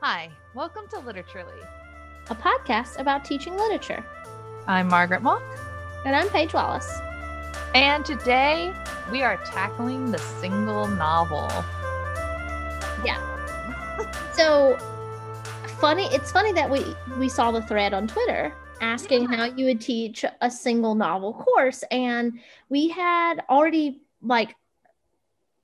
Hi, 0.00 0.30
welcome 0.54 0.86
to 0.90 0.96
Literaturely. 0.96 1.66
a 2.30 2.34
podcast 2.34 2.98
about 2.98 3.24
teaching 3.24 3.56
literature. 3.56 4.04
I'm 4.66 4.88
Margaret 4.88 5.22
Mock, 5.22 5.42
And 6.04 6.14
I'm 6.14 6.28
Paige 6.28 6.52
Wallace. 6.54 6.90
and 7.74 8.04
today 8.04 8.72
we 9.10 9.22
are 9.22 9.36
tackling 9.46 10.10
the 10.10 10.18
single 10.18 10.86
novel. 10.86 11.48
Yeah. 13.04 13.18
so 14.34 14.76
funny, 15.80 16.06
it's 16.06 16.30
funny 16.32 16.52
that 16.52 16.68
we 16.68 16.84
we 17.18 17.28
saw 17.28 17.50
the 17.50 17.62
thread 17.62 17.94
on 17.94 18.06
Twitter 18.08 18.52
asking 18.80 19.26
how 19.26 19.44
you 19.44 19.64
would 19.66 19.80
teach 19.80 20.24
a 20.40 20.50
single 20.50 20.94
novel 20.94 21.32
course 21.34 21.82
and 21.90 22.38
we 22.68 22.88
had 22.88 23.42
already 23.50 24.02
like 24.22 24.54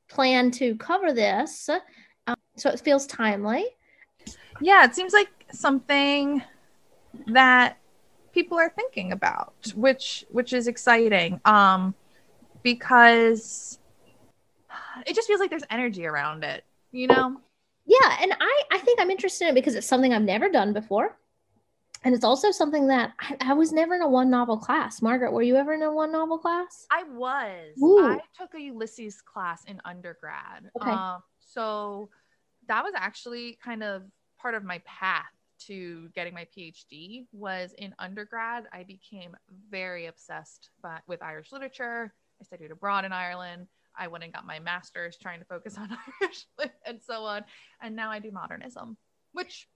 planned 0.09 0.55
to 0.55 0.75
cover 0.77 1.12
this. 1.12 1.69
Um, 2.27 2.35
so 2.57 2.71
it 2.71 2.80
feels 2.80 3.07
timely. 3.07 3.66
Yeah, 4.61 4.84
it 4.84 4.95
seems 4.95 5.12
like 5.12 5.29
something 5.52 6.43
that 7.29 7.79
people 8.32 8.58
are 8.58 8.71
thinking 8.71 9.12
about, 9.12 9.54
which 9.75 10.25
which 10.31 10.53
is 10.53 10.67
exciting. 10.67 11.40
Um 11.45 11.95
because 12.62 13.79
it 15.07 15.14
just 15.14 15.29
feels 15.29 15.40
like 15.40 15.50
there's 15.50 15.64
energy 15.71 16.07
around 16.07 16.45
it, 16.45 16.64
you 16.93 17.07
know? 17.07 17.36
Yeah, 17.86 18.18
and 18.22 18.32
I 18.40 18.62
I 18.72 18.79
think 18.79 19.00
I'm 19.00 19.11
interested 19.11 19.45
in 19.45 19.50
it 19.50 19.54
because 19.54 19.75
it's 19.75 19.86
something 19.86 20.12
I've 20.12 20.22
never 20.22 20.48
done 20.48 20.73
before. 20.73 21.17
And 22.04 22.14
it's 22.14 22.25
also 22.25 22.50
something 22.50 22.86
that 22.89 23.12
I, 23.18 23.36
I 23.40 23.53
was 23.54 23.73
never 23.73 23.95
in 23.95 24.03
a 24.03 24.09
one 24.09 24.29
novel 24.31 24.59
class. 24.59 25.00
Margaret, 25.00 25.32
were 25.32 25.43
you 25.43 25.57
ever 25.57 25.73
in 25.73 25.82
a 25.82 25.90
one 25.90 26.12
novel 26.12 26.39
class? 26.39 26.86
I 26.90 27.04
was. 27.04 27.79
Ooh. 27.82 28.07
I 28.07 28.18
took 28.39 28.54
a 28.54 28.61
Ulysses 28.61 29.23
class 29.23 29.64
in 29.64 29.81
undergrad. 29.86 30.71
Okay. 30.81 30.90
Um, 30.90 31.23
so 31.40 32.11
that 32.69 32.84
was 32.84 32.92
actually 32.95 33.59
kind 33.64 33.83
of 33.83 34.03
part 34.44 34.55
of 34.55 34.62
my 34.62 34.78
path 34.84 35.25
to 35.58 36.11
getting 36.14 36.34
my 36.34 36.47
PhD 36.55 37.25
was 37.33 37.73
in 37.78 37.95
undergrad. 37.98 38.64
I 38.75 38.83
became 38.83 39.34
very 39.70 40.05
obsessed 40.05 40.69
by, 40.83 40.98
with 41.06 41.23
Irish 41.23 41.51
literature. 41.51 42.12
I 42.39 42.45
studied 42.45 42.70
abroad 42.70 43.06
in 43.06 43.12
Ireland. 43.12 43.69
I 43.98 44.06
went 44.06 44.23
and 44.23 44.34
got 44.34 44.47
my 44.47 44.59
master's 44.59 45.17
trying 45.17 45.39
to 45.39 45.47
focus 45.47 45.78
on 45.78 45.97
Irish 46.20 46.45
and 46.84 47.01
so 47.01 47.23
on. 47.25 47.45
And 47.81 47.97
now 47.97 48.11
I 48.11 48.19
do 48.19 48.31
modernism, 48.31 48.98
which 49.33 49.67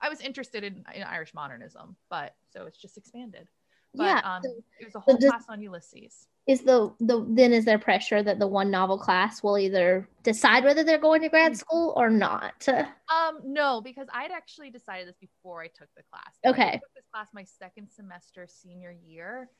I 0.00 0.08
was 0.08 0.20
interested 0.20 0.62
in, 0.62 0.84
in 0.94 1.02
Irish 1.02 1.34
modernism, 1.34 1.96
but 2.08 2.36
so 2.52 2.66
it's 2.66 2.78
just 2.78 2.96
expanded. 2.96 3.48
But 3.94 4.04
Yeah, 4.04 4.20
um, 4.24 4.42
so- 4.42 4.62
it 4.80 4.84
was 4.86 4.94
a 4.94 5.00
whole 5.00 5.16
class 5.18 5.44
on 5.48 5.60
Ulysses. 5.60 6.26
is 6.46 6.62
the 6.62 6.92
the 6.98 7.24
then 7.28 7.52
is 7.52 7.64
there 7.64 7.78
pressure 7.78 8.22
that 8.22 8.38
the 8.38 8.46
one 8.48 8.70
novel 8.70 8.98
class 8.98 9.42
will 9.42 9.56
either 9.58 10.08
decide 10.24 10.64
whether 10.64 10.82
they're 10.82 10.98
going 10.98 11.20
to 11.22 11.28
grad 11.28 11.56
school 11.56 11.92
or 11.96 12.10
not 12.10 12.66
Um, 12.68 13.38
no, 13.44 13.80
because 13.80 14.08
I'd 14.12 14.32
actually 14.32 14.70
decided 14.70 15.06
this 15.06 15.16
before 15.18 15.62
I 15.62 15.68
took 15.68 15.88
the 15.96 16.02
class. 16.10 16.32
Okay. 16.44 16.68
I 16.68 16.72
took 16.72 16.94
this 16.94 17.04
class 17.12 17.28
my 17.32 17.44
second 17.44 17.88
semester 17.90 18.46
senior 18.48 18.90
year. 18.90 19.50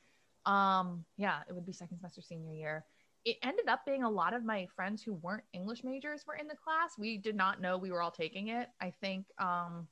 Um, 0.46 1.04
yeah, 1.16 1.42
it 1.48 1.52
would 1.54 1.66
be 1.66 1.72
second 1.72 1.98
semester 1.98 2.20
senior 2.22 2.52
year. 2.52 2.84
It 3.24 3.36
ended 3.44 3.68
up 3.68 3.84
being 3.86 4.02
a 4.02 4.10
lot 4.10 4.34
of 4.34 4.44
my 4.44 4.66
friends 4.74 5.02
who 5.02 5.12
weren't 5.14 5.44
English 5.52 5.84
majors 5.84 6.24
were 6.26 6.34
in 6.34 6.48
the 6.48 6.56
class. 6.56 6.98
We 6.98 7.18
did 7.18 7.36
not 7.36 7.60
know 7.60 7.78
we 7.78 7.92
were 7.92 8.02
all 8.02 8.10
taking 8.10 8.48
it. 8.48 8.68
I 8.80 8.90
think, 9.00 9.26
um, 9.38 9.86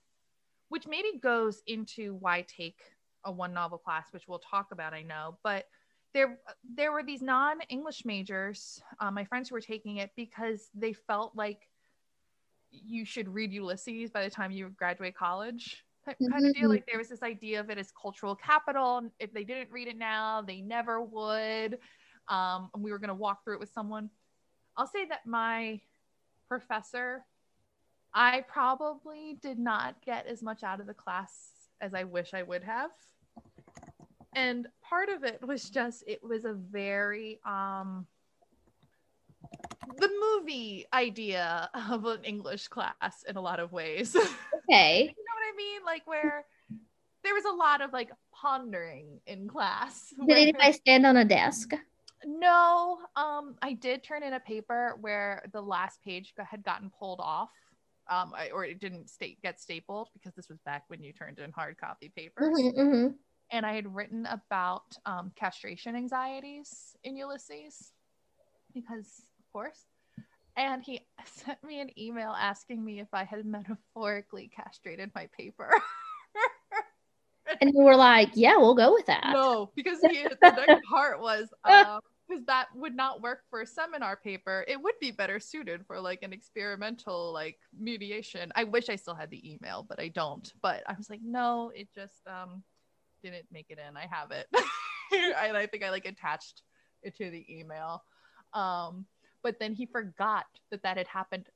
which 0.71 0.89
maybe 0.89 1.19
goes 1.23 1.63
into 1.69 2.15
why 2.17 2.43
take 2.49 2.81
a 3.25 3.33
one 3.33 3.53
novel 3.53 3.79
class, 3.79 4.13
which 4.13 4.29
we'll 4.29 4.39
talk 4.39 4.73
about. 4.73 4.95
I 4.95 5.03
know, 5.03 5.39
but 5.43 5.67
there 6.13 6.41
there 6.75 6.93
were 6.93 7.03
these 7.03 7.23
non-English 7.23 8.05
majors, 8.05 8.83
uh, 8.99 9.11
my 9.11 9.25
friends 9.25 9.49
who 9.49 9.55
were 9.55 9.61
taking 9.61 9.99
it 9.99 10.11
because 10.17 10.69
they 10.75 10.93
felt 10.93 11.37
like 11.37 11.69
you 12.71 13.05
should 13.05 13.29
read 13.29 13.53
Ulysses 13.53 14.11
by 14.11 14.25
the 14.25 14.31
time 14.31 14.51
you 14.51 14.69
graduate 14.71 15.15
college. 15.17 15.85
Kind 16.07 16.47
of 16.47 16.55
deal. 16.55 16.69
Mhm. 16.69 16.71
Like 16.71 16.87
there 16.87 16.99
was 16.99 17.09
this 17.09 17.23
idea 17.23 17.61
of 17.61 17.69
it 17.69 17.79
as 17.79 17.93
cultural 17.93 18.35
capital. 18.35 19.11
If 19.19 19.33
they 19.33 19.45
didn't 19.45 19.71
read 19.71 19.87
it 19.89 19.99
now, 19.99 20.41
they 20.41 20.61
never 20.61 21.03
would. 21.03 21.79
Um, 22.29 22.71
and 22.75 22.83
we 22.83 22.91
were 22.91 22.99
going 22.99 23.09
to 23.09 23.15
walk 23.15 23.45
through 23.45 23.55
it 23.55 23.61
with 23.61 23.71
someone. 23.73 24.11
I'll 24.77 24.87
say 24.87 25.05
that 25.07 25.27
my 25.27 25.81
professor, 26.49 27.27
I 28.15 28.43
probably 28.49 29.39
did 29.43 29.59
not 29.59 30.01
get 30.05 30.27
as 30.27 30.43
much 30.43 30.63
out 30.63 30.81
of 30.81 30.87
the 30.87 30.95
class 30.95 31.51
as 31.81 31.95
I 31.95 32.05
wish 32.05 32.35
I 32.35 32.43
would 32.43 32.65
have. 32.65 32.91
And 34.35 34.69
part 34.89 35.09
of 35.09 35.25
it 35.25 35.41
was 35.47 35.69
just 35.71 36.05
it 36.07 36.23
was 36.23 36.45
a 36.45 36.53
very 36.53 37.41
um 37.45 38.07
the 39.99 40.09
movie 40.21 40.87
idea 40.93 41.69
of 41.91 42.05
an 42.05 42.23
English 42.25 42.69
class 42.69 43.25
in 43.29 43.37
a 43.37 43.41
lot 43.41 43.61
of 43.61 43.73
ways. 43.73 44.17
Okay. 44.71 45.01
you 45.01 45.07
know 45.09 45.35
what 45.35 45.53
I 45.53 45.57
mean? 45.57 45.81
Like 45.85 46.07
where 46.07 46.45
there 47.25 47.35
was 47.35 47.45
a 47.45 47.53
lot 47.53 47.81
of 47.81 47.93
like 47.93 48.11
pondering 48.33 49.19
in 49.27 49.49
class. 49.49 50.11
did 50.11 50.29
where- 50.29 50.37
anybody 50.37 50.73
stand 50.73 51.05
on 51.05 51.17
a 51.17 51.25
desk 51.25 51.73
no, 52.25 52.99
um, 53.17 53.57
I 53.63 53.73
did 53.73 54.03
turn 54.03 54.23
in 54.23 54.35
a 54.35 54.41
paper 54.41 54.97
where 55.01 55.43
the 55.53 55.61
last 55.61 56.03
page 56.03 56.35
had 56.39 56.63
gotten 56.63 56.91
pulled 56.91 57.21
off, 57.21 57.51
um, 58.11 58.33
I, 58.37 58.51
or 58.51 58.65
it 58.65 58.81
didn't 58.81 59.09
state 59.09 59.41
get 59.43 59.61
stapled 59.61 60.09
because 60.13 60.35
this 60.35 60.49
was 60.49 60.59
back 60.67 60.85
when 60.89 61.03
you 61.03 61.13
turned 61.13 61.39
in 61.39 61.53
hard 61.53 61.79
copy 61.79 62.13
papers. 62.15 62.59
Mhm, 62.59 62.77
mhm. 62.77 63.15
And 63.53 63.65
I 63.65 63.75
had 63.75 63.93
written 63.93 64.27
about 64.27 64.97
um, 65.07 65.33
castration 65.37 65.97
anxieties 65.97 66.97
in 67.03 67.17
Ulysses, 67.17 67.93
because 68.75 69.23
of 69.39 69.53
course. 69.53 69.87
And 70.57 70.83
he 70.83 71.01
sent 71.25 71.63
me 71.65 71.81
an 71.81 71.91
email 71.99 72.31
asking 72.31 72.85
me 72.85 73.01
if 73.01 73.09
I 73.13 73.25
had 73.25 73.47
metaphorically 73.47 74.51
castrated 74.55 75.11
my 75.15 75.29
paper. 75.37 75.71
and 77.61 77.71
you 77.75 77.83
were 77.83 77.97
like 77.97 78.31
yeah 78.35 78.57
we'll 78.57 78.75
go 78.75 78.93
with 78.93 79.07
that 79.07 79.31
No, 79.33 79.71
because 79.75 79.99
he, 80.09 80.23
the 80.23 80.37
next 80.43 80.85
part 80.89 81.21
was 81.21 81.49
because 82.31 82.45
that 82.47 82.67
would 82.75 82.95
not 82.95 83.21
work 83.21 83.41
for 83.51 83.61
a 83.61 83.67
seminar 83.67 84.17
paper. 84.17 84.65
It 84.69 84.81
would 84.81 84.95
be 85.01 85.11
better 85.11 85.41
suited 85.41 85.85
for 85.87 86.01
like 86.01 86.23
an 86.23 86.33
experimental 86.33 87.33
like 87.33 87.59
mediation. 87.79 88.53
I 88.55 88.65
wish 88.65 88.89
I 88.89 88.97
still 88.97 89.15
had 89.15 89.31
the 89.31 89.53
email, 89.53 89.85
but 89.89 90.01
I 90.01 90.09
don't. 90.09 90.51
But 90.63 90.83
I 90.87 90.95
was 90.97 91.11
like, 91.11 91.21
no, 91.23 91.73
it 91.75 91.89
just 91.95 92.27
um 92.27 92.63
didn't 93.23 93.47
make 93.53 93.67
it 93.69 93.79
in. 93.79 93.97
I 93.97 94.07
have 94.11 94.31
it, 94.31 94.47
and 95.13 95.57
I 95.57 95.67
think 95.67 95.85
I 95.85 95.91
like 95.91 96.07
attached 96.07 96.63
it 97.03 97.17
to 97.17 97.31
the 97.31 97.45
email. 97.49 98.03
Um, 98.55 99.07
but 99.43 99.59
then 99.59 99.75
he 99.75 99.87
forgot 99.87 100.47
that 100.71 100.83
that 100.83 100.97
had 100.97 101.09
happened 101.09 101.49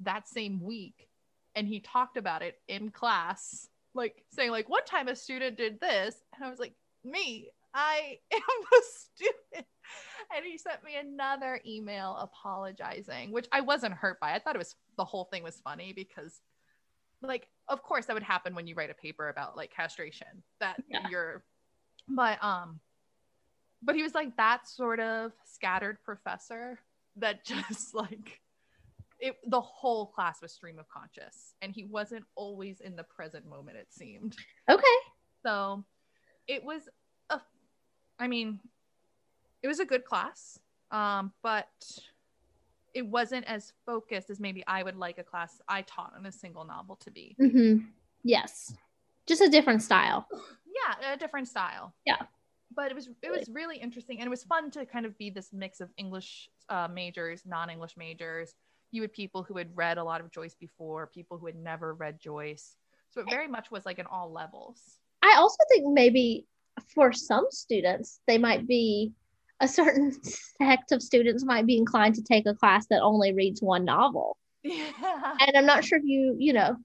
that 0.00 0.28
same 0.28 0.60
week, 0.60 1.08
and 1.54 1.68
he 1.68 1.80
talked 1.80 2.16
about 2.16 2.42
it 2.42 2.56
in 2.68 2.90
class 2.90 3.68
like 3.94 4.24
saying 4.30 4.50
like 4.50 4.68
one 4.68 4.84
time 4.84 5.08
a 5.08 5.16
student 5.16 5.56
did 5.56 5.80
this 5.80 6.16
and 6.34 6.44
i 6.44 6.50
was 6.50 6.58
like 6.58 6.74
me 7.04 7.48
i 7.72 8.18
am 8.32 8.40
the 8.70 8.82
student 8.82 9.66
and 10.36 10.44
he 10.44 10.58
sent 10.58 10.82
me 10.84 10.96
another 10.96 11.60
email 11.66 12.16
apologizing 12.20 13.30
which 13.32 13.46
i 13.52 13.60
wasn't 13.60 13.92
hurt 13.94 14.18
by. 14.20 14.32
I 14.34 14.38
thought 14.38 14.54
it 14.54 14.58
was 14.58 14.74
the 14.96 15.04
whole 15.04 15.24
thing 15.24 15.42
was 15.42 15.60
funny 15.62 15.92
because 15.92 16.40
like 17.22 17.48
of 17.68 17.82
course 17.82 18.06
that 18.06 18.14
would 18.14 18.22
happen 18.22 18.54
when 18.54 18.66
you 18.66 18.74
write 18.74 18.90
a 18.90 18.94
paper 18.94 19.28
about 19.28 19.56
like 19.56 19.72
castration 19.72 20.42
that 20.60 20.82
Yeah. 20.88 21.08
you're 21.08 21.44
but 22.08 22.42
um 22.42 22.80
but 23.82 23.94
he 23.94 24.02
was 24.02 24.14
like 24.14 24.36
that 24.36 24.66
sort 24.68 25.00
of 25.00 25.32
scattered 25.44 25.98
professor 26.04 26.78
that 27.16 27.44
just 27.46 27.94
like 27.94 28.40
it 29.20 29.36
the 29.46 29.60
whole 29.60 30.06
class 30.06 30.42
was 30.42 30.52
stream 30.52 30.78
of 30.78 30.88
conscious 30.88 31.54
and 31.62 31.72
he 31.72 31.84
wasn't 31.84 32.24
always 32.34 32.80
in 32.80 32.96
the 32.96 33.04
present 33.04 33.46
moment 33.46 33.76
it 33.76 33.86
seemed. 33.90 34.36
Okay. 34.68 34.82
So 35.46 35.84
it 36.48 36.64
was 36.64 36.82
a 37.30 37.40
i 38.18 38.26
mean 38.26 38.58
it 39.64 39.66
was 39.66 39.80
a 39.80 39.84
good 39.84 40.04
class 40.04 40.60
um 40.92 41.32
but 41.42 41.66
it 42.92 43.04
wasn't 43.04 43.44
as 43.46 43.72
focused 43.84 44.30
as 44.30 44.38
maybe 44.38 44.62
i 44.68 44.82
would 44.82 44.96
like 44.96 45.18
a 45.18 45.24
class 45.24 45.60
i 45.68 45.82
taught 45.82 46.12
in 46.16 46.26
a 46.26 46.32
single 46.32 46.64
novel 46.64 46.94
to 46.96 47.10
be. 47.10 47.34
Hmm 47.40 47.78
yes. 48.22 48.72
Just 49.26 49.42
a 49.42 49.48
different 49.48 49.82
style. 49.82 50.28
Yeah 50.66 51.14
a 51.14 51.16
different 51.16 51.48
style. 51.48 51.94
Yeah. 52.04 52.22
but 52.76 52.90
it 52.90 52.94
was 52.94 53.08
it 53.22 53.30
was 53.30 53.48
really 53.48 53.78
interesting 53.78 54.20
and 54.20 54.26
it 54.26 54.30
was 54.30 54.44
fun 54.44 54.70
to 54.72 54.86
kind 54.86 55.06
of 55.06 55.16
be 55.18 55.30
this 55.30 55.52
mix 55.52 55.80
of 55.80 55.90
english 55.96 56.50
uh, 56.68 56.88
majors 56.88 57.42
non-english 57.46 57.96
majors. 57.96 58.54
You 58.90 59.02
had 59.02 59.12
people 59.12 59.42
who 59.42 59.56
had 59.56 59.68
read 59.74 59.98
a 59.98 60.04
lot 60.04 60.20
of 60.20 60.30
joyce 60.30 60.54
before 60.54 61.08
people 61.08 61.36
who 61.38 61.46
had 61.46 61.56
never 61.56 61.94
read 61.94 62.20
joyce. 62.20 62.76
So 63.10 63.20
it 63.22 63.30
very 63.30 63.48
much 63.48 63.70
was 63.70 63.84
like 63.84 63.98
in 63.98 64.06
all 64.06 64.30
levels. 64.30 64.98
I 65.22 65.36
also 65.36 65.56
think 65.68 65.92
maybe 65.92 66.46
for 66.94 67.12
some 67.12 67.46
students 67.50 68.20
they 68.26 68.38
might 68.38 68.66
be 68.66 69.12
a 69.64 69.68
certain 69.68 70.12
sect 70.22 70.92
of 70.92 71.02
students 71.02 71.44
might 71.44 71.66
be 71.66 71.76
inclined 71.76 72.14
to 72.14 72.22
take 72.22 72.46
a 72.46 72.54
class 72.54 72.86
that 72.86 73.00
only 73.00 73.32
reads 73.32 73.62
one 73.62 73.84
novel 73.84 74.36
yeah 74.62 75.36
and 75.40 75.56
i'm 75.56 75.66
not 75.66 75.84
sure 75.84 75.98
if 75.98 76.04
you 76.04 76.36
you 76.38 76.52
know 76.52 76.76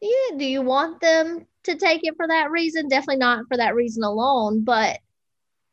yeah, 0.00 0.36
do 0.36 0.44
you 0.44 0.62
want 0.62 1.00
them 1.00 1.46
to 1.62 1.76
take 1.76 2.00
it 2.02 2.16
for 2.16 2.26
that 2.26 2.50
reason 2.50 2.88
definitely 2.88 3.18
not 3.18 3.44
for 3.48 3.56
that 3.56 3.74
reason 3.74 4.02
alone 4.02 4.64
but 4.64 4.98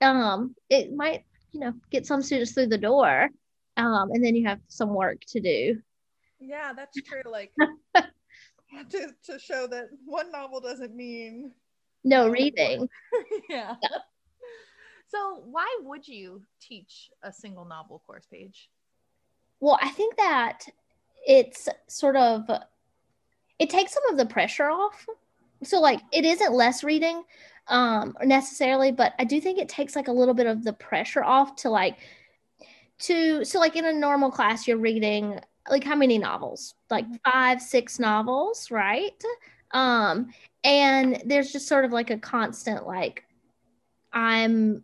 um 0.01 0.55
it 0.69 0.93
might 0.93 1.23
you 1.51 1.59
know 1.59 1.73
get 1.91 2.05
some 2.05 2.21
students 2.21 2.51
through 2.51 2.67
the 2.67 2.77
door 2.77 3.29
um 3.77 4.09
and 4.11 4.23
then 4.23 4.35
you 4.35 4.47
have 4.47 4.59
some 4.67 4.93
work 4.93 5.19
to 5.27 5.39
do 5.39 5.81
Yeah, 6.39 6.73
that's 6.73 7.01
true. 7.01 7.21
Like 7.25 7.51
to, 8.89 9.09
to 9.23 9.39
show 9.39 9.67
that 9.67 9.89
one 10.05 10.31
novel 10.31 10.61
doesn't 10.61 10.95
mean 10.95 11.51
no 12.03 12.29
reading. 12.29 12.87
yeah. 13.49 13.75
So 15.09 15.41
why 15.43 15.67
would 15.81 16.07
you 16.07 16.43
teach 16.61 17.09
a 17.23 17.33
single 17.33 17.65
novel 17.65 18.03
course 18.05 18.27
Paige? 18.31 18.69
Well, 19.59 19.79
I 19.81 19.89
think 19.89 20.15
that 20.17 20.65
it's 21.27 21.67
sort 21.87 22.15
of 22.15 22.49
it 23.57 23.69
takes 23.69 23.93
some 23.93 24.05
of 24.11 24.17
the 24.17 24.25
pressure 24.25 24.69
off. 24.69 25.05
So 25.63 25.81
like 25.81 25.99
it 26.13 26.25
isn't 26.25 26.53
less 26.53 26.83
reading 26.83 27.23
um 27.67 28.15
necessarily, 28.23 28.91
but 28.91 29.13
I 29.17 29.23
do 29.23 29.41
think 29.41 29.57
it 29.57 29.67
takes 29.67 29.95
like 29.95 30.07
a 30.09 30.13
little 30.13 30.35
bit 30.35 30.45
of 30.45 30.63
the 30.63 30.73
pressure 30.73 31.23
off 31.23 31.55
to 31.57 31.69
like 31.69 31.97
to 32.99 33.43
so 33.43 33.59
like 33.59 33.75
in 33.75 33.85
a 33.85 33.93
normal 33.93 34.29
class 34.29 34.67
you're 34.67 34.77
reading 34.77 35.39
like 35.69 35.83
how 35.83 35.95
many 35.95 36.19
novels? 36.19 36.75
Like 36.91 37.05
mm-hmm. 37.05 37.31
five, 37.31 37.61
six 37.63 37.97
novels, 37.97 38.69
right? 38.69 39.21
Um 39.71 40.31
and 40.63 41.21
there's 41.25 41.51
just 41.51 41.67
sort 41.67 41.83
of 41.83 41.91
like 41.91 42.11
a 42.11 42.17
constant 42.17 42.85
like 42.85 43.23
I'm 44.13 44.83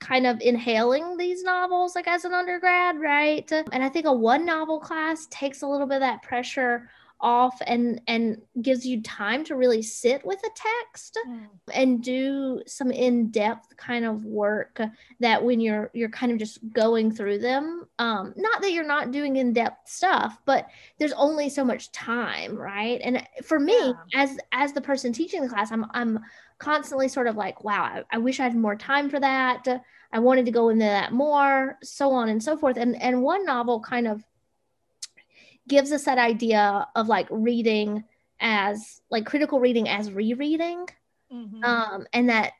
kind 0.00 0.26
of 0.26 0.40
inhaling 0.40 1.16
these 1.16 1.42
novels 1.42 1.94
like 1.94 2.06
as 2.06 2.24
an 2.24 2.32
undergrad, 2.32 2.98
right? 3.00 3.50
And 3.72 3.82
I 3.82 3.88
think 3.88 4.06
a 4.06 4.12
one 4.12 4.44
novel 4.44 4.80
class 4.80 5.26
takes 5.30 5.62
a 5.62 5.66
little 5.66 5.86
bit 5.86 5.96
of 5.96 6.00
that 6.00 6.22
pressure 6.22 6.88
off 7.20 7.60
and 7.66 8.00
and 8.06 8.40
gives 8.62 8.86
you 8.86 9.02
time 9.02 9.44
to 9.44 9.56
really 9.56 9.82
sit 9.82 10.24
with 10.24 10.38
a 10.44 10.50
text 10.54 11.18
mm. 11.28 11.46
and 11.72 12.02
do 12.02 12.62
some 12.66 12.90
in-depth 12.90 13.76
kind 13.76 14.04
of 14.04 14.24
work 14.24 14.80
that 15.18 15.42
when 15.42 15.60
you're 15.60 15.90
you're 15.94 16.08
kind 16.08 16.30
of 16.30 16.38
just 16.38 16.58
going 16.72 17.10
through 17.10 17.38
them 17.38 17.86
um 17.98 18.32
not 18.36 18.62
that 18.62 18.72
you're 18.72 18.86
not 18.86 19.10
doing 19.10 19.36
in-depth 19.36 19.88
stuff 19.88 20.38
but 20.44 20.68
there's 20.98 21.12
only 21.14 21.48
so 21.48 21.64
much 21.64 21.90
time 21.90 22.56
right 22.56 23.00
and 23.02 23.26
for 23.42 23.58
me 23.58 23.76
yeah. 23.76 23.92
as 24.14 24.38
as 24.52 24.72
the 24.72 24.80
person 24.80 25.12
teaching 25.12 25.42
the 25.42 25.48
class 25.48 25.72
i'm 25.72 25.86
i'm 25.92 26.20
constantly 26.58 27.08
sort 27.08 27.26
of 27.26 27.36
like 27.36 27.64
wow 27.64 27.82
I, 27.82 28.02
I 28.12 28.18
wish 28.18 28.38
i 28.38 28.44
had 28.44 28.54
more 28.54 28.76
time 28.76 29.10
for 29.10 29.18
that 29.18 29.66
i 30.12 30.18
wanted 30.20 30.44
to 30.46 30.52
go 30.52 30.68
into 30.68 30.84
that 30.84 31.12
more 31.12 31.78
so 31.82 32.12
on 32.12 32.28
and 32.28 32.42
so 32.42 32.56
forth 32.56 32.76
and 32.76 33.00
and 33.02 33.22
one 33.22 33.44
novel 33.44 33.80
kind 33.80 34.06
of 34.06 34.22
gives 35.68 35.92
us 35.92 36.04
that 36.04 36.18
idea 36.18 36.88
of 36.96 37.08
like 37.08 37.28
reading 37.30 38.04
as 38.40 39.00
like 39.10 39.26
critical 39.26 39.60
reading 39.60 39.88
as 39.88 40.10
rereading. 40.10 40.86
Mm-hmm. 41.32 41.62
um, 41.62 42.06
and 42.14 42.30
that 42.30 42.54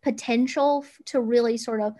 potential 0.00 0.84
to 1.06 1.20
really 1.20 1.56
sort 1.56 1.80
of 1.80 1.94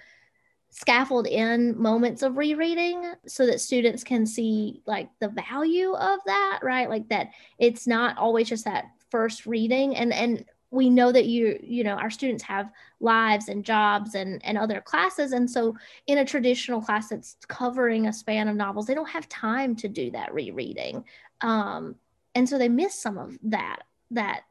scaffold 0.70 1.26
in 1.26 1.76
moments 1.76 2.22
of 2.22 2.36
rereading 2.36 3.12
so 3.26 3.44
that 3.44 3.60
students 3.60 4.04
can 4.04 4.24
see 4.24 4.82
like 4.86 5.08
the 5.20 5.28
value 5.28 5.92
of 5.94 6.20
that 6.26 6.60
right? 6.62 6.88
Like 6.88 7.08
that 7.08 7.30
it's 7.58 7.86
not 7.88 8.16
always 8.18 8.48
just 8.48 8.64
that 8.64 8.84
first 9.10 9.46
reading. 9.46 9.96
And 9.96 10.12
and 10.12 10.44
we 10.72 10.88
know 10.88 11.12
that 11.12 11.26
you 11.26 11.58
you 11.62 11.84
know 11.84 11.94
our 11.94 12.10
students 12.10 12.42
have 12.42 12.72
lives 12.98 13.48
and 13.48 13.64
jobs 13.64 14.14
and 14.16 14.44
and 14.44 14.58
other 14.58 14.80
classes. 14.80 15.32
And 15.32 15.48
so 15.48 15.76
in 16.08 16.18
a 16.18 16.24
traditional 16.24 16.80
class 16.80 17.10
that's 17.10 17.36
covering 17.46 18.06
a 18.06 18.12
span 18.12 18.48
of 18.48 18.56
novels 18.56 18.86
they 18.86 18.94
don't 18.94 19.08
have 19.08 19.28
time 19.28 19.76
to 19.76 19.88
do 19.88 20.10
that 20.10 20.34
rereading. 20.34 21.04
Um 21.42 21.94
and 22.34 22.48
so 22.48 22.58
they 22.58 22.68
miss 22.68 22.94
some 23.00 23.18
of 23.18 23.38
that 23.44 23.82
that 24.10 24.42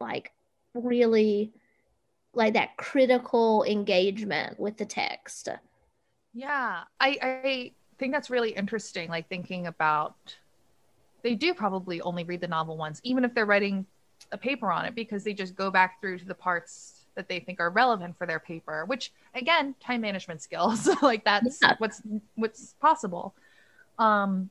like 0.00 0.32
really 0.74 1.52
like 2.34 2.54
that 2.54 2.76
critical 2.76 3.64
engagement 3.64 4.58
with 4.58 4.76
the 4.76 4.84
text. 4.84 5.48
Yeah 6.34 6.80
i 7.00 7.18
i 7.22 7.72
think 7.98 8.12
that's 8.12 8.30
really 8.30 8.50
interesting 8.50 9.08
like 9.08 9.28
thinking 9.28 9.66
about 9.66 10.36
they 11.22 11.34
do 11.34 11.52
probably 11.52 12.00
only 12.00 12.24
read 12.24 12.40
the 12.40 12.48
novel 12.48 12.76
once 12.76 13.00
even 13.04 13.24
if 13.24 13.34
they're 13.34 13.46
writing 13.46 13.84
a 14.32 14.38
paper 14.38 14.70
on 14.70 14.84
it 14.84 14.94
because 14.94 15.24
they 15.24 15.32
just 15.32 15.54
go 15.54 15.70
back 15.70 16.00
through 16.00 16.18
to 16.18 16.24
the 16.24 16.34
parts 16.34 17.06
that 17.16 17.28
they 17.28 17.40
think 17.40 17.60
are 17.60 17.70
relevant 17.70 18.16
for 18.16 18.26
their 18.26 18.38
paper 18.38 18.84
which 18.86 19.12
again 19.34 19.74
time 19.80 20.00
management 20.00 20.40
skills. 20.40 20.88
Like 21.02 21.24
that's 21.24 21.58
yeah. 21.62 21.74
what's 21.78 22.02
what's 22.36 22.74
possible. 22.80 23.34
Um 23.98 24.50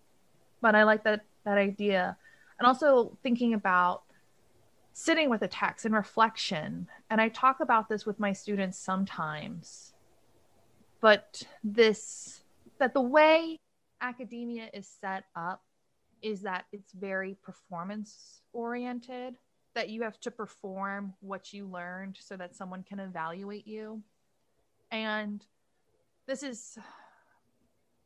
but 0.62 0.76
i 0.76 0.84
like 0.84 1.04
that 1.04 1.22
that 1.46 1.58
idea. 1.58 2.18
And 2.60 2.68
also 2.68 3.18
thinking 3.24 3.54
about 3.54 4.04
sitting 4.92 5.30
with 5.30 5.42
a 5.42 5.48
text 5.48 5.86
and 5.86 5.96
reflection. 5.96 6.88
And 7.10 7.22
i 7.22 7.30
talk 7.30 7.60
about 7.62 7.90
this 7.90 8.06
with 8.06 8.20
my 8.20 8.34
students 8.34 8.78
sometimes. 8.78 9.94
But 11.02 11.44
this 11.64 12.42
that 12.80 12.94
the 12.94 13.02
way 13.02 13.58
academia 14.02 14.70
is 14.74 14.88
set 15.02 15.26
up 15.36 15.62
is 16.22 16.42
that 16.42 16.66
it's 16.72 16.92
very 16.92 17.38
performance 17.42 18.42
oriented 18.54 19.36
that 19.76 19.90
you 19.90 20.02
have 20.04 20.20
to 20.22 20.32
perform 20.32 21.14
what 21.22 21.54
you 21.54 21.68
learned 21.68 22.18
so 22.20 22.36
that 22.36 22.56
someone 22.56 22.84
can 22.84 23.00
evaluate 23.00 23.68
you. 23.68 24.02
And 24.92 25.46
this 26.28 26.44
is 26.44 26.78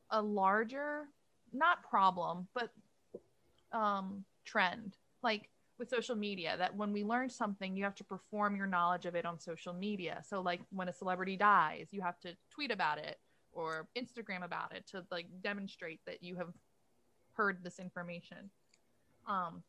a 0.09 0.21
larger, 0.21 1.07
not 1.53 1.83
problem, 1.89 2.47
but 2.53 2.71
um, 3.71 4.23
trend. 4.45 4.97
Like 5.21 5.49
with 5.79 5.89
social 5.89 6.15
media, 6.15 6.55
that 6.57 6.75
when 6.75 6.91
we 6.91 7.03
learn 7.03 7.29
something, 7.29 7.75
you 7.75 7.83
have 7.83 7.95
to 7.95 8.03
perform 8.03 8.55
your 8.55 8.67
knowledge 8.67 9.05
of 9.05 9.15
it 9.15 9.25
on 9.25 9.39
social 9.39 9.73
media. 9.73 10.21
So, 10.27 10.41
like 10.41 10.61
when 10.71 10.89
a 10.89 10.93
celebrity 10.93 11.37
dies, 11.37 11.87
you 11.91 12.01
have 12.01 12.19
to 12.21 12.35
tweet 12.51 12.71
about 12.71 12.97
it 12.97 13.19
or 13.51 13.87
Instagram 13.97 14.43
about 14.43 14.75
it 14.75 14.85
to 14.87 15.05
like 15.11 15.27
demonstrate 15.41 16.01
that 16.05 16.21
you 16.21 16.35
have 16.35 16.53
heard 17.33 17.63
this 17.63 17.79
information. 17.79 18.49
Um, 19.27 19.63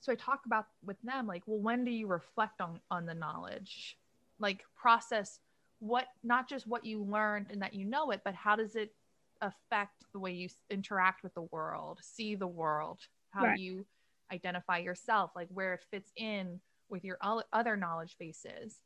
so 0.00 0.12
i 0.12 0.14
talk 0.14 0.40
about 0.46 0.66
with 0.84 1.00
them 1.02 1.26
like 1.26 1.42
well 1.46 1.58
when 1.58 1.84
do 1.84 1.90
you 1.90 2.06
reflect 2.06 2.60
on 2.60 2.80
on 2.90 3.06
the 3.06 3.14
knowledge? 3.14 3.98
Like 4.38 4.64
process 4.76 5.40
what 5.80 6.06
not 6.22 6.48
just 6.48 6.66
what 6.66 6.84
you 6.84 7.02
learned 7.02 7.46
and 7.50 7.62
that 7.62 7.74
you 7.74 7.84
know 7.84 8.10
it 8.10 8.20
but 8.24 8.34
how 8.34 8.56
does 8.56 8.74
it 8.76 8.94
affect 9.40 10.04
the 10.12 10.18
way 10.18 10.32
you 10.32 10.48
interact 10.70 11.22
with 11.22 11.34
the 11.34 11.42
world 11.42 11.98
see 12.02 12.34
the 12.34 12.46
world? 12.46 13.00
How 13.30 13.44
right. 13.44 13.58
you 13.58 13.86
identify 14.32 14.78
yourself? 14.78 15.30
Like 15.36 15.48
where 15.52 15.74
it 15.74 15.80
fits 15.90 16.12
in 16.16 16.60
with 16.88 17.04
your 17.04 17.18
other 17.52 17.76
knowledge 17.76 18.16
bases. 18.18 18.80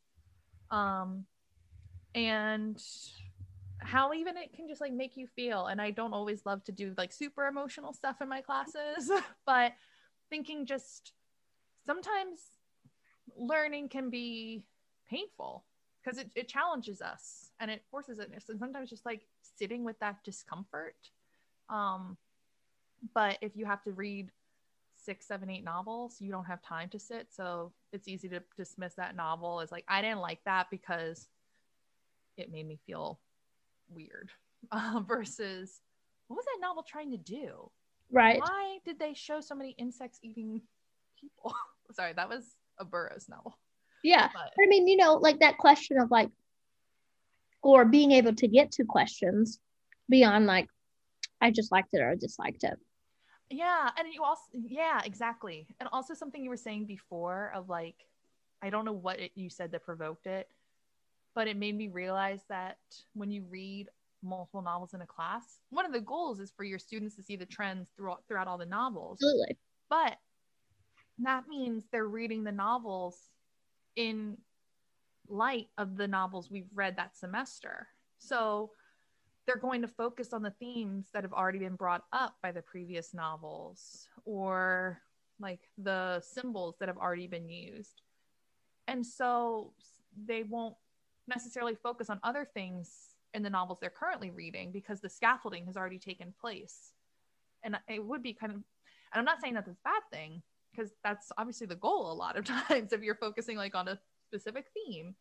Um 0.70 1.24
and 2.14 2.82
how 3.78 4.12
even 4.12 4.36
it 4.36 4.52
can 4.54 4.68
just 4.68 4.80
like 4.80 4.92
make 4.92 5.16
you 5.16 5.26
feel. 5.26 5.66
And 5.66 5.80
i 5.80 5.90
don't 5.90 6.12
always 6.12 6.44
love 6.44 6.64
to 6.64 6.72
do 6.72 6.94
like 6.96 7.12
super 7.12 7.46
emotional 7.46 7.92
stuff 7.92 8.20
in 8.20 8.28
my 8.28 8.40
classes 8.40 9.10
but 9.46 9.72
thinking 10.32 10.64
just 10.64 11.12
sometimes 11.84 12.40
learning 13.36 13.86
can 13.86 14.08
be 14.08 14.64
painful 15.06 15.62
because 16.02 16.18
it, 16.18 16.30
it 16.34 16.48
challenges 16.48 17.02
us 17.02 17.50
and 17.60 17.70
it 17.70 17.82
forces 17.90 18.18
us 18.18 18.28
and 18.48 18.58
sometimes 18.58 18.88
just 18.88 19.04
like 19.04 19.26
sitting 19.42 19.84
with 19.84 19.98
that 20.00 20.16
discomfort 20.24 20.96
um 21.68 22.16
but 23.12 23.36
if 23.42 23.54
you 23.54 23.66
have 23.66 23.82
to 23.82 23.92
read 23.92 24.30
six 24.96 25.26
seven 25.26 25.50
eight 25.50 25.64
novels 25.64 26.16
you 26.18 26.30
don't 26.30 26.46
have 26.46 26.62
time 26.62 26.88
to 26.88 26.98
sit. 26.98 27.26
So 27.30 27.70
it's 27.92 28.08
easy 28.08 28.30
to 28.30 28.40
dismiss 28.56 28.94
that 28.94 29.14
novel 29.14 29.60
as 29.60 29.70
like 29.70 29.84
i 29.86 30.00
didn't 30.00 30.20
like 30.20 30.40
that 30.46 30.68
because 30.70 31.28
it 32.38 32.50
made 32.50 32.66
me 32.66 32.78
feel 32.86 33.20
weird 33.90 34.30
uh, 34.70 35.00
versus 35.06 35.82
what 36.28 36.36
was 36.36 36.46
that 36.46 36.66
novel 36.66 36.82
trying 36.82 37.10
to 37.10 37.18
do 37.18 37.70
Right. 38.12 38.40
Why 38.40 38.78
did 38.84 38.98
they 38.98 39.14
show 39.14 39.40
so 39.40 39.54
many 39.54 39.70
insects 39.78 40.18
eating 40.22 40.60
people? 41.18 41.54
Sorry, 41.92 42.12
that 42.12 42.28
was 42.28 42.44
a 42.78 42.84
Burroughs 42.84 43.28
novel. 43.28 43.58
Yeah. 44.04 44.28
But, 44.32 44.52
I 44.62 44.68
mean, 44.68 44.86
you 44.86 44.96
know, 44.96 45.14
like 45.14 45.40
that 45.40 45.58
question 45.58 45.98
of 45.98 46.10
like, 46.10 46.28
or 47.62 47.84
being 47.84 48.12
able 48.12 48.34
to 48.34 48.48
get 48.48 48.72
to 48.72 48.84
questions 48.84 49.58
beyond 50.10 50.46
like, 50.46 50.68
I 51.40 51.50
just 51.50 51.72
liked 51.72 51.90
it 51.92 52.00
or 52.00 52.10
I 52.10 52.16
disliked 52.16 52.64
it. 52.64 52.78
Yeah. 53.50 53.90
And 53.98 54.12
you 54.12 54.22
also, 54.22 54.42
yeah, 54.52 55.00
exactly. 55.04 55.66
And 55.80 55.88
also 55.92 56.14
something 56.14 56.42
you 56.42 56.50
were 56.50 56.56
saying 56.56 56.86
before 56.86 57.52
of 57.54 57.68
like, 57.68 57.96
I 58.62 58.70
don't 58.70 58.84
know 58.84 58.92
what 58.92 59.20
it, 59.20 59.32
you 59.34 59.48
said 59.48 59.72
that 59.72 59.84
provoked 59.84 60.26
it, 60.26 60.48
but 61.34 61.48
it 61.48 61.56
made 61.56 61.76
me 61.76 61.88
realize 61.88 62.40
that 62.48 62.78
when 63.14 63.30
you 63.30 63.44
read 63.48 63.88
multiple 64.22 64.62
novels 64.62 64.94
in 64.94 65.02
a 65.02 65.06
class. 65.06 65.58
One 65.70 65.86
of 65.86 65.92
the 65.92 66.00
goals 66.00 66.40
is 66.40 66.52
for 66.56 66.64
your 66.64 66.78
students 66.78 67.16
to 67.16 67.22
see 67.22 67.36
the 67.36 67.46
trends 67.46 67.90
throughout 67.96 68.22
throughout 68.28 68.48
all 68.48 68.58
the 68.58 68.66
novels. 68.66 69.18
Absolutely. 69.20 69.58
But 69.90 70.16
that 71.18 71.48
means 71.48 71.84
they're 71.90 72.08
reading 72.08 72.44
the 72.44 72.52
novels 72.52 73.30
in 73.96 74.38
light 75.28 75.68
of 75.78 75.96
the 75.96 76.08
novels 76.08 76.50
we've 76.50 76.70
read 76.74 76.96
that 76.96 77.16
semester. 77.16 77.88
So 78.18 78.70
they're 79.46 79.56
going 79.56 79.82
to 79.82 79.88
focus 79.88 80.32
on 80.32 80.42
the 80.42 80.54
themes 80.58 81.08
that 81.12 81.24
have 81.24 81.32
already 81.32 81.58
been 81.58 81.74
brought 81.74 82.04
up 82.12 82.36
by 82.42 82.52
the 82.52 82.62
previous 82.62 83.12
novels 83.12 84.08
or 84.24 85.00
like 85.40 85.60
the 85.78 86.20
symbols 86.20 86.76
that 86.78 86.88
have 86.88 86.98
already 86.98 87.26
been 87.26 87.48
used. 87.48 88.02
And 88.86 89.04
so 89.04 89.72
they 90.26 90.44
won't 90.44 90.76
necessarily 91.26 91.74
focus 91.74 92.10
on 92.10 92.20
other 92.22 92.44
things 92.44 93.11
in 93.34 93.42
the 93.42 93.50
novels 93.50 93.78
they're 93.80 93.90
currently 93.90 94.30
reading 94.30 94.72
because 94.72 95.00
the 95.00 95.08
scaffolding 95.08 95.66
has 95.66 95.76
already 95.76 95.98
taken 95.98 96.34
place. 96.40 96.92
And 97.62 97.76
it 97.88 98.04
would 98.04 98.22
be 98.22 98.32
kind 98.32 98.52
of, 98.52 98.56
and 98.56 98.64
I'm 99.14 99.24
not 99.24 99.40
saying 99.40 99.54
that 99.54 99.66
that's 99.66 99.78
a 99.78 99.88
bad 99.88 100.02
thing, 100.10 100.42
because 100.70 100.92
that's 101.04 101.30
obviously 101.38 101.66
the 101.66 101.76
goal 101.76 102.10
a 102.10 102.14
lot 102.14 102.36
of 102.36 102.44
times 102.68 102.92
if 102.92 103.02
you're 103.02 103.14
focusing 103.14 103.56
like 103.56 103.74
on 103.74 103.88
a 103.88 103.98
specific 104.28 104.66
theme. 104.74 105.14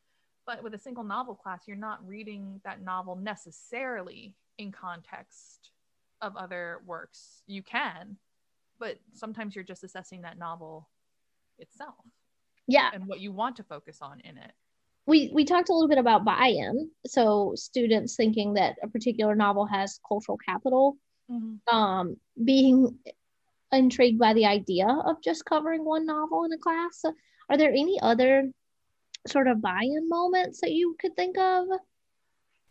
But 0.45 0.63
with 0.63 0.73
a 0.73 0.79
single 0.79 1.03
novel 1.03 1.35
class, 1.35 1.63
you're 1.67 1.77
not 1.77 2.05
reading 2.05 2.61
that 2.63 2.81
novel 2.81 3.15
necessarily 3.15 4.35
in 4.57 4.71
context 4.71 5.71
of 6.21 6.35
other 6.35 6.81
works. 6.85 7.43
You 7.47 7.61
can, 7.61 8.17
but 8.79 8.99
sometimes 9.13 9.55
you're 9.55 9.63
just 9.63 9.83
assessing 9.83 10.23
that 10.23 10.39
novel 10.39 10.89
itself. 11.59 12.05
Yeah. 12.67 12.89
And 12.93 13.05
what 13.07 13.19
you 13.19 13.31
want 13.31 13.55
to 13.57 13.63
focus 13.63 13.99
on 14.01 14.19
in 14.21 14.37
it. 14.37 14.53
We 15.11 15.29
we 15.33 15.43
talked 15.43 15.69
a 15.69 15.73
little 15.73 15.89
bit 15.89 15.97
about 15.97 16.23
buy-in. 16.23 16.89
So 17.05 17.51
students 17.55 18.15
thinking 18.15 18.53
that 18.53 18.77
a 18.81 18.87
particular 18.87 19.35
novel 19.35 19.65
has 19.65 19.99
cultural 20.07 20.37
capital, 20.49 20.97
Mm-hmm. 21.29 21.75
um, 21.75 22.17
being 22.43 22.97
intrigued 23.71 24.19
by 24.19 24.33
the 24.33 24.45
idea 24.45 24.87
of 25.05 25.21
just 25.23 25.45
covering 25.45 25.85
one 25.85 26.05
novel 26.05 26.43
in 26.45 26.51
a 26.51 26.57
class. 26.57 27.03
Are 27.49 27.57
there 27.57 27.71
any 27.71 27.97
other 28.01 28.51
sort 29.27 29.47
of 29.47 29.61
buy-in 29.61 30.09
moments 30.09 30.59
that 30.61 30.71
you 30.71 30.95
could 30.99 31.15
think 31.15 31.37
of? 31.37 31.67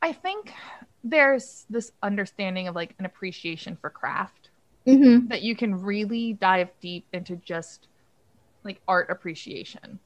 I 0.02 0.12
think 0.12 0.52
there's 1.04 1.64
this 1.70 1.92
understanding 2.02 2.68
of 2.68 2.74
like 2.74 2.94
an 2.98 3.04
appreciation 3.06 3.76
for 3.80 3.90
craft 3.90 4.50
Mm-hmm. 4.86 5.28
that 5.28 5.42
you 5.42 5.54
can 5.54 5.74
really 5.74 6.32
dive 6.32 6.70
deep 6.80 7.06
into 7.12 7.36
just 7.36 7.88
like 8.64 8.80
art 8.88 9.08
appreciation 9.10 10.00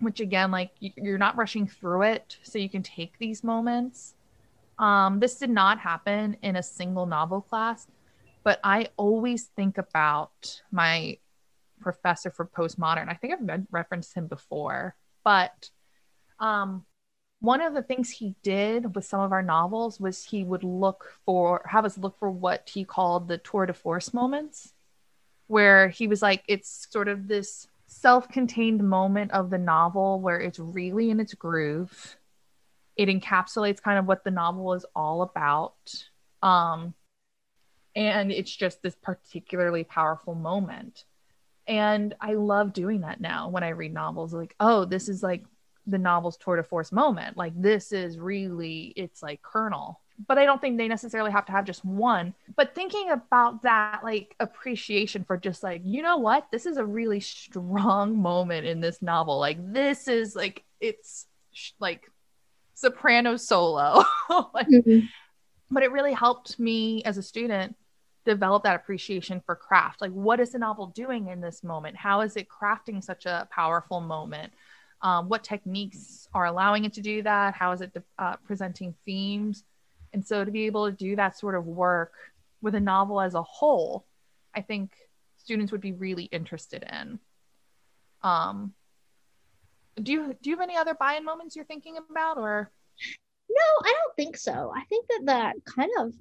which 0.00 0.20
again 0.20 0.50
like 0.50 0.70
you're 0.80 1.18
not 1.18 1.36
rushing 1.36 1.66
through 1.66 2.02
it 2.02 2.38
so 2.42 2.58
you 2.58 2.68
can 2.68 2.82
take 2.82 3.18
these 3.18 3.44
moments. 3.44 4.14
Um 4.78 5.20
this 5.20 5.38
did 5.38 5.50
not 5.50 5.78
happen 5.78 6.36
in 6.42 6.56
a 6.56 6.62
single 6.62 7.06
novel 7.06 7.40
class 7.40 7.86
but 8.44 8.60
i 8.62 8.88
always 8.96 9.44
think 9.56 9.78
about 9.78 10.62
my 10.70 11.18
professor 11.80 12.30
for 12.30 12.46
postmodern. 12.46 13.08
I 13.08 13.14
think 13.14 13.32
i've 13.32 13.48
re- 13.48 13.66
referenced 13.70 14.14
him 14.14 14.26
before 14.28 14.94
but 15.24 15.70
um 16.38 16.84
one 17.40 17.60
of 17.60 17.74
the 17.74 17.82
things 17.82 18.08
he 18.08 18.34
did 18.42 18.94
with 18.94 19.04
some 19.04 19.20
of 19.20 19.32
our 19.32 19.42
novels 19.42 20.00
was 20.00 20.24
he 20.24 20.44
would 20.44 20.64
look 20.64 21.12
for 21.26 21.62
have 21.68 21.84
us 21.84 21.98
look 21.98 22.18
for 22.18 22.30
what 22.30 22.70
he 22.72 22.84
called 22.84 23.28
the 23.28 23.38
tour 23.38 23.66
de 23.66 23.74
force 23.74 24.14
moments 24.14 24.72
where 25.46 25.88
he 25.88 26.06
was 26.06 26.22
like 26.22 26.42
it's 26.48 26.88
sort 26.90 27.08
of 27.08 27.28
this 27.28 27.68
self-contained 28.00 28.82
moment 28.82 29.30
of 29.32 29.50
the 29.50 29.58
novel 29.58 30.20
where 30.20 30.40
it's 30.40 30.58
really 30.58 31.10
in 31.10 31.20
its 31.20 31.34
groove. 31.34 32.16
It 32.96 33.08
encapsulates 33.08 33.82
kind 33.82 33.98
of 33.98 34.06
what 34.06 34.24
the 34.24 34.30
novel 34.30 34.72
is 34.74 34.84
all 34.94 35.22
about. 35.22 35.74
Um 36.42 36.94
and 37.96 38.32
it's 38.32 38.54
just 38.54 38.82
this 38.82 38.96
particularly 38.96 39.84
powerful 39.84 40.34
moment. 40.34 41.04
And 41.66 42.14
i 42.20 42.34
love 42.34 42.72
doing 42.72 43.00
that 43.00 43.20
now 43.20 43.48
when 43.48 43.64
i 43.64 43.70
read 43.70 43.94
novels 43.94 44.34
like 44.34 44.54
oh 44.60 44.84
this 44.84 45.08
is 45.08 45.22
like 45.22 45.44
the 45.86 45.98
novel's 45.98 46.36
tour 46.36 46.56
de 46.56 46.62
force 46.62 46.92
moment. 46.92 47.36
Like 47.36 47.52
this 47.60 47.92
is 47.92 48.18
really 48.18 48.92
it's 48.96 49.22
like 49.22 49.42
kernel 49.42 50.00
but 50.28 50.38
i 50.38 50.44
don't 50.44 50.60
think 50.60 50.78
they 50.78 50.88
necessarily 50.88 51.32
have 51.32 51.44
to 51.46 51.52
have 51.52 51.64
just 51.64 51.84
one. 51.84 52.34
But 52.56 52.74
thinking 52.74 53.10
about 53.10 53.62
that 53.62 54.00
like 54.04 54.34
appreciation 54.40 55.24
for 55.24 55.36
just 55.36 55.62
like 55.62 55.82
you 55.84 56.02
know 56.02 56.18
what? 56.18 56.46
This 56.52 56.66
is 56.66 56.76
a 56.76 56.84
really 56.84 57.20
strong 57.20 58.20
moment 58.20 58.66
in 58.66 58.80
this 58.80 59.02
novel. 59.02 59.38
Like 59.38 59.58
this 59.72 60.06
is 60.08 60.36
like 60.36 60.64
it's 60.80 61.26
sh- 61.52 61.72
like 61.80 62.10
soprano 62.74 63.36
solo. 63.36 64.04
Like 64.54 64.68
Mm-hmm. 64.68 65.06
but 65.70 65.82
it 65.82 65.92
really 65.92 66.12
helped 66.12 66.58
me 66.58 67.02
as 67.04 67.18
a 67.18 67.22
student 67.22 67.76
develop 68.24 68.62
that 68.62 68.76
appreciation 68.76 69.42
for 69.44 69.54
craft. 69.56 70.00
Like 70.00 70.12
what 70.12 70.40
is 70.40 70.52
the 70.52 70.58
novel 70.58 70.86
doing 70.88 71.28
in 71.28 71.40
this 71.40 71.62
moment? 71.64 71.96
How 71.96 72.20
is 72.22 72.36
it 72.36 72.46
crafting 72.48 73.02
such 73.02 73.26
a 73.26 73.48
powerful 73.50 74.00
moment? 74.00 74.52
Um, 75.02 75.28
what 75.28 75.44
techniques 75.44 76.28
are 76.32 76.46
allowing 76.46 76.84
it 76.86 76.94
to 76.94 77.02
do 77.02 77.22
that? 77.24 77.54
How 77.54 77.72
is 77.72 77.80
it 77.82 77.94
uh, 78.18 78.36
presenting 78.46 78.94
themes 79.04 79.64
and 80.14 80.24
so 80.26 80.44
to 80.44 80.50
be 80.50 80.64
able 80.64 80.90
to 80.90 80.96
do 80.96 81.16
that 81.16 81.36
sort 81.36 81.54
of 81.54 81.66
work 81.66 82.12
with 82.62 82.74
a 82.74 82.80
novel 82.80 83.20
as 83.20 83.34
a 83.34 83.42
whole 83.42 84.06
i 84.54 84.62
think 84.62 84.92
students 85.36 85.70
would 85.72 85.82
be 85.82 85.92
really 85.92 86.24
interested 86.24 86.82
in 86.90 87.18
um, 88.22 88.72
do 90.02 90.10
you 90.12 90.36
do 90.40 90.48
you 90.48 90.56
have 90.56 90.62
any 90.62 90.76
other 90.76 90.94
buy-in 90.94 91.24
moments 91.24 91.54
you're 91.54 91.66
thinking 91.66 91.98
about 92.10 92.38
or 92.38 92.70
No, 93.50 93.88
I 93.88 93.92
don't 93.92 94.16
think 94.16 94.36
so. 94.36 94.72
I 94.74 94.82
think 94.88 95.06
that 95.08 95.22
that 95.26 95.54
kind 95.66 95.90
of 96.00 96.14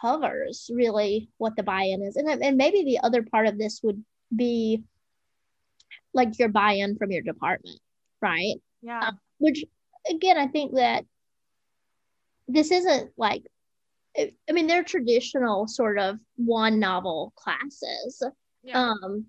covers 0.00 0.70
really 0.72 1.28
what 1.38 1.56
the 1.56 1.62
buy-in 1.64 2.02
is, 2.02 2.16
and 2.16 2.28
and 2.28 2.56
maybe 2.56 2.84
the 2.84 3.00
other 3.02 3.22
part 3.22 3.46
of 3.48 3.58
this 3.58 3.80
would 3.82 4.02
be 4.34 4.84
like 6.14 6.38
your 6.38 6.48
buy-in 6.48 6.96
from 6.96 7.10
your 7.10 7.22
department, 7.22 7.80
right? 8.22 8.56
yeah 8.82 9.08
Um, 9.08 9.18
Which 9.38 9.64
again, 10.08 10.38
I 10.38 10.46
think 10.46 10.76
that 10.76 11.04
this 12.52 12.70
isn't 12.70 13.12
like, 13.16 13.42
I 14.18 14.52
mean, 14.52 14.66
they're 14.66 14.84
traditional 14.84 15.66
sort 15.68 15.98
of 15.98 16.18
one 16.36 16.78
novel 16.78 17.32
classes, 17.36 18.22
yeah 18.62 18.90
um, 18.90 19.26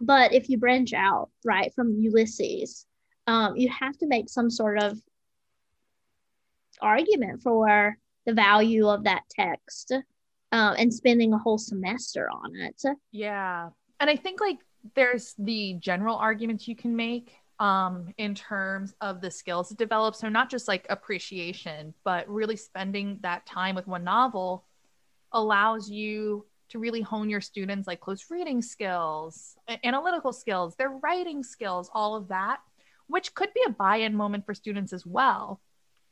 but 0.00 0.32
if 0.32 0.48
you 0.48 0.58
branch 0.58 0.92
out 0.92 1.30
right 1.44 1.72
from 1.74 1.94
Ulysses, 1.94 2.86
um, 3.26 3.56
you 3.56 3.68
have 3.68 3.96
to 3.98 4.06
make 4.06 4.28
some 4.28 4.50
sort 4.50 4.82
of 4.82 5.00
argument 6.80 7.42
for 7.42 7.96
the 8.26 8.32
value 8.32 8.88
of 8.88 9.04
that 9.04 9.22
text 9.30 9.92
um, 10.52 10.74
and 10.78 10.92
spending 10.92 11.32
a 11.32 11.38
whole 11.38 11.58
semester 11.58 12.28
on 12.30 12.54
it. 12.56 12.82
Yeah. 13.12 13.70
And 14.00 14.10
I 14.10 14.16
think 14.16 14.40
like 14.40 14.58
there's 14.94 15.34
the 15.38 15.74
general 15.74 16.16
arguments 16.16 16.68
you 16.68 16.76
can 16.76 16.96
make 16.96 17.32
um 17.60 18.12
in 18.18 18.34
terms 18.34 18.94
of 19.00 19.20
the 19.20 19.30
skills 19.30 19.70
it 19.70 19.78
develops. 19.78 20.18
So 20.18 20.28
not 20.28 20.50
just 20.50 20.66
like 20.66 20.86
appreciation, 20.90 21.94
but 22.04 22.28
really 22.28 22.56
spending 22.56 23.18
that 23.22 23.46
time 23.46 23.74
with 23.74 23.86
one 23.86 24.04
novel 24.04 24.64
allows 25.32 25.88
you 25.88 26.46
to 26.70 26.78
really 26.78 27.00
hone 27.00 27.30
your 27.30 27.40
students 27.40 27.86
like 27.86 28.00
close 28.00 28.26
reading 28.30 28.62
skills, 28.62 29.56
analytical 29.84 30.32
skills, 30.32 30.74
their 30.76 30.90
writing 30.90 31.42
skills, 31.42 31.90
all 31.92 32.16
of 32.16 32.28
that, 32.28 32.58
which 33.06 33.34
could 33.34 33.52
be 33.54 33.62
a 33.66 33.70
buy-in 33.70 34.14
moment 34.14 34.44
for 34.46 34.54
students 34.54 34.92
as 34.92 35.06
well. 35.06 35.60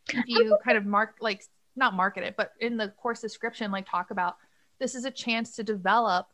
If 0.08 0.24
you 0.26 0.58
kind 0.64 0.76
of 0.76 0.84
mark 0.84 1.16
like 1.20 1.44
not 1.74 1.94
market 1.94 2.22
it, 2.24 2.34
but 2.36 2.52
in 2.60 2.76
the 2.76 2.88
course 2.88 3.20
description, 3.20 3.70
like 3.70 3.88
talk 3.88 4.10
about 4.10 4.36
this 4.78 4.94
is 4.94 5.04
a 5.04 5.10
chance 5.10 5.56
to 5.56 5.64
develop 5.64 6.26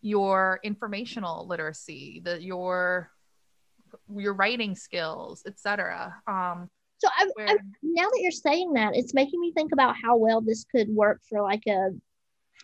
your 0.00 0.60
informational 0.62 1.46
literacy, 1.46 2.22
the 2.24 2.42
your 2.42 3.10
your 4.14 4.34
writing 4.34 4.74
skills, 4.74 5.42
etc. 5.46 6.14
Um, 6.26 6.68
So 6.98 7.08
I, 7.16 7.28
I, 7.46 7.56
now 7.82 8.08
that 8.08 8.18
you're 8.20 8.30
saying 8.32 8.72
that, 8.74 8.96
it's 8.96 9.14
making 9.14 9.40
me 9.40 9.52
think 9.52 9.72
about 9.72 9.94
how 10.02 10.16
well 10.16 10.40
this 10.40 10.64
could 10.64 10.88
work 10.88 11.20
for 11.28 11.42
like 11.42 11.62
a 11.68 11.90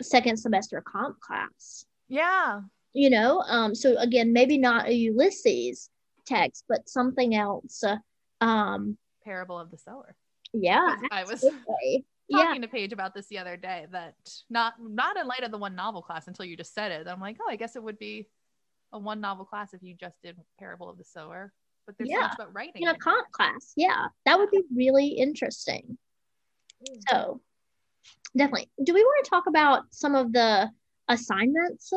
second 0.03 0.37
semester 0.39 0.83
comp 0.83 1.21
class. 1.21 1.85
yeah, 2.09 2.61
You 2.93 3.11
know, 3.11 3.41
um, 3.47 3.75
so 3.75 3.97
again, 3.99 4.33
maybe 4.33 4.59
not 4.59 4.89
a 4.89 4.93
Ulysses 4.93 5.89
text, 6.27 6.65
but 6.69 6.89
something 6.89 7.35
else. 7.35 7.83
Uh, 7.85 7.97
um, 8.41 8.97
parable 9.25 9.59
of 9.59 9.71
the 9.71 9.79
sower. 9.79 10.17
yeah, 10.53 10.97
I 11.11 11.23
was 11.25 11.45
absolutely. 11.45 12.05
yeah, 12.29 12.45
talking 12.45 12.63
to 12.63 12.69
Paige 12.69 12.93
about 12.93 13.15
this 13.15 13.27
the 13.27 13.39
other 13.39 13.57
day 13.57 13.87
that 13.93 14.15
not 14.51 14.75
not 14.81 15.17
in 15.17 15.27
light 15.27 15.45
of 15.45 15.51
the 15.51 15.59
one 15.59 15.75
novel 15.75 16.03
class 16.03 16.27
until 16.27 16.45
you 16.45 16.57
just 16.57 16.75
said 16.75 16.91
it. 16.91 17.07
I'm 17.07 17.21
like, 17.21 17.37
oh, 17.41 17.51
I 17.51 17.57
guess 17.57 17.77
it 17.77 17.83
would 17.83 17.99
be 17.99 18.29
a 18.95 18.99
one 18.99 19.21
novel 19.21 19.45
class 19.45 19.75
if 19.75 19.83
you 19.83 19.95
just 19.95 20.17
did 20.23 20.37
Parable 20.59 20.89
of 20.89 20.97
the 20.97 21.05
Sower. 21.05 21.53
But 21.87 21.97
there's 21.99 22.11
so 22.11 22.21
much 22.21 22.35
about 22.37 22.55
writing. 22.55 22.83
in 22.83 22.89
a 22.89 22.97
comp 22.97 23.31
class. 23.33 23.75
Yeah, 23.77 24.07
that 24.25 24.39
would 24.39 24.51
be 24.51 24.63
really 24.75 25.09
interesting. 25.09 25.99
So 27.11 27.43
definitely. 28.35 28.71
Do 28.83 28.95
we 28.95 29.03
want 29.03 29.25
to 29.25 29.31
talk 29.31 29.47
about 29.47 29.83
some 29.91 30.15
of 30.15 30.33
the 30.33 30.71
assignments 31.09 31.93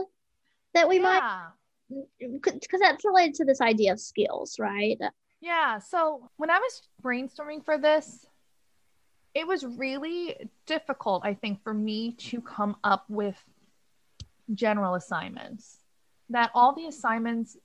that 0.74 0.90
we 0.90 1.00
might 1.00 1.50
yeah. 1.90 2.28
because 2.34 2.82
that's 2.82 3.06
related 3.06 3.36
to 3.36 3.46
this 3.46 3.62
idea 3.62 3.94
of 3.94 4.00
skills, 4.00 4.58
right? 4.60 4.98
Yeah. 5.40 5.80
So 5.80 6.30
when 6.36 6.50
I 6.50 6.60
was 6.60 6.82
brainstorming 7.02 7.64
for 7.64 7.78
this, 7.78 8.26
it 9.34 9.48
was 9.48 9.64
really 9.64 10.36
difficult, 10.66 11.24
I 11.26 11.34
think, 11.34 11.64
for 11.64 11.74
me 11.74 12.14
to 12.14 12.42
come 12.42 12.76
up 12.84 13.06
with 13.08 13.38
general 14.54 14.96
assignments. 14.96 15.78
That 16.30 16.52
all 16.54 16.74
the 16.74 16.88
assignments 16.88 17.58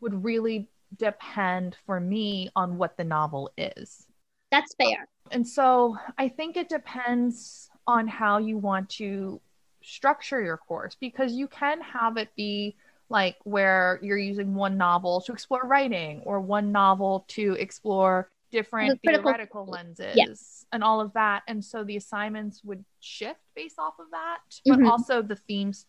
would 0.00 0.24
really 0.24 0.68
depend 0.96 1.76
for 1.86 2.00
me 2.00 2.50
on 2.56 2.78
what 2.78 2.96
the 2.96 3.04
novel 3.04 3.50
is. 3.56 4.06
That's 4.50 4.74
fair. 4.74 5.08
And 5.30 5.46
so 5.46 5.96
I 6.18 6.28
think 6.28 6.56
it 6.56 6.68
depends 6.68 7.70
on 7.86 8.06
how 8.06 8.38
you 8.38 8.58
want 8.58 8.88
to 8.90 9.40
structure 9.82 10.42
your 10.42 10.56
course 10.56 10.96
because 10.98 11.32
you 11.34 11.46
can 11.48 11.80
have 11.80 12.16
it 12.16 12.28
be 12.36 12.76
like 13.08 13.36
where 13.44 14.00
you're 14.02 14.18
using 14.18 14.54
one 14.54 14.76
novel 14.76 15.20
to 15.22 15.32
explore 15.32 15.62
writing 15.64 16.20
or 16.24 16.40
one 16.40 16.72
novel 16.72 17.24
to 17.28 17.52
explore 17.54 18.28
different 18.50 19.00
The 19.02 19.10
theoretical 19.10 19.66
lenses 19.66 20.66
and 20.72 20.82
all 20.82 21.00
of 21.00 21.12
that. 21.12 21.42
And 21.46 21.64
so 21.64 21.84
the 21.84 21.96
assignments 21.96 22.64
would 22.64 22.84
shift 23.00 23.40
based 23.54 23.78
off 23.78 23.94
of 23.98 24.06
that, 24.10 24.38
but 24.66 24.80
Mhm. 24.80 24.86
also 24.86 25.22
the 25.22 25.36
themes 25.36 25.86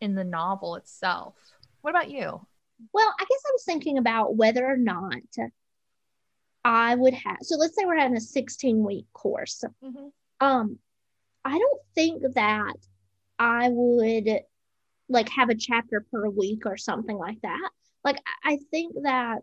in 0.00 0.14
the 0.14 0.24
novel 0.24 0.76
itself. 0.76 1.34
What 1.80 1.90
about 1.90 2.10
you? 2.10 2.46
Well, 2.92 3.14
I 3.18 3.24
guess 3.24 3.42
I 3.46 3.52
was 3.52 3.64
thinking 3.64 3.98
about 3.98 4.36
whether 4.36 4.64
or 4.64 4.76
not 4.76 5.14
I 6.64 6.94
would 6.94 7.14
have. 7.14 7.38
So 7.42 7.56
let's 7.56 7.74
say 7.76 7.84
we're 7.84 7.96
having 7.96 8.16
a 8.16 8.20
16 8.20 8.84
week 8.84 9.06
course. 9.12 9.64
Mhm. 9.82 10.12
Um, 10.40 10.78
I 11.44 11.58
don't 11.58 11.80
think 11.94 12.22
that 12.34 12.76
I 13.38 13.68
would 13.70 14.44
like 15.08 15.28
have 15.30 15.48
a 15.48 15.54
chapter 15.54 16.04
per 16.10 16.28
week 16.28 16.66
or 16.66 16.76
something 16.76 17.16
like 17.16 17.40
that. 17.42 17.70
Like 18.04 18.18
I 18.44 18.58
think 18.70 18.94
that, 19.02 19.42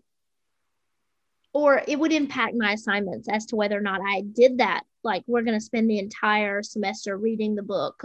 or 1.53 1.81
it 1.87 1.97
would 1.97 2.11
impact 2.11 2.55
my 2.55 2.73
assignments 2.73 3.27
as 3.29 3.45
to 3.47 3.55
whether 3.55 3.77
or 3.77 3.81
not 3.81 4.01
I 4.01 4.21
did 4.21 4.59
that. 4.59 4.83
Like 5.03 5.23
we're 5.27 5.43
going 5.43 5.57
to 5.57 5.65
spend 5.65 5.89
the 5.89 5.99
entire 5.99 6.61
semester 6.63 7.17
reading 7.17 7.55
the 7.55 7.63
book 7.63 8.03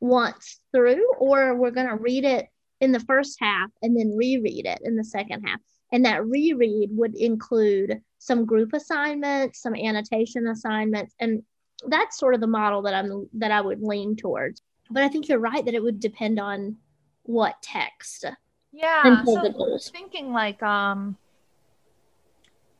once 0.00 0.60
through, 0.72 1.04
or 1.18 1.54
we're 1.54 1.70
going 1.70 1.88
to 1.88 1.96
read 1.96 2.24
it 2.24 2.48
in 2.80 2.92
the 2.92 3.00
first 3.00 3.38
half 3.40 3.70
and 3.82 3.98
then 3.98 4.16
reread 4.16 4.66
it 4.66 4.80
in 4.84 4.96
the 4.96 5.04
second 5.04 5.42
half. 5.46 5.60
And 5.92 6.04
that 6.04 6.26
reread 6.26 6.90
would 6.92 7.14
include 7.14 8.00
some 8.18 8.44
group 8.44 8.72
assignments, 8.72 9.60
some 9.60 9.74
annotation 9.74 10.48
assignments, 10.48 11.14
and 11.20 11.42
that's 11.86 12.18
sort 12.18 12.34
of 12.34 12.40
the 12.40 12.46
model 12.46 12.82
that 12.82 12.94
I'm 12.94 13.28
that 13.34 13.50
I 13.50 13.60
would 13.60 13.82
lean 13.82 14.16
towards. 14.16 14.62
But 14.90 15.02
I 15.02 15.08
think 15.08 15.28
you're 15.28 15.38
right 15.38 15.64
that 15.64 15.74
it 15.74 15.82
would 15.82 16.00
depend 16.00 16.40
on 16.40 16.76
what 17.24 17.60
text. 17.62 18.24
Yeah. 18.72 19.24
So 19.24 19.78
thinking 19.92 20.32
like 20.32 20.62
um 20.62 21.16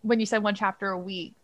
when 0.03 0.21
you 0.21 0.27
said 0.27 0.43
one 0.43 0.55
chapter 0.55 0.89
a 0.89 0.99
week, 0.99 1.35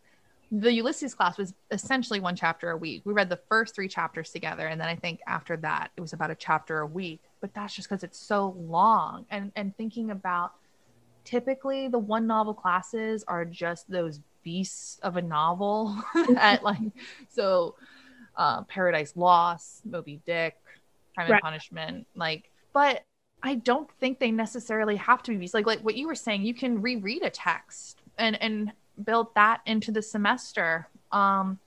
the 0.50 0.72
Ulysses 0.72 1.14
class 1.14 1.38
was 1.38 1.54
essentially 1.70 2.18
one 2.18 2.34
chapter 2.34 2.70
a 2.70 2.76
week. 2.76 3.02
We 3.04 3.12
read 3.12 3.28
the 3.28 3.40
first 3.48 3.74
three 3.74 3.88
chapters 3.88 4.30
together, 4.30 4.66
and 4.66 4.80
then 4.80 4.88
I 4.88 4.96
think 4.96 5.20
after 5.26 5.56
that 5.58 5.90
it 5.96 6.00
was 6.00 6.12
about 6.12 6.30
a 6.30 6.34
chapter 6.34 6.80
a 6.80 6.86
week. 6.86 7.20
But 7.40 7.54
that's 7.54 7.74
just 7.74 7.88
because 7.88 8.02
it's 8.02 8.18
so 8.18 8.56
long. 8.58 9.26
And 9.30 9.52
and 9.54 9.76
thinking 9.76 10.10
about 10.10 10.52
typically 11.24 11.88
the 11.88 11.98
one 11.98 12.26
novel 12.26 12.54
classes 12.54 13.24
are 13.28 13.44
just 13.44 13.88
those 13.90 14.20
beasts 14.42 14.98
of 15.02 15.16
a 15.16 15.22
novel 15.22 15.96
at 16.36 16.64
like 16.64 16.78
so 17.28 17.76
uh, 18.36 18.62
Paradise 18.62 19.12
Lost, 19.14 19.86
Moby 19.86 20.20
Dick, 20.26 20.56
Crime 21.14 21.30
and 21.30 21.40
Punishment, 21.40 22.06
like 22.16 22.50
but 22.72 23.04
I 23.42 23.54
don't 23.54 23.90
think 24.00 24.18
they 24.18 24.32
necessarily 24.32 24.96
have 24.96 25.22
to 25.24 25.30
be 25.30 25.36
beasts. 25.36 25.54
Like 25.54 25.66
like 25.66 25.80
what 25.80 25.94
you 25.94 26.08
were 26.08 26.16
saying, 26.16 26.42
you 26.42 26.54
can 26.54 26.82
reread 26.82 27.22
a 27.22 27.30
text 27.30 28.02
and 28.18 28.40
and 28.42 28.72
build 29.04 29.34
that 29.34 29.60
into 29.66 29.92
the 29.92 30.02
semester. 30.02 30.88
Um 31.12 31.58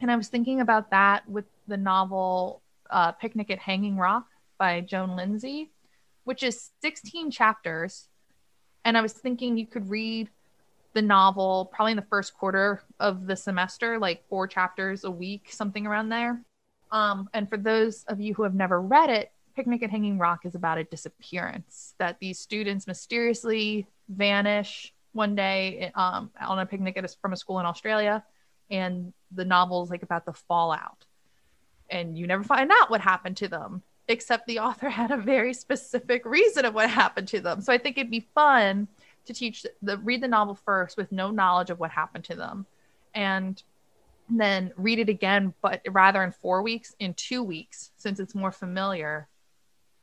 and 0.00 0.10
I 0.10 0.16
was 0.16 0.28
thinking 0.28 0.60
about 0.60 0.90
that 0.90 1.28
with 1.28 1.44
the 1.68 1.76
novel 1.76 2.62
uh, 2.90 3.12
Picnic 3.12 3.50
at 3.50 3.58
Hanging 3.58 3.96
Rock 3.96 4.26
by 4.58 4.80
Joan 4.80 5.14
Lindsay, 5.14 5.70
which 6.24 6.42
is 6.42 6.70
16 6.80 7.30
chapters. 7.30 8.08
And 8.84 8.96
I 8.96 9.02
was 9.02 9.12
thinking 9.12 9.56
you 9.56 9.66
could 9.66 9.90
read 9.90 10.30
the 10.92 11.02
novel 11.02 11.70
probably 11.72 11.92
in 11.92 11.96
the 11.96 12.02
first 12.02 12.34
quarter 12.34 12.82
of 12.98 13.26
the 13.26 13.36
semester, 13.36 13.98
like 13.98 14.26
four 14.28 14.48
chapters 14.48 15.04
a 15.04 15.10
week, 15.10 15.48
something 15.50 15.86
around 15.86 16.08
there. 16.08 16.42
Um, 16.90 17.28
and 17.32 17.48
for 17.48 17.56
those 17.56 18.04
of 18.04 18.20
you 18.20 18.34
who 18.34 18.42
have 18.42 18.54
never 18.54 18.80
read 18.80 19.10
it, 19.10 19.30
Picnic 19.54 19.82
at 19.82 19.90
Hanging 19.90 20.18
Rock 20.18 20.44
is 20.44 20.54
about 20.54 20.78
a 20.78 20.84
disappearance 20.84 21.94
that 21.98 22.18
these 22.20 22.38
students 22.38 22.86
mysteriously 22.86 23.86
vanish 24.08 24.92
one 25.12 25.34
day 25.34 25.90
um, 25.94 26.30
on 26.40 26.58
a 26.58 26.66
picnic 26.66 26.96
at 26.96 27.04
a, 27.04 27.08
from 27.20 27.32
a 27.32 27.36
school 27.36 27.58
in 27.60 27.66
Australia. 27.66 28.24
And 28.70 29.12
the 29.32 29.44
novel 29.44 29.82
is 29.82 29.90
like 29.90 30.02
about 30.02 30.24
the 30.24 30.32
fallout. 30.32 31.04
And 31.88 32.16
you 32.16 32.26
never 32.26 32.44
find 32.44 32.70
out 32.70 32.90
what 32.90 33.00
happened 33.00 33.36
to 33.38 33.48
them, 33.48 33.82
except 34.06 34.46
the 34.46 34.60
author 34.60 34.88
had 34.90 35.10
a 35.10 35.16
very 35.16 35.52
specific 35.54 36.24
reason 36.24 36.64
of 36.64 36.74
what 36.74 36.88
happened 36.90 37.28
to 37.28 37.40
them. 37.40 37.60
So 37.60 37.72
I 37.72 37.78
think 37.78 37.98
it'd 37.98 38.10
be 38.10 38.28
fun 38.34 38.88
to 39.26 39.34
teach 39.34 39.66
the 39.82 39.98
read 39.98 40.22
the 40.22 40.28
novel 40.28 40.54
first 40.54 40.96
with 40.96 41.12
no 41.12 41.30
knowledge 41.30 41.70
of 41.70 41.78
what 41.78 41.90
happened 41.90 42.24
to 42.24 42.34
them 42.34 42.66
and 43.14 43.62
then 44.28 44.72
read 44.76 44.98
it 44.98 45.08
again 45.08 45.52
but 45.60 45.82
rather 45.90 46.22
in 46.22 46.30
four 46.30 46.62
weeks 46.62 46.94
in 47.00 47.14
two 47.14 47.42
weeks 47.42 47.90
since 47.96 48.20
it's 48.20 48.34
more 48.34 48.52
familiar 48.52 49.28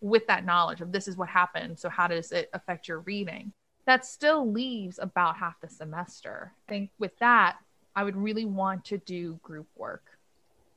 with 0.01 0.27
that 0.27 0.45
knowledge 0.45 0.81
of 0.81 0.91
this 0.91 1.07
is 1.07 1.17
what 1.17 1.29
happened 1.29 1.79
so 1.79 1.89
how 1.89 2.07
does 2.07 2.31
it 2.31 2.49
affect 2.53 2.87
your 2.87 2.99
reading 2.99 3.51
that 3.87 4.05
still 4.05 4.51
leaves 4.51 4.99
about 5.01 5.35
half 5.37 5.59
the 5.59 5.67
semester 5.67 6.53
i 6.67 6.71
think 6.71 6.91
with 6.99 7.17
that 7.17 7.57
i 7.95 8.03
would 8.03 8.15
really 8.15 8.45
want 8.45 8.85
to 8.85 8.99
do 8.99 9.39
group 9.41 9.67
work 9.75 10.05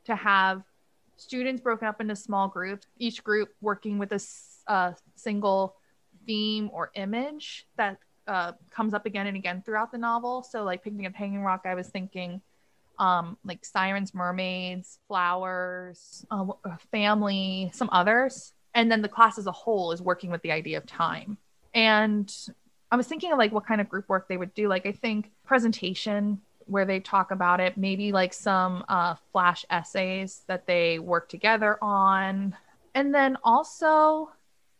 to 0.04 0.16
have 0.16 0.62
students 1.16 1.60
broken 1.60 1.86
up 1.86 2.00
into 2.00 2.16
small 2.16 2.48
groups 2.48 2.86
each 2.98 3.22
group 3.22 3.50
working 3.60 3.98
with 3.98 4.12
a 4.12 4.20
a 4.68 4.94
single 5.16 5.76
theme 6.26 6.70
or 6.72 6.90
image 6.94 7.66
that 7.76 7.98
uh, 8.26 8.52
comes 8.70 8.94
up 8.94 9.06
again 9.06 9.26
and 9.26 9.36
again 9.36 9.62
throughout 9.64 9.90
the 9.90 9.98
novel. 9.98 10.42
So, 10.42 10.62
like 10.62 10.84
Picnic 10.84 11.06
at 11.06 11.16
Hanging 11.16 11.42
Rock, 11.42 11.62
I 11.64 11.74
was 11.74 11.88
thinking 11.88 12.40
um, 12.98 13.36
like 13.44 13.64
sirens, 13.64 14.14
mermaids, 14.14 15.00
flowers, 15.08 16.24
uh, 16.30 16.46
uh, 16.64 16.76
family, 16.92 17.70
some 17.74 17.88
others. 17.92 18.52
And 18.74 18.90
then 18.92 19.02
the 19.02 19.08
class 19.08 19.38
as 19.38 19.46
a 19.46 19.52
whole 19.52 19.90
is 19.90 20.00
working 20.00 20.30
with 20.30 20.42
the 20.42 20.52
idea 20.52 20.78
of 20.78 20.86
time. 20.86 21.38
And 21.74 22.32
I 22.90 22.96
was 22.96 23.06
thinking 23.06 23.32
of 23.32 23.38
like 23.38 23.52
what 23.52 23.66
kind 23.66 23.80
of 23.80 23.88
group 23.88 24.08
work 24.08 24.28
they 24.28 24.36
would 24.36 24.54
do. 24.54 24.68
Like, 24.68 24.86
I 24.86 24.92
think 24.92 25.30
presentation 25.44 26.40
where 26.66 26.84
they 26.84 27.00
talk 27.00 27.30
about 27.30 27.60
it, 27.60 27.76
maybe 27.76 28.12
like 28.12 28.32
some 28.32 28.84
uh, 28.88 29.14
flash 29.32 29.64
essays 29.70 30.42
that 30.46 30.66
they 30.66 30.98
work 30.98 31.28
together 31.28 31.78
on. 31.82 32.56
And 32.94 33.14
then 33.14 33.36
also 33.42 34.30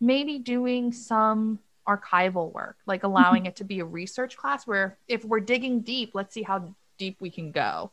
maybe 0.01 0.39
doing 0.39 0.93
some 0.93 1.59
archival 1.89 2.53
work, 2.53 2.77
like 2.87 3.03
allowing 3.03 3.47
it 3.47 3.57
to 3.57 3.65
be 3.65 3.81
a 3.81 3.85
research 3.85 4.37
class 4.37 4.67
where 4.67 4.99
if 5.09 5.25
we're 5.25 5.41
digging 5.41 5.81
deep, 5.81 6.13
let's 6.15 6.33
see 6.33 6.43
how 6.43 6.75
deep 6.97 7.21
we 7.21 7.31
can 7.31 7.51
go. 7.51 7.91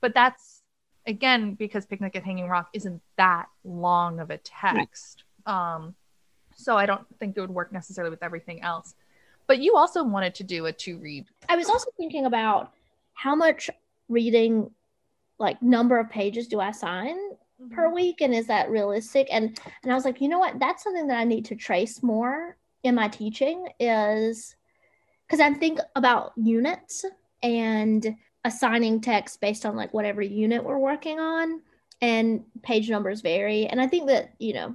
But 0.00 0.14
that's 0.14 0.62
again 1.06 1.54
because 1.54 1.84
Picnic 1.84 2.16
at 2.16 2.24
Hanging 2.24 2.48
Rock 2.48 2.70
isn't 2.72 3.02
that 3.16 3.46
long 3.64 4.20
of 4.20 4.30
a 4.30 4.38
text. 4.38 5.24
Um, 5.46 5.94
so 6.56 6.76
I 6.76 6.86
don't 6.86 7.04
think 7.18 7.36
it 7.36 7.40
would 7.40 7.50
work 7.50 7.72
necessarily 7.72 8.10
with 8.10 8.22
everything 8.22 8.62
else. 8.62 8.94
But 9.46 9.60
you 9.60 9.76
also 9.76 10.02
wanted 10.02 10.34
to 10.36 10.44
do 10.44 10.66
a 10.66 10.72
two 10.72 10.98
read. 10.98 11.26
I 11.48 11.56
was 11.56 11.68
also 11.68 11.90
thinking 11.96 12.26
about 12.26 12.72
how 13.12 13.34
much 13.34 13.70
reading, 14.08 14.70
like 15.38 15.62
number 15.62 15.98
of 15.98 16.10
pages, 16.10 16.48
do 16.48 16.60
I 16.60 16.68
assign 16.68 17.16
per 17.70 17.86
mm-hmm. 17.86 17.94
week, 17.94 18.20
and 18.20 18.34
is 18.34 18.46
that 18.46 18.70
realistic? 18.70 19.28
And 19.30 19.58
and 19.82 19.92
I 19.92 19.94
was 19.94 20.04
like, 20.04 20.20
you 20.20 20.28
know 20.28 20.38
what? 20.38 20.58
That's 20.58 20.82
something 20.82 21.06
that 21.08 21.18
I 21.18 21.24
need 21.24 21.46
to 21.46 21.56
trace 21.56 22.02
more 22.02 22.56
in 22.82 22.94
my 22.94 23.08
teaching 23.08 23.68
is 23.80 24.54
because 25.26 25.40
I 25.40 25.52
think 25.54 25.80
about 25.96 26.32
units 26.36 27.04
and 27.42 28.16
assigning 28.44 29.00
text 29.00 29.40
based 29.40 29.64
on 29.64 29.74
like 29.74 29.94
whatever 29.94 30.20
unit 30.20 30.64
we're 30.64 30.78
working 30.78 31.18
on, 31.18 31.60
and 32.00 32.44
page 32.62 32.90
numbers 32.90 33.20
vary. 33.20 33.66
And 33.66 33.80
I 33.80 33.86
think 33.86 34.08
that 34.08 34.34
you 34.38 34.54
know 34.54 34.74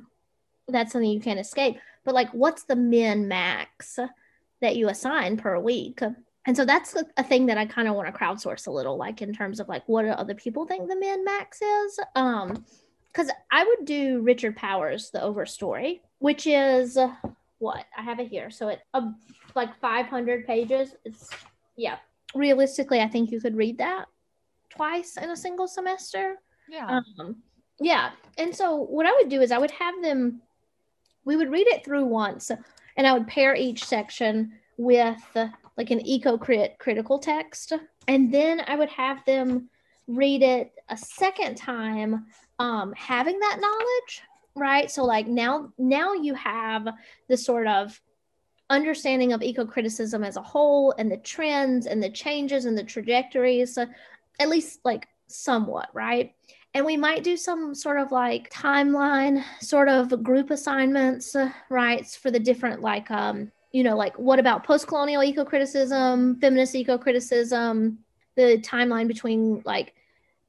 that's 0.68 0.92
something 0.92 1.10
you 1.10 1.22
can't 1.22 1.40
escape. 1.40 1.78
But 2.06 2.16
like, 2.16 2.30
what's 2.32 2.64
the 2.64 2.76
min 2.76 3.28
max 3.28 4.00
that 4.62 4.76
you 4.76 4.90
assign 4.90 5.38
per 5.38 5.60
week? 5.60 6.02
And 6.46 6.56
so 6.56 6.66
that's 6.66 6.96
a- 6.96 7.06
a 7.18 7.24
thing 7.24 7.46
that 7.48 7.58
I 7.58 7.66
kind 7.66 7.88
of 7.88 7.96
want 7.96 8.08
to 8.14 8.18
crowdsource 8.18 8.68
a 8.68 8.72
little, 8.72 8.98
like 8.98 9.22
in 9.22 9.34
terms 9.34 9.60
of 9.60 9.68
like 9.68 9.84
what 9.88 10.04
do 10.04 10.10
other 10.10 10.36
people 10.36 10.66
think 10.66 10.88
the 10.88 10.96
min 10.96 11.24
max 11.24 11.62
is. 11.62 12.00
Um, 12.16 12.66
because 13.12 13.32
I 13.52 13.64
would 13.64 13.86
do 13.86 14.22
Richard 14.22 14.56
Powers, 14.56 15.10
the 15.10 15.20
Overstory, 15.20 16.02
which 16.20 16.46
is 16.46 16.98
what 17.58 17.86
I 17.98 18.02
have 18.02 18.20
it 18.20 18.28
here. 18.28 18.50
So 18.50 18.70
it's 18.70 18.84
uh, 18.94 19.12
like 19.56 19.78
500 19.80 20.46
pages. 20.46 20.96
It's 21.06 21.30
yeah. 21.76 21.98
Realistically, 22.36 23.02
I 23.02 23.08
think 23.08 23.32
you 23.32 23.42
could 23.42 23.56
read 23.56 23.80
that 23.80 24.06
twice 24.70 25.18
in 25.18 25.32
a 25.32 25.36
single 25.36 25.68
semester. 25.68 26.36
Yeah. 26.70 27.02
Um, 27.20 27.38
yeah. 27.80 28.12
And 28.38 28.56
so 28.56 28.76
what 28.76 29.06
I 29.06 29.12
would 29.14 29.30
do 29.30 29.42
is 29.42 29.52
I 29.52 29.58
would 29.58 29.72
have 29.72 30.02
them, 30.02 30.42
we 31.26 31.36
would 31.36 31.50
read 31.50 31.68
it 31.68 31.84
through 31.84 32.06
once, 32.06 32.52
and 33.00 33.08
I 33.08 33.14
would 33.14 33.28
pair 33.28 33.56
each 33.56 33.86
section 33.86 34.52
with 34.76 35.24
like 35.78 35.90
an 35.90 36.06
eco 36.06 36.38
crit 36.38 36.78
critical 36.80 37.18
text, 37.18 37.72
and 38.10 38.32
then 38.32 38.62
I 38.68 38.76
would 38.76 38.90
have 38.90 39.24
them 39.24 39.70
read 40.08 40.44
it 40.44 40.74
a 40.90 40.98
second 40.98 41.56
time, 41.56 42.26
um, 42.60 42.94
having 42.98 43.40
that 43.40 43.60
knowledge, 43.62 44.22
right? 44.54 44.92
So 44.92 45.06
like 45.06 45.28
now, 45.28 45.72
now 45.78 46.12
you 46.14 46.34
have 46.34 46.90
the 47.30 47.38
sort 47.38 47.68
of 47.68 48.02
understanding 48.70 49.32
of 49.32 49.42
eco 49.42 49.66
criticism 49.66 50.26
as 50.26 50.36
a 50.36 50.42
whole 50.42 50.94
and 50.98 51.10
the 51.10 51.18
trends 51.18 51.86
and 51.86 52.04
the 52.04 52.10
changes 52.10 52.66
and 52.66 52.78
the 52.78 52.84
trajectories, 52.84 53.78
at 53.78 54.50
least 54.50 54.82
like 54.84 55.08
somewhat, 55.28 55.88
right? 55.94 56.34
And 56.74 56.86
we 56.86 56.98
might 56.98 57.24
do 57.24 57.36
some 57.36 57.74
sort 57.74 58.00
of 58.00 58.12
like 58.12 58.52
timeline, 58.52 59.44
sort 59.60 59.90
of 59.90 60.24
group 60.24 60.52
assignments, 60.52 61.36
uh, 61.36 61.52
right? 61.70 62.06
For 62.06 62.30
the 62.30 62.40
different, 62.40 62.82
like, 62.82 63.10
um, 63.10 63.52
you 63.72 63.84
know, 63.84 63.98
like 63.98 64.18
what 64.20 64.40
about 64.40 64.64
post 64.64 64.88
colonial 64.88 65.24
eco 65.24 65.44
criticism, 65.44 66.40
feminist 66.40 66.76
eco 66.76 66.98
criticism, 66.98 68.00
the 68.36 68.60
timeline 68.60 69.08
between 69.08 69.62
like 69.66 69.94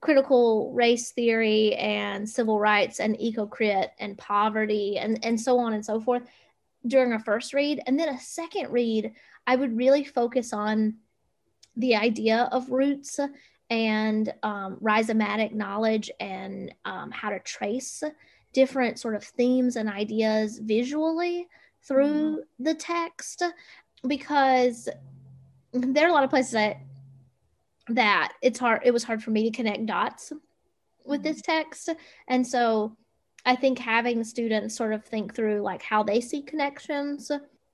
critical 0.01 0.73
race 0.73 1.11
theory 1.13 1.75
and 1.75 2.29
civil 2.29 2.59
rights 2.59 3.01
and 3.01 3.21
eco 3.21 3.47
crit 3.47 3.93
and 3.99 4.17
poverty 4.17 4.99
and, 4.99 5.25
and 5.25 5.41
so 5.41 5.59
on 5.59 5.73
and 5.73 5.85
so 5.85 6.01
forth 6.01 6.23
during 6.87 7.13
a 7.13 7.19
first 7.19 7.53
read. 7.53 7.83
And 7.87 7.99
then 7.99 8.09
a 8.09 8.19
second 8.19 8.71
read, 8.71 9.13
I 9.47 9.57
would 9.57 9.77
really 9.77 10.05
focus 10.05 10.53
on 10.53 10.97
the 11.77 11.97
idea 11.97 12.49
of 12.53 12.71
roots 12.71 13.21
and 13.71 14.35
um, 14.43 14.77
rhizomatic 14.83 15.53
knowledge 15.53 16.11
and 16.19 16.75
um, 16.85 17.11
how 17.11 17.31
to 17.31 17.39
trace 17.41 18.03
different 18.53 18.99
sort 18.99 19.15
of 19.15 19.23
themes 19.23 19.77
and 19.77 19.89
ideas 19.89 20.59
visually 20.59 21.47
through 21.83 22.37
mm-hmm. 22.37 22.65
the 22.65 22.75
text 22.75 23.45
because 24.07 24.89
there 25.73 26.07
are 26.07 26.11
a 26.11 26.13
lot 26.13 26.25
of 26.25 26.31
places 26.31 26.53
that 26.53 26.79
that 27.89 28.33
it's 28.43 28.59
hard 28.59 28.81
it 28.85 28.93
was 28.93 29.05
hard 29.05 29.23
for 29.23 29.31
me 29.31 29.49
to 29.49 29.57
connect 29.57 29.87
dots 29.87 30.33
with 31.05 31.23
this 31.23 31.41
mm-hmm. 31.41 31.53
text 31.53 31.91
and 32.29 32.47
so 32.47 32.97
i 33.47 33.55
think 33.55 33.79
having 33.79 34.23
students 34.23 34.77
sort 34.77 34.93
of 34.93 35.05
think 35.05 35.35
through 35.35 35.61
like 35.61 35.83
how 35.83 36.03
they 36.03 36.21
see 36.21 36.43
connections 36.43 37.31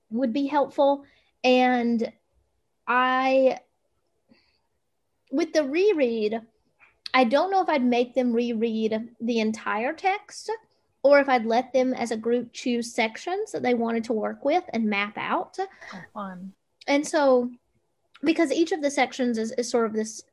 would 0.09 0.33
be 0.33 0.47
helpful 0.47 1.03
and 1.43 2.11
i 2.87 3.57
with 5.31 5.53
the 5.53 5.63
reread 5.63 6.41
i 7.13 7.23
don't 7.23 7.51
know 7.51 7.61
if 7.61 7.69
i'd 7.69 7.83
make 7.83 8.13
them 8.13 8.33
reread 8.33 9.09
the 9.21 9.39
entire 9.39 9.93
text 9.93 10.51
or 11.03 11.19
if 11.19 11.29
i'd 11.29 11.45
let 11.45 11.71
them 11.73 11.93
as 11.93 12.11
a 12.11 12.17
group 12.17 12.51
choose 12.53 12.93
sections 12.93 13.51
that 13.51 13.63
they 13.63 13.73
wanted 13.73 14.03
to 14.03 14.13
work 14.13 14.43
with 14.45 14.63
and 14.73 14.85
map 14.85 15.17
out 15.17 15.57
oh, 15.59 16.01
fun 16.13 16.51
and 16.87 17.05
so 17.05 17.49
because 18.23 18.51
each 18.51 18.71
of 18.71 18.81
the 18.81 18.91
sections 18.91 19.37
is, 19.37 19.51
is 19.53 19.69
sort 19.69 19.85
of 19.85 19.93
this 19.93 20.23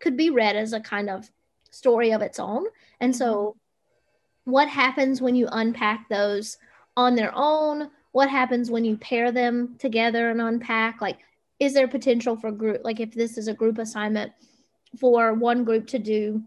could 0.00 0.16
be 0.16 0.30
read 0.30 0.56
as 0.56 0.72
a 0.72 0.80
kind 0.80 1.08
of 1.08 1.30
story 1.70 2.12
of 2.12 2.22
its 2.22 2.38
own. 2.38 2.64
And 3.00 3.14
so, 3.14 3.34
mm-hmm. 3.34 4.50
what 4.50 4.68
happens 4.68 5.20
when 5.20 5.34
you 5.34 5.48
unpack 5.52 6.08
those 6.08 6.58
on 6.96 7.14
their 7.14 7.32
own? 7.34 7.90
What 8.12 8.28
happens 8.28 8.70
when 8.70 8.84
you 8.84 8.96
pair 8.96 9.30
them 9.30 9.76
together 9.78 10.30
and 10.30 10.40
unpack? 10.40 11.00
Like, 11.00 11.18
is 11.60 11.74
there 11.74 11.86
potential 11.86 12.36
for 12.36 12.50
group? 12.50 12.80
Like, 12.82 12.98
if 12.98 13.12
this 13.12 13.38
is 13.38 13.46
a 13.46 13.54
group 13.54 13.78
assignment, 13.78 14.32
for 14.98 15.34
one 15.34 15.62
group 15.62 15.86
to 15.88 15.98
do 15.98 16.42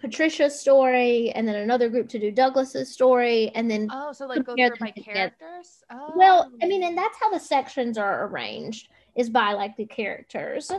Patricia's 0.00 0.58
story, 0.58 1.30
and 1.30 1.46
then 1.46 1.56
another 1.56 1.88
group 1.88 2.08
to 2.10 2.18
do 2.18 2.30
Douglas's 2.30 2.92
story, 2.92 3.50
and 3.54 3.70
then 3.70 3.88
oh, 3.90 4.12
so 4.12 4.26
like 4.26 4.44
go 4.44 4.54
through 4.54 4.70
by 4.80 4.90
characters. 4.90 5.82
Oh. 5.90 6.12
Well, 6.16 6.50
I 6.62 6.66
mean, 6.66 6.82
oh. 6.82 6.88
and 6.88 6.98
that's 6.98 7.18
how 7.20 7.30
the 7.30 7.40
sections 7.40 7.96
are 7.96 8.26
arranged 8.26 8.88
is 9.16 9.30
by 9.30 9.52
like 9.52 9.76
the 9.76 9.86
characters. 9.86 10.70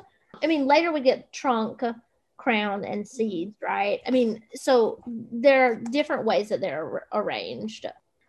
I 0.43 0.47
mean, 0.47 0.65
later 0.65 0.91
we 0.91 1.01
get 1.01 1.31
trunk, 1.31 1.83
crown, 2.37 2.83
and 2.83 3.03
mm-hmm. 3.03 3.15
seeds, 3.15 3.55
right? 3.61 3.99
I 4.07 4.11
mean, 4.11 4.41
so 4.53 5.03
there 5.05 5.71
are 5.71 5.75
different 5.75 6.25
ways 6.25 6.49
that 6.49 6.61
they're 6.61 7.07
arranged. 7.13 7.85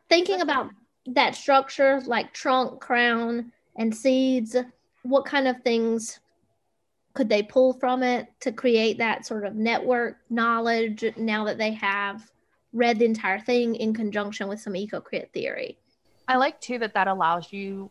Thinking 0.08 0.40
about 0.40 0.70
that 1.06 1.34
structure, 1.34 2.02
like 2.06 2.34
trunk, 2.34 2.80
crown, 2.80 3.52
and 3.76 3.94
seeds, 3.94 4.56
what 5.02 5.24
kind 5.24 5.48
of 5.48 5.60
things 5.62 6.20
could 7.14 7.28
they 7.28 7.42
pull 7.42 7.74
from 7.74 8.02
it 8.02 8.28
to 8.40 8.52
create 8.52 8.98
that 8.98 9.26
sort 9.26 9.44
of 9.44 9.54
network 9.54 10.16
knowledge 10.30 11.04
now 11.16 11.44
that 11.44 11.58
they 11.58 11.72
have 11.72 12.30
read 12.72 12.98
the 12.98 13.04
entire 13.04 13.38
thing 13.38 13.74
in 13.76 13.92
conjunction 13.92 14.48
with 14.48 14.60
some 14.60 14.74
eco-crit 14.74 15.30
theory? 15.32 15.78
I 16.28 16.36
like 16.36 16.60
too 16.60 16.78
that 16.78 16.94
that 16.94 17.08
allows 17.08 17.52
you 17.52 17.90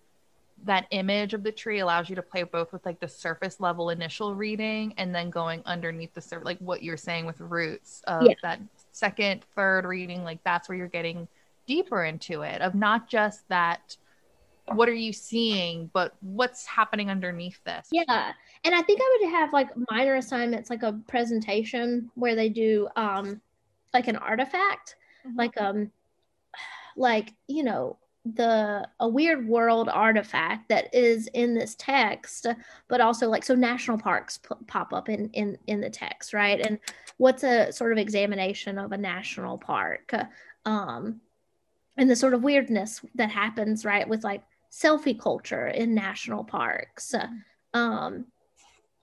that 0.63 0.85
image 0.91 1.33
of 1.33 1.43
the 1.43 1.51
tree 1.51 1.79
allows 1.79 2.09
you 2.09 2.15
to 2.15 2.21
play 2.21 2.43
both 2.43 2.71
with 2.71 2.85
like 2.85 2.99
the 2.99 3.07
surface 3.07 3.59
level 3.59 3.89
initial 3.89 4.35
reading 4.35 4.93
and 4.97 5.13
then 5.13 5.29
going 5.29 5.61
underneath 5.65 6.13
the 6.13 6.21
surface, 6.21 6.45
like 6.45 6.59
what 6.59 6.83
you're 6.83 6.97
saying 6.97 7.25
with 7.25 7.39
roots 7.39 8.01
of 8.05 8.23
yeah. 8.23 8.33
that 8.43 8.59
second, 8.91 9.43
third 9.55 9.85
reading. 9.85 10.23
Like 10.23 10.39
that's 10.43 10.69
where 10.69 10.77
you're 10.77 10.87
getting 10.87 11.27
deeper 11.67 12.05
into 12.05 12.41
it 12.41 12.61
of 12.61 12.75
not 12.75 13.07
just 13.07 13.47
that 13.49 13.97
what 14.73 14.87
are 14.87 14.93
you 14.93 15.11
seeing 15.11 15.89
but 15.93 16.15
what's 16.21 16.65
happening 16.65 17.09
underneath 17.09 17.61
this? 17.63 17.87
Yeah 17.91 18.33
and 18.63 18.75
i 18.75 18.81
think 18.81 19.01
i 19.01 19.17
would 19.19 19.31
have 19.31 19.53
like 19.53 19.69
minor 19.89 20.15
assignments 20.15 20.69
like 20.69 20.83
a 20.83 20.99
presentation 21.07 22.09
where 22.15 22.35
they 22.35 22.49
do 22.49 22.87
um 22.95 23.41
like 23.93 24.07
an 24.07 24.15
artifact 24.15 24.95
mm-hmm. 25.25 25.37
like 25.37 25.59
um 25.59 25.91
like 26.95 27.33
you 27.47 27.63
know 27.63 27.97
the 28.35 28.87
a 28.99 29.07
weird 29.07 29.47
world 29.47 29.89
artifact 29.89 30.69
that 30.69 30.93
is 30.93 31.27
in 31.33 31.55
this 31.55 31.75
text 31.79 32.45
but 32.87 33.01
also 33.01 33.27
like 33.27 33.43
so 33.43 33.55
national 33.55 33.97
parks 33.97 34.37
p- 34.37 34.53
pop 34.67 34.93
up 34.93 35.09
in 35.09 35.27
in 35.31 35.57
in 35.65 35.81
the 35.81 35.89
text 35.89 36.31
right? 36.31 36.61
And 36.61 36.77
what's 37.17 37.43
a 37.43 37.71
sort 37.71 37.91
of 37.91 37.97
examination 37.97 38.77
of 38.77 38.91
a 38.91 38.97
national 38.97 39.57
park? 39.57 40.13
Um 40.65 41.19
and 41.97 42.09
the 42.09 42.15
sort 42.15 42.35
of 42.35 42.43
weirdness 42.43 43.01
that 43.15 43.31
happens 43.31 43.85
right 43.85 44.07
with 44.07 44.23
like 44.23 44.43
selfie 44.71 45.19
culture 45.19 45.67
in 45.67 45.93
national 45.93 46.43
parks. 46.43 47.13
Um 47.73 48.25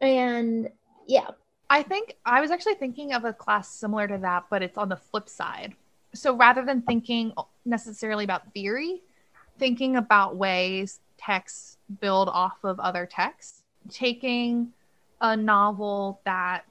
and 0.01 0.71
yeah. 1.07 1.29
I 1.71 1.83
think 1.83 2.17
i 2.25 2.41
was 2.41 2.51
actually 2.51 2.75
thinking 2.77 3.13
of 3.13 3.25
a 3.25 3.33
class 3.33 3.69
similar 3.69 4.09
to 4.09 4.17
that 4.19 4.45
but 4.49 4.63
it's 4.63 4.79
on 4.79 4.89
the 4.89 4.97
flip 4.97 5.29
side. 5.29 5.75
So 6.15 6.35
rather 6.35 6.65
than 6.65 6.83
thinking 6.83 7.33
necessarily 7.67 8.25
about 8.25 8.53
theory 8.55 9.03
thinking 9.59 9.97
about 9.97 10.37
ways 10.37 11.01
texts 11.19 11.79
build 12.01 12.29
off 12.29 12.59
of 12.65 12.79
other 12.81 13.07
texts, 13.07 13.63
taking 13.91 14.73
a 15.21 15.37
novel 15.37 16.21
that 16.25 16.65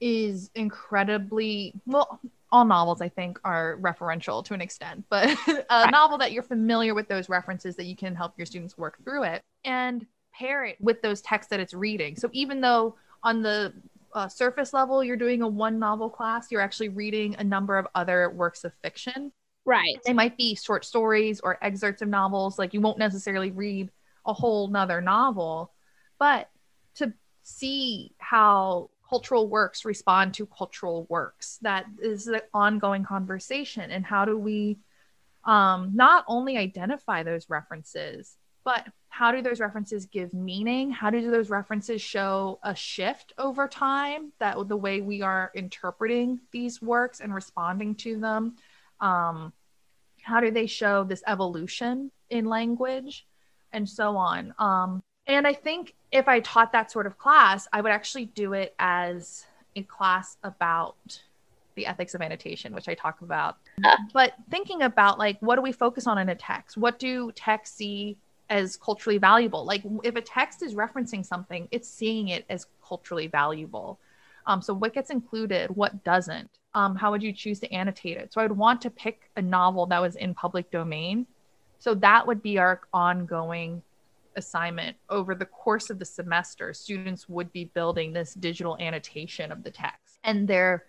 is 0.00 0.50
incredibly 0.54 1.72
well 1.86 2.20
all 2.52 2.64
novels 2.64 3.00
i 3.00 3.08
think 3.08 3.38
are 3.44 3.78
referential 3.80 4.44
to 4.44 4.54
an 4.54 4.60
extent 4.60 5.04
but 5.08 5.28
a 5.48 5.64
right. 5.70 5.90
novel 5.90 6.18
that 6.18 6.32
you're 6.32 6.42
familiar 6.42 6.94
with 6.94 7.08
those 7.08 7.28
references 7.28 7.74
that 7.76 7.86
you 7.86 7.96
can 7.96 8.14
help 8.14 8.32
your 8.36 8.46
students 8.46 8.78
work 8.78 9.02
through 9.04 9.24
it 9.24 9.42
and 9.64 10.06
pair 10.32 10.64
it 10.64 10.76
with 10.80 11.02
those 11.02 11.20
texts 11.22 11.50
that 11.50 11.58
it's 11.58 11.74
reading 11.74 12.14
so 12.16 12.28
even 12.32 12.60
though 12.60 12.94
on 13.24 13.42
the 13.42 13.72
uh, 14.14 14.28
surface 14.28 14.72
level 14.72 15.02
you're 15.02 15.16
doing 15.16 15.42
a 15.42 15.48
one 15.48 15.78
novel 15.78 16.08
class 16.08 16.50
you're 16.50 16.60
actually 16.60 16.90
reading 16.90 17.34
a 17.38 17.44
number 17.44 17.78
of 17.78 17.86
other 17.94 18.30
works 18.30 18.62
of 18.64 18.72
fiction 18.82 19.32
Right. 19.64 19.98
They 20.04 20.12
might 20.12 20.36
be 20.36 20.54
short 20.54 20.84
stories 20.84 21.40
or 21.40 21.58
excerpts 21.62 22.02
of 22.02 22.08
novels. 22.08 22.58
Like 22.58 22.74
you 22.74 22.80
won't 22.80 22.98
necessarily 22.98 23.50
read 23.50 23.90
a 24.26 24.32
whole 24.32 24.68
nother 24.68 25.00
novel, 25.00 25.72
but 26.18 26.48
to 26.96 27.12
see 27.42 28.12
how 28.18 28.90
cultural 29.12 29.48
works 29.48 29.84
respond 29.84 30.34
to 30.34 30.46
cultural 30.46 31.06
works, 31.08 31.58
that 31.62 31.86
is 32.00 32.24
the 32.24 32.42
ongoing 32.54 33.04
conversation. 33.04 33.90
And 33.90 34.04
how 34.04 34.24
do 34.24 34.38
we 34.38 34.78
um, 35.44 35.90
not 35.94 36.24
only 36.28 36.56
identify 36.56 37.22
those 37.22 37.50
references, 37.50 38.36
but 38.64 38.86
how 39.08 39.32
do 39.32 39.42
those 39.42 39.60
references 39.60 40.06
give 40.06 40.32
meaning? 40.32 40.90
How 40.90 41.10
do 41.10 41.30
those 41.30 41.50
references 41.50 42.00
show 42.00 42.58
a 42.62 42.74
shift 42.74 43.32
over 43.36 43.68
time 43.68 44.32
that 44.38 44.56
the 44.68 44.76
way 44.76 45.00
we 45.00 45.20
are 45.20 45.50
interpreting 45.54 46.40
these 46.52 46.80
works 46.80 47.20
and 47.20 47.34
responding 47.34 47.94
to 47.96 48.18
them? 48.18 48.54
um, 49.02 49.52
how 50.22 50.40
do 50.40 50.50
they 50.50 50.66
show 50.66 51.04
this 51.04 51.22
evolution 51.26 52.10
in 52.30 52.46
language 52.46 53.26
and 53.72 53.86
so 53.86 54.16
on 54.16 54.54
um, 54.58 55.02
and 55.26 55.46
i 55.46 55.52
think 55.52 55.94
if 56.12 56.28
i 56.28 56.40
taught 56.40 56.72
that 56.72 56.90
sort 56.90 57.06
of 57.06 57.18
class 57.18 57.66
i 57.72 57.80
would 57.80 57.92
actually 57.92 58.26
do 58.26 58.52
it 58.52 58.74
as 58.78 59.46
a 59.76 59.82
class 59.84 60.36
about 60.42 61.22
the 61.74 61.86
ethics 61.86 62.14
of 62.14 62.20
annotation 62.20 62.74
which 62.74 62.88
i 62.88 62.94
talk 62.94 63.20
about 63.22 63.56
uh. 63.84 63.96
but 64.12 64.34
thinking 64.50 64.82
about 64.82 65.18
like 65.18 65.36
what 65.40 65.56
do 65.56 65.62
we 65.62 65.72
focus 65.72 66.06
on 66.06 66.18
in 66.18 66.28
a 66.28 66.34
text 66.34 66.76
what 66.76 66.98
do 66.98 67.32
texts 67.32 67.76
see 67.76 68.16
as 68.50 68.76
culturally 68.76 69.18
valuable 69.18 69.64
like 69.64 69.82
if 70.04 70.14
a 70.16 70.20
text 70.20 70.62
is 70.62 70.74
referencing 70.74 71.24
something 71.24 71.66
it's 71.70 71.88
seeing 71.88 72.28
it 72.28 72.44
as 72.50 72.66
culturally 72.86 73.26
valuable 73.26 73.98
um, 74.44 74.60
so 74.60 74.74
what 74.74 74.92
gets 74.92 75.10
included 75.10 75.70
what 75.70 76.04
doesn't 76.04 76.50
um, 76.74 76.96
how 76.96 77.10
would 77.10 77.22
you 77.22 77.32
choose 77.32 77.60
to 77.60 77.72
annotate 77.72 78.16
it? 78.16 78.32
So 78.32 78.40
I 78.40 78.46
would 78.46 78.56
want 78.56 78.80
to 78.82 78.90
pick 78.90 79.30
a 79.36 79.42
novel 79.42 79.86
that 79.86 80.00
was 80.00 80.16
in 80.16 80.34
public 80.34 80.70
domain. 80.70 81.26
So 81.78 81.94
that 81.96 82.26
would 82.26 82.42
be 82.42 82.58
our 82.58 82.80
ongoing 82.92 83.82
assignment 84.36 84.96
over 85.10 85.34
the 85.34 85.46
course 85.46 85.90
of 85.90 85.98
the 85.98 86.04
semester. 86.04 86.72
Students 86.74 87.28
would 87.28 87.52
be 87.52 87.66
building 87.66 88.12
this 88.12 88.34
digital 88.34 88.76
annotation 88.78 89.52
of 89.52 89.62
the 89.62 89.70
text, 89.70 90.18
and 90.24 90.46
their 90.46 90.84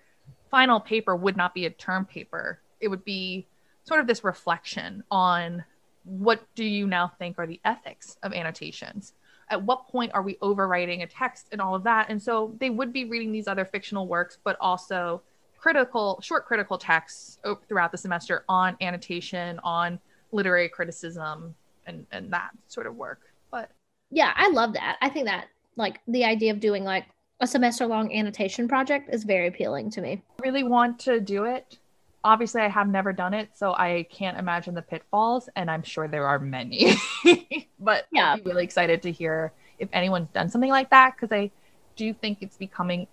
final 0.50 0.80
paper 0.80 1.16
would 1.16 1.38
not 1.38 1.54
be 1.54 1.66
a 1.66 1.70
term 1.70 2.06
paper. 2.06 2.60
It 2.80 2.88
would 2.88 3.04
be 3.04 3.48
sort 3.84 4.00
of 4.00 4.08
this 4.08 4.24
reflection 4.24 5.04
on 5.12 5.64
what 6.06 6.44
do 6.56 6.66
you 6.66 6.86
now 6.86 7.12
think 7.20 7.40
are 7.40 7.48
the 7.48 7.62
ethics 7.64 8.18
of 8.24 8.34
annotations 8.34 9.14
at 9.50 9.62
what 9.62 9.88
point 9.88 10.12
are 10.14 10.22
we 10.22 10.36
overwriting 10.36 11.02
a 11.02 11.08
text 11.08 11.48
and 11.54 11.62
all 11.62 11.76
of 11.76 11.84
that 11.84 12.10
and 12.10 12.22
so 12.22 12.54
they 12.60 12.70
would 12.70 12.92
be 12.92 13.06
reading 13.06 13.32
these 13.32 13.48
other 13.48 13.64
fictional 13.64 14.06
works 14.06 14.38
but 14.44 14.58
also 14.60 15.22
critical, 15.64 16.20
short 16.22 16.46
critical 16.46 16.78
texts 16.78 17.40
throughout 17.70 17.90
the 17.90 17.98
semester 17.98 18.44
on 18.50 18.76
annotation, 18.82 19.62
on 19.64 19.98
literary 20.34 20.68
criticism, 20.68 21.56
and 21.88 22.06
and 22.12 22.30
that 22.34 22.50
sort 22.68 22.86
of 22.86 22.98
work. 22.98 23.22
But 23.54 23.72
yeah, 24.10 24.34
I 24.36 24.50
love 24.50 24.74
that. 24.74 24.98
I 25.02 25.08
think 25.08 25.28
that 25.28 25.46
like 25.78 26.02
the 26.08 26.26
idea 26.26 26.52
of 26.52 26.60
doing 26.60 26.84
like 26.84 27.06
a 27.40 27.48
semester 27.48 27.88
long 27.88 28.14
annotation 28.14 28.68
project 28.68 29.14
is 29.14 29.24
very 29.24 29.48
appealing 29.48 29.92
to 29.92 30.02
me. 30.02 30.22
I 30.40 30.42
really 30.44 30.64
want 30.64 31.00
to 31.02 31.22
do 31.22 31.46
it 31.46 31.78
obviously 32.24 32.62
I 32.62 32.70
have 32.70 32.88
never 32.88 33.14
done 33.14 33.34
it, 33.34 33.50
so 33.54 33.74
I 33.74 34.08
can't 34.10 34.38
imagine 34.38 34.74
the 34.74 34.82
pitfalls, 34.82 35.50
and 35.56 35.70
I'm 35.70 35.84
sure 35.84 36.08
there 36.08 36.28
are 36.28 36.40
many. 36.40 36.96
but 37.80 38.08
Yeah. 38.12 38.36
Be 38.38 38.44
really 38.44 38.64
excited 38.64 39.02
to 39.04 39.12
hear 39.12 39.52
if 39.80 39.90
anyone's 39.92 40.30
done 40.30 40.50
something 40.50 40.70
like 40.70 40.90
that 40.92 41.16
because 41.16 41.32
I 41.32 41.52
do 41.96 42.14
think 42.14 42.40
it's 42.42 42.58
becoming 42.58 43.08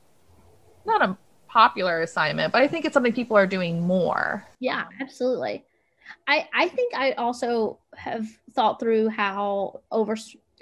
not 0.86 1.02
a 1.02 1.16
popular 1.48 2.02
assignment, 2.02 2.52
but 2.52 2.62
I 2.62 2.68
think 2.68 2.84
it's 2.84 2.94
something 2.94 3.12
people 3.12 3.36
are 3.36 3.46
doing 3.46 3.80
more. 3.86 4.46
Yeah, 4.60 4.84
absolutely. 5.00 5.64
I 6.26 6.48
I 6.54 6.68
think 6.68 6.94
I 6.94 7.12
also 7.12 7.78
have 7.94 8.26
thought 8.52 8.80
through 8.80 9.08
how 9.08 9.80
over 9.90 10.16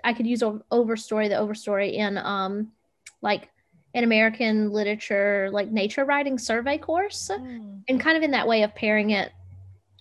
I 0.04 0.12
could 0.12 0.26
use 0.26 0.40
overstory 0.40 1.28
the 1.28 1.34
overstory 1.34 1.94
in 1.94 2.18
um 2.18 2.72
like 3.22 3.48
an 3.94 4.04
American 4.04 4.70
literature 4.70 5.48
like 5.52 5.70
nature 5.70 6.04
writing 6.04 6.38
survey 6.38 6.78
course 6.78 7.30
and 7.88 8.00
kind 8.00 8.16
of 8.16 8.22
in 8.22 8.30
that 8.32 8.46
way 8.46 8.62
of 8.62 8.74
pairing 8.74 9.10
it 9.10 9.32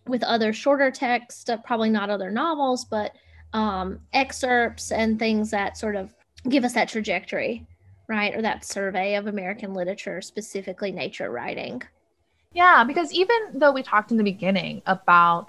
with 0.08 0.24
other 0.24 0.54
shorter 0.54 0.92
text, 0.92 1.50
uh, 1.50 1.58
probably 1.58 1.90
not 1.90 2.10
other 2.10 2.32
novels, 2.32 2.86
but 2.86 3.14
um, 3.54 4.00
excerpts 4.14 4.92
and 4.92 5.20
things 5.20 5.52
that 5.52 5.78
sort 5.78 5.96
of 5.96 6.14
give 6.50 6.64
us 6.64 6.74
that 6.74 6.90
trajectory, 6.90 7.66
right? 8.08 8.36
Or 8.36 8.42
that 8.42 8.66
survey 8.66 9.16
of 9.16 9.28
American 9.28 9.74
literature, 9.74 10.22
specifically 10.22 10.92
nature 10.92 11.30
writing. 11.30 11.82
Yeah, 12.58 12.84
because 12.86 13.14
even 13.14 13.38
though 13.54 13.72
we 13.72 13.84
talked 13.84 14.10
in 14.10 14.18
the 14.18 14.24
beginning 14.24 14.82
about 14.88 15.48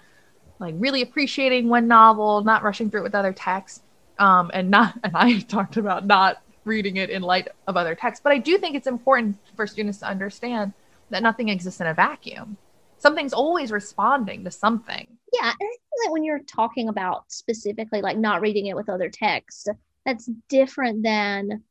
like 0.58 0.74
really 0.76 1.00
appreciating 1.00 1.70
one 1.70 1.88
novel, 1.88 2.44
not 2.44 2.62
rushing 2.62 2.90
through 2.90 3.00
it 3.00 3.04
with 3.04 3.14
other 3.14 3.32
texts, 3.32 3.82
um, 4.18 4.50
and 4.52 4.70
not, 4.70 4.94
and 5.02 5.16
I 5.16 5.40
talked 5.40 5.78
about 5.78 6.06
not 6.06 6.42
reading 6.66 6.98
it 6.98 7.08
in 7.08 7.22
light 7.22 7.48
of 7.66 7.78
other 7.78 7.94
texts, 7.94 8.20
but 8.22 8.34
I 8.34 8.36
do 8.36 8.58
think 8.58 8.76
it's 8.76 8.86
important 8.86 9.38
for 9.56 9.66
students 9.66 10.00
to 10.00 10.06
understand 10.06 10.74
that 11.08 11.22
nothing 11.22 11.48
exists 11.48 11.80
in 11.80 11.86
a 11.86 11.94
vacuum. 11.94 12.58
Something's 12.98 13.32
always 13.32 13.72
responding 13.72 14.44
to 14.44 14.50
something. 14.50 15.06
Yeah, 15.32 15.44
and 15.44 15.54
I 15.54 15.56
think 15.56 15.80
that 16.04 16.12
when 16.12 16.24
you're 16.24 16.40
talking 16.40 16.90
about 16.90 17.32
specifically 17.32 18.02
like 18.02 18.18
not 18.18 18.42
reading 18.42 18.66
it 18.66 18.76
with 18.76 18.90
other 18.90 19.08
texts, 19.08 19.66
that's 20.04 20.28
different 20.50 21.02
than 21.02 21.62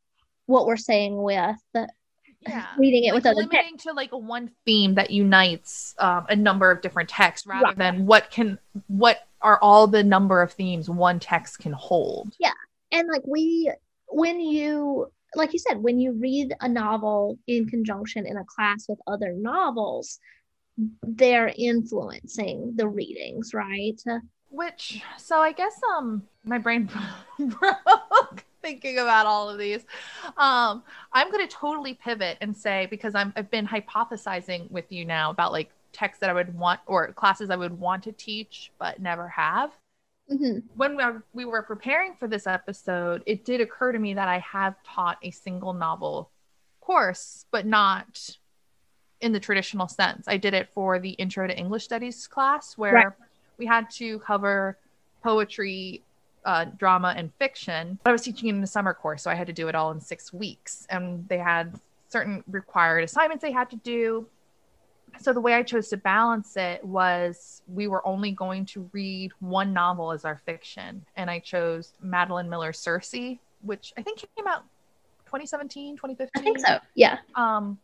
what 0.47 0.65
we're 0.65 0.77
saying 0.77 1.21
with 1.21 1.57
Yeah. 2.41 2.65
reading 2.77 3.05
it 3.05 3.13
Like 3.13 3.23
with 3.23 3.25
other 3.25 3.41
text. 3.41 3.53
limiting 3.53 3.77
to 3.79 3.93
like 3.93 4.11
one 4.11 4.51
theme 4.65 4.95
that 4.95 5.09
unites 5.11 5.95
um, 5.99 6.25
a 6.29 6.35
number 6.35 6.69
of 6.71 6.81
different 6.81 7.09
texts 7.09 7.47
rather 7.47 7.65
Right. 7.67 7.77
than 7.77 8.05
what 8.05 8.29
can 8.31 8.59
what 8.87 9.27
are 9.41 9.59
all 9.61 9.87
the 9.87 10.03
number 10.03 10.41
of 10.41 10.51
themes 10.53 10.89
one 10.89 11.19
text 11.19 11.59
can 11.59 11.73
hold. 11.73 12.33
Yeah. 12.39 12.51
And 12.91 13.07
like 13.11 13.23
we 13.25 13.71
when 14.07 14.39
you 14.39 15.11
like 15.35 15.51
you 15.51 15.59
said 15.59 15.77
when 15.83 15.99
you 15.99 16.13
read 16.13 16.53
a 16.61 16.69
novel 16.69 17.37
in 17.47 17.67
conjunction 17.67 18.25
in 18.25 18.37
a 18.37 18.45
class 18.45 18.85
with 18.87 18.99
other 19.07 19.33
novels 19.33 20.19
they're 21.03 21.51
influencing 21.57 22.73
the 22.75 22.87
readings 22.87 23.51
right 23.53 23.99
Which 24.49 25.01
so 25.17 25.39
I 25.41 25.51
guess 25.51 25.73
um 25.97 26.23
my 26.45 26.57
brain 26.59 26.89
broke 27.39 28.45
thinking 28.67 28.97
about 28.99 29.25
all 29.25 29.49
of 29.49 29.57
these. 29.57 29.85
Um 30.37 30.83
I'm 31.13 31.31
gonna 31.31 31.47
totally 31.47 31.93
pivot 31.93 32.37
and 32.41 32.55
say 32.55 32.85
because 32.89 33.15
I'm 33.15 33.31
I've 33.37 33.49
been 33.49 33.65
hypothesizing 33.67 34.69
with 34.69 34.91
you 34.91 35.05
now 35.05 35.29
about 35.31 35.51
like 35.53 35.71
texts 35.93 36.19
that 36.19 36.29
I 36.29 36.33
would 36.33 36.53
want 36.57 36.81
or 36.85 37.11
classes 37.13 37.49
I 37.49 37.55
would 37.55 37.79
want 37.79 38.03
to 38.03 38.11
teach 38.11 38.71
but 38.77 38.99
never 39.01 39.27
have. 39.29 39.71
Mhm. 40.29 40.63
when 40.75 40.97
we 40.97 41.05
were, 41.05 41.23
we 41.33 41.45
were 41.45 41.61
preparing 41.61 42.13
for 42.13 42.27
this 42.27 42.47
episode, 42.47 43.23
it 43.25 43.45
did 43.45 43.61
occur 43.61 43.93
to 43.93 43.99
me 43.99 44.13
that 44.15 44.27
I 44.27 44.39
have 44.39 44.75
taught 44.83 45.17
a 45.23 45.31
single 45.31 45.71
novel 45.71 46.29
course, 46.81 47.45
but 47.49 47.65
not 47.65 48.35
in 49.21 49.31
the 49.31 49.39
traditional 49.39 49.87
sense. 49.87 50.27
I 50.27 50.35
did 50.35 50.53
it 50.53 50.67
for 50.73 50.99
the 50.99 51.11
Intro 51.11 51.47
to 51.47 51.57
English 51.57 51.85
Studies 51.85 52.27
class 52.27 52.77
where 52.77 52.93
Right. 52.93 53.07
we 53.57 53.65
had 53.65 53.89
to 53.91 54.19
cover 54.19 54.77
poetry, 55.23 56.03
uh, 56.47 56.65
drama, 56.65 57.13
and 57.15 57.31
fiction. 57.35 57.99
But 58.03 58.09
I 58.09 58.13
was 58.13 58.23
teaching 58.23 58.49
it 58.49 58.55
in 58.55 58.63
a 58.63 58.67
summer 58.67 58.93
course, 58.93 59.21
so 59.21 59.29
I 59.29 59.35
had 59.35 59.45
to 59.47 59.53
do 59.53 59.67
it 59.67 59.75
all 59.75 59.91
in 59.91 60.01
six 60.01 60.33
weeks. 60.33 60.87
And 60.89 61.27
they 61.27 61.37
had 61.37 61.79
certain 62.09 62.43
required 62.47 63.03
assignments 63.03 63.41
they 63.43 63.51
had 63.51 63.69
to 63.69 63.75
do 63.75 64.25
so 65.19 65.33
the 65.33 65.41
way 65.41 65.53
I 65.53 65.63
chose 65.63 65.89
to 65.89 65.97
balance 65.97 66.55
it 66.57 66.83
was 66.83 67.61
we 67.67 67.87
were 67.87 68.05
only 68.05 68.31
going 68.31 68.65
to 68.67 68.89
read 68.93 69.31
one 69.39 69.73
novel 69.73 70.11
as 70.11 70.25
our 70.25 70.41
fiction, 70.45 71.05
and 71.15 71.29
I 71.29 71.39
chose 71.39 71.93
Madeline 72.01 72.49
Miller 72.49 72.73
Circe, 72.73 73.15
which 73.61 73.93
I 73.97 74.01
think 74.01 74.19
came 74.35 74.47
out 74.47 74.63
2017, 75.25 75.95
2015. 75.97 76.29
i 76.35 76.43
think 76.43 76.59
so 76.65 76.79
yeah 76.95 77.17
Um, 77.35 77.77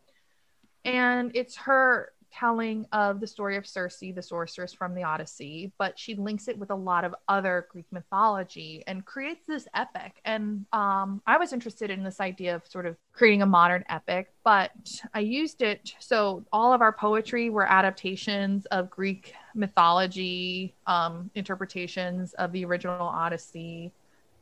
and 0.85 1.31
it's 1.33 1.57
her 1.57 2.12
telling 2.33 2.85
of 2.91 3.19
the 3.19 3.27
story 3.27 3.57
of 3.57 3.67
Circe, 3.67 3.99
the 3.99 4.21
sorceress 4.21 4.73
from 4.73 4.95
the 4.95 5.03
Odyssey, 5.03 5.71
but 5.77 5.97
she 5.97 6.15
links 6.15 6.47
it 6.47 6.57
with 6.57 6.71
a 6.71 6.75
lot 6.75 7.05
of 7.05 7.13
other 7.27 7.67
Greek 7.71 7.85
mythology 7.91 8.83
and 8.87 9.05
creates 9.05 9.41
this 9.47 9.67
epic. 9.75 10.19
And 10.25 10.65
um, 10.73 11.21
I 11.27 11.37
was 11.37 11.53
interested 11.53 11.89
in 11.89 12.03
this 12.03 12.19
idea 12.19 12.55
of 12.55 12.65
sort 12.67 12.85
of 12.85 12.97
creating 13.13 13.43
a 13.43 13.45
modern 13.45 13.83
epic, 13.89 14.31
but 14.43 14.71
I 15.13 15.19
used 15.19 15.61
it. 15.61 15.93
So 15.99 16.43
all 16.51 16.73
of 16.73 16.81
our 16.81 16.91
poetry 16.91 17.49
were 17.49 17.69
adaptations 17.69 18.65
of 18.67 18.89
Greek 18.89 19.35
mythology, 19.53 20.73
um, 20.87 21.29
interpretations 21.35 22.33
of 22.33 22.51
the 22.51 22.65
original 22.65 23.07
Odyssey. 23.07 23.91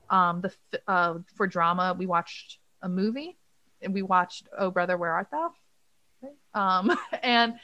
Um, 0.10 0.42
the 0.42 0.82
uh, 0.88 1.20
for 1.36 1.48
drama, 1.48 1.96
we 1.98 2.06
watched 2.06 2.60
a 2.82 2.90
movie 2.90 3.38
and 3.82 3.94
we 3.94 4.02
watched 4.02 4.48
Oh 4.58 4.72
Brother, 4.72 4.98
Where 4.98 5.12
Art 5.12 5.28
Thou? 5.32 5.54
Um, 6.54 6.98
and 7.24 7.56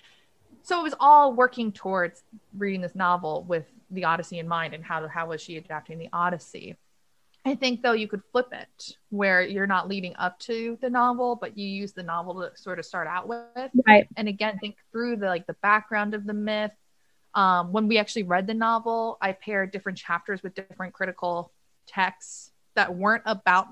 so 0.68 0.82
it 0.82 0.84
was 0.84 0.96
all 1.00 1.34
working 1.34 1.72
towards 1.72 2.24
reading 2.58 2.82
this 2.82 2.94
novel 2.94 3.46
with 3.48 3.64
the 3.90 4.04
Odyssey 4.04 4.40
in 4.40 4.50
mind 4.50 4.74
and 4.74 4.84
how 4.84 5.08
how 5.08 5.28
was 5.28 5.40
she 5.40 5.56
adapting 5.56 5.98
the 5.98 6.10
Odyssey. 6.12 6.76
I 7.46 7.56
think 7.56 7.82
though 7.82 7.94
you 7.94 8.10
could 8.10 8.22
flip 8.34 8.50
it 8.52 8.98
where 9.10 9.42
you're 9.42 9.66
not 9.66 9.88
leading 9.88 10.14
up 10.18 10.38
to 10.40 10.78
the 10.82 10.90
novel, 10.90 11.38
but 11.38 11.58
you 11.58 11.66
use 11.66 11.94
the 11.94 12.04
novel 12.04 12.42
to 12.42 12.52
sort 12.58 12.80
of 12.80 12.86
start 12.86 13.08
out 13.08 13.30
with. 13.30 13.72
Right. 13.88 14.10
And 14.18 14.28
again 14.28 14.60
think 14.60 14.76
through 14.92 15.16
the 15.16 15.28
like 15.28 15.48
the 15.48 15.56
background 15.62 16.14
of 16.14 16.26
the 16.26 16.34
myth. 16.34 16.74
Um, 17.34 17.72
when 17.72 17.88
we 17.88 17.98
actually 17.98 18.24
read 18.24 18.48
the 18.48 18.54
novel 18.54 19.18
i 19.22 19.32
paired 19.32 19.72
different 19.72 19.98
chapters 19.98 20.42
with 20.42 20.56
different 20.56 20.94
critical 20.94 21.52
texts 21.86 22.52
that 22.76 22.96
weren't 22.96 23.24
about 23.26 23.68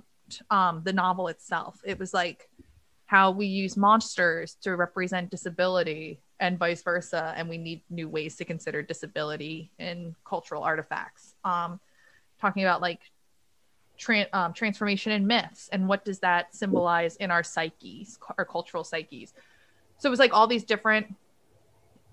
um, 0.50 0.82
the 0.86 0.94
novel 0.94 1.28
itself. 1.28 1.82
It 1.84 2.00
was 2.00 2.14
like 2.14 2.50
how 3.06 3.32
we 3.32 3.48
use 3.48 3.76
monsters 3.76 4.56
to 4.62 4.76
represent 4.76 5.30
disability 5.30 6.22
and 6.40 6.60
vice 6.60 6.84
versa 6.84 7.34
and 7.38 7.48
we 7.48 7.58
need 7.58 7.82
new 7.90 8.10
ways 8.10 8.36
to 8.36 8.46
consider 8.46 8.82
disability 8.82 9.72
in 9.80 10.16
cultural 10.26 10.64
artifacts. 10.64 11.36
Um, 11.44 11.80
talking 12.40 12.64
about 12.64 12.82
like 12.82 13.00
tran- 14.00 14.34
um, 14.34 14.54
transformation 14.54 15.12
in 15.12 15.26
myths 15.28 15.70
and 15.72 15.88
what 15.88 16.06
does 16.06 16.20
that 16.20 16.54
symbolize 16.54 17.16
in 17.18 17.32
our 17.32 17.44
psyches 17.44 18.20
our 18.38 18.46
cultural 18.46 18.84
psyches. 18.84 19.34
So 19.98 20.10
it 20.10 20.12
was 20.12 20.20
like 20.20 20.34
all 20.34 20.48
these 20.48 20.64
different 20.64 21.16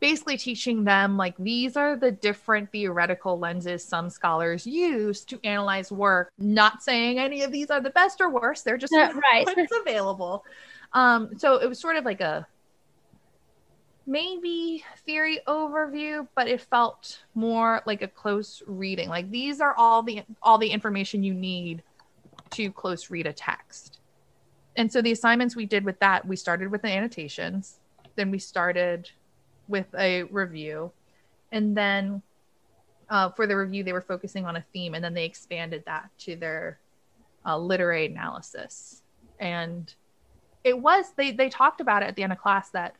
basically 0.00 0.36
teaching 0.36 0.82
them 0.82 1.16
like 1.16 1.36
these 1.38 1.76
are 1.76 1.96
the 1.96 2.10
different 2.10 2.72
theoretical 2.72 3.38
lenses 3.38 3.84
some 3.84 4.10
scholars 4.10 4.66
use 4.66 5.24
to 5.24 5.38
analyze 5.44 5.92
work. 5.92 6.32
Not 6.38 6.82
saying 6.82 7.20
any 7.20 7.42
of 7.42 7.52
these 7.52 7.70
are 7.70 7.80
the 7.80 7.90
best 7.90 8.20
or 8.20 8.28
worst 8.28 8.64
they're 8.64 8.76
just 8.76 8.92
Yeah, 8.92 9.12
right. 9.12 9.46
what's 9.46 9.72
available. 9.80 10.44
Um 10.92 11.30
so 11.38 11.56
it 11.56 11.68
was 11.68 11.78
sort 11.78 11.96
of 11.96 12.04
like 12.04 12.20
a 12.20 12.46
maybe 14.06 14.84
theory 15.06 15.40
overview 15.46 16.26
but 16.34 16.48
it 16.48 16.60
felt 16.60 17.20
more 17.34 17.82
like 17.86 18.02
a 18.02 18.08
close 18.08 18.62
reading. 18.66 19.08
Like 19.08 19.30
these 19.30 19.60
are 19.60 19.74
all 19.76 20.02
the 20.02 20.22
all 20.42 20.58
the 20.58 20.68
information 20.68 21.22
you 21.22 21.34
need 21.34 21.82
to 22.50 22.70
close 22.72 23.10
read 23.10 23.26
a 23.26 23.32
text. 23.32 24.00
And 24.76 24.90
so 24.90 25.02
the 25.02 25.12
assignments 25.12 25.54
we 25.54 25.66
did 25.66 25.84
with 25.84 25.98
that 26.00 26.26
we 26.26 26.36
started 26.36 26.70
with 26.70 26.82
the 26.82 26.88
annotations 26.88 27.78
then 28.14 28.30
we 28.30 28.38
started 28.38 29.10
with 29.68 29.86
a 29.96 30.24
review 30.24 30.92
and 31.50 31.76
then 31.76 32.22
uh, 33.08 33.30
for 33.30 33.46
the 33.46 33.56
review 33.56 33.84
they 33.84 33.92
were 33.92 34.00
focusing 34.00 34.46
on 34.46 34.56
a 34.56 34.64
theme 34.72 34.94
and 34.94 35.04
then 35.04 35.14
they 35.14 35.24
expanded 35.24 35.82
that 35.86 36.10
to 36.18 36.34
their 36.36 36.78
uh, 37.44 37.56
literary 37.56 38.06
analysis. 38.06 39.02
And 39.38 39.92
it 40.64 40.78
was 40.78 41.12
they 41.16 41.32
they 41.32 41.48
talked 41.48 41.80
about 41.80 42.02
it 42.02 42.06
at 42.06 42.16
the 42.16 42.22
end 42.22 42.32
of 42.32 42.38
class 42.38 42.70
that 42.70 42.94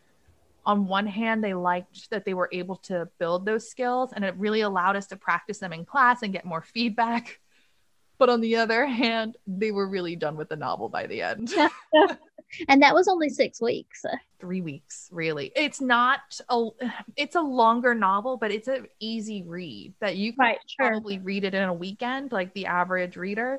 on 0.65 0.87
one 0.87 1.07
hand 1.07 1.43
they 1.43 1.55
liked 1.55 2.11
that 2.11 2.25
they 2.25 2.35
were 2.35 2.49
able 2.53 2.77
to 2.77 3.09
build 3.19 3.45
those 3.45 3.69
skills 3.69 4.13
and 4.15 4.25
it 4.25 4.35
really 4.37 4.61
allowed 4.61 4.97
us 4.97 5.07
to 5.09 5.17
practice 5.17 5.59
them 5.59 5.73
in 5.73 5.85
class 5.85 6.23
and 6.23 6.33
get 6.33 6.45
more 6.45 6.63
feedback. 6.63 7.39
But 8.19 8.29
on 8.31 8.41
the 8.41 8.55
other 8.57 8.87
hand 8.87 9.37
they 9.49 9.73
were 9.73 9.89
really 9.89 10.15
done 10.15 10.37
with 10.37 10.49
the 10.49 10.55
novel 10.55 10.89
by 10.89 11.09
the 11.09 11.23
end. 11.23 11.53
And 12.69 12.83
that 12.83 12.95
was 12.95 13.09
only 13.09 13.31
six 13.31 13.61
weeks. 13.61 14.05
Three 14.39 14.61
weeks 14.61 15.09
really. 15.11 15.53
It's 15.57 15.81
not 15.81 16.21
a 16.49 16.69
it's 17.17 17.35
a 17.35 17.41
longer 17.41 17.95
novel 17.95 18.37
but 18.37 18.53
it's 18.53 18.69
an 18.69 18.87
easy 19.01 19.43
read 19.43 19.95
that 20.01 20.17
you 20.17 20.33
can 20.33 20.39
right 20.39 20.59
sure. 20.67 20.91
probably 20.91 21.19
read 21.19 21.45
it 21.45 21.55
in 21.55 21.63
a 21.63 21.75
weekend 21.75 22.31
like 22.31 22.53
the 22.55 22.67
average 22.67 23.17
reader. 23.17 23.59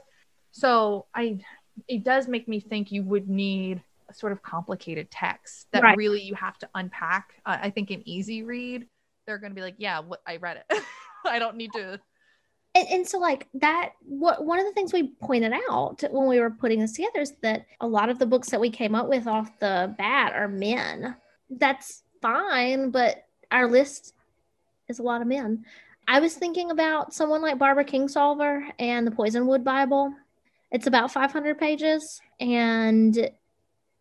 So 0.51 1.07
i 1.13 1.39
it 1.87 2.03
does 2.03 2.27
make 2.27 2.47
me 2.47 2.59
think 2.59 2.91
you 2.91 3.03
would 3.03 3.27
need 3.27 3.81
sort 4.15 4.31
of 4.31 4.41
complicated 4.41 5.09
text 5.11 5.67
that 5.71 5.83
right. 5.83 5.97
really 5.97 6.21
you 6.21 6.35
have 6.35 6.57
to 6.59 6.69
unpack. 6.75 7.33
Uh, 7.45 7.57
I 7.61 7.69
think 7.69 7.91
an 7.91 8.01
easy 8.05 8.43
read, 8.43 8.87
they're 9.25 9.37
going 9.37 9.51
to 9.51 9.55
be 9.55 9.61
like, 9.61 9.75
yeah, 9.77 9.99
what 9.99 10.21
I 10.25 10.37
read 10.37 10.63
it. 10.69 10.83
I 11.25 11.39
don't 11.39 11.55
need 11.55 11.71
to. 11.73 11.99
And, 12.75 12.87
and 12.89 13.07
so 13.07 13.19
like 13.19 13.47
that 13.55 13.91
what 14.01 14.45
one 14.45 14.59
of 14.59 14.65
the 14.65 14.71
things 14.73 14.93
we 14.93 15.09
pointed 15.21 15.53
out 15.69 16.03
when 16.11 16.27
we 16.27 16.39
were 16.39 16.49
putting 16.49 16.79
this 16.79 16.93
together 16.93 17.21
is 17.21 17.33
that 17.41 17.65
a 17.81 17.87
lot 17.87 18.09
of 18.09 18.19
the 18.19 18.25
books 18.25 18.49
that 18.49 18.59
we 18.59 18.69
came 18.69 18.95
up 18.95 19.07
with 19.07 19.27
off 19.27 19.59
the 19.59 19.93
bat 19.97 20.33
are 20.33 20.47
men 20.47 21.15
that's 21.51 22.03
fine 22.21 22.89
but 22.89 23.25
our 23.51 23.67
list 23.67 24.15
is 24.87 24.97
a 24.97 25.03
lot 25.03 25.21
of 25.21 25.27
men 25.27 25.63
i 26.07 26.19
was 26.19 26.33
thinking 26.33 26.71
about 26.71 27.13
someone 27.13 27.41
like 27.41 27.59
barbara 27.59 27.85
kingsolver 27.85 28.67
and 28.79 29.05
the 29.05 29.11
poisonwood 29.11 29.63
bible 29.63 30.11
it's 30.71 30.87
about 30.87 31.11
500 31.11 31.59
pages 31.59 32.19
and 32.39 33.29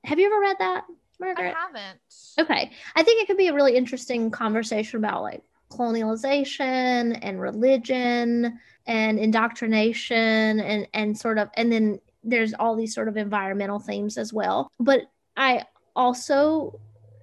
have 0.05 0.19
you 0.19 0.27
ever 0.27 0.41
read 0.41 0.57
that, 0.59 0.85
Margaret? 1.21 1.55
I 1.55 1.59
haven't. 1.59 2.01
Okay. 2.39 2.73
I 2.97 3.03
think 3.03 3.23
it 3.23 3.27
could 3.27 3.37
be 3.37 3.49
a 3.49 3.55
really 3.55 3.77
interesting 3.77 4.31
conversation 4.31 4.99
about 4.99 5.23
like 5.23 5.43
colonialization 5.71 7.19
and 7.23 7.41
religion 7.41 8.59
and 8.87 9.19
indoctrination 9.19 10.61
and 10.61 10.89
and 10.93 11.17
sort 11.17 11.39
of 11.39 11.49
and 11.55 11.73
then 11.73 12.01
there's 12.25 12.55
all 12.55 12.77
these 12.77 12.95
sort 12.95 13.09
of 13.09 13.17
environmental 13.17 13.79
themes 13.79 14.19
as 14.19 14.33
well. 14.33 14.71
But 14.79 15.03
I 15.37 15.65
also 15.97 16.81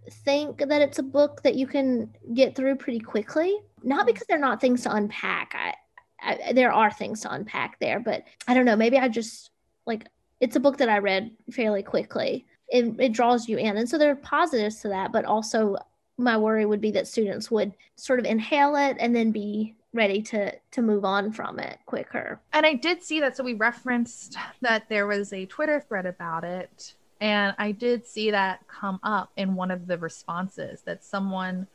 think 0.09 0.59
that 0.59 0.81
it's 0.81 0.99
a 0.99 1.03
book 1.03 1.43
that 1.43 1.55
you 1.55 1.67
can 1.67 2.13
get 2.33 2.55
through 2.55 2.75
pretty 2.75 2.99
quickly, 2.99 3.57
not 3.83 3.99
mm-hmm. 3.99 4.07
because 4.07 4.23
they're 4.27 4.39
not 4.39 4.61
things 4.61 4.83
to 4.83 4.93
unpack. 4.93 5.53
I, 5.55 5.73
I 6.21 6.53
there 6.53 6.71
are 6.71 6.91
things 6.91 7.21
to 7.21 7.33
unpack 7.33 7.79
there, 7.79 7.99
but 7.99 8.23
I 8.47 8.53
don't 8.53 8.65
know, 8.65 8.75
maybe 8.75 8.97
I 8.97 9.07
just 9.09 9.51
like 9.85 10.07
it's 10.39 10.55
a 10.55 10.59
book 10.61 10.77
that 10.77 10.89
I 10.89 10.99
read 10.99 11.31
fairly 11.51 11.83
quickly 11.83 12.45
it, 12.69 12.99
it 12.99 13.13
draws 13.13 13.47
you 13.47 13.57
in. 13.57 13.77
And 13.77 13.89
so 13.89 13.97
there 13.97 14.11
are 14.11 14.15
positives 14.15 14.81
to 14.81 14.89
that, 14.89 15.11
but 15.11 15.25
also 15.25 15.77
my 16.17 16.37
worry 16.37 16.65
would 16.65 16.81
be 16.81 16.91
that 16.91 17.07
students 17.07 17.49
would 17.49 17.73
sort 17.95 18.19
of 18.19 18.25
inhale 18.25 18.75
it 18.75 18.97
and 18.99 19.15
then 19.15 19.31
be 19.31 19.75
ready 19.93 20.21
to 20.21 20.53
to 20.71 20.81
move 20.81 21.03
on 21.03 21.31
from 21.31 21.57
it 21.59 21.79
quicker. 21.85 22.39
And 22.53 22.65
I 22.65 22.73
did 22.73 23.01
see 23.01 23.19
that 23.21 23.35
so 23.35 23.43
we 23.43 23.53
referenced 23.53 24.37
that 24.61 24.87
there 24.87 25.07
was 25.07 25.33
a 25.33 25.45
Twitter 25.47 25.79
thread 25.79 26.05
about 26.05 26.43
it 26.43 26.93
and 27.21 27.55
I 27.57 27.71
did 27.71 28.05
see 28.05 28.31
that 28.31 28.65
come 28.67 28.99
up 29.03 29.31
in 29.35 29.55
one 29.55 29.71
of 29.71 29.87
the 29.87 29.97
responses 29.97 30.81
that 30.83 31.03
someone 31.03 31.67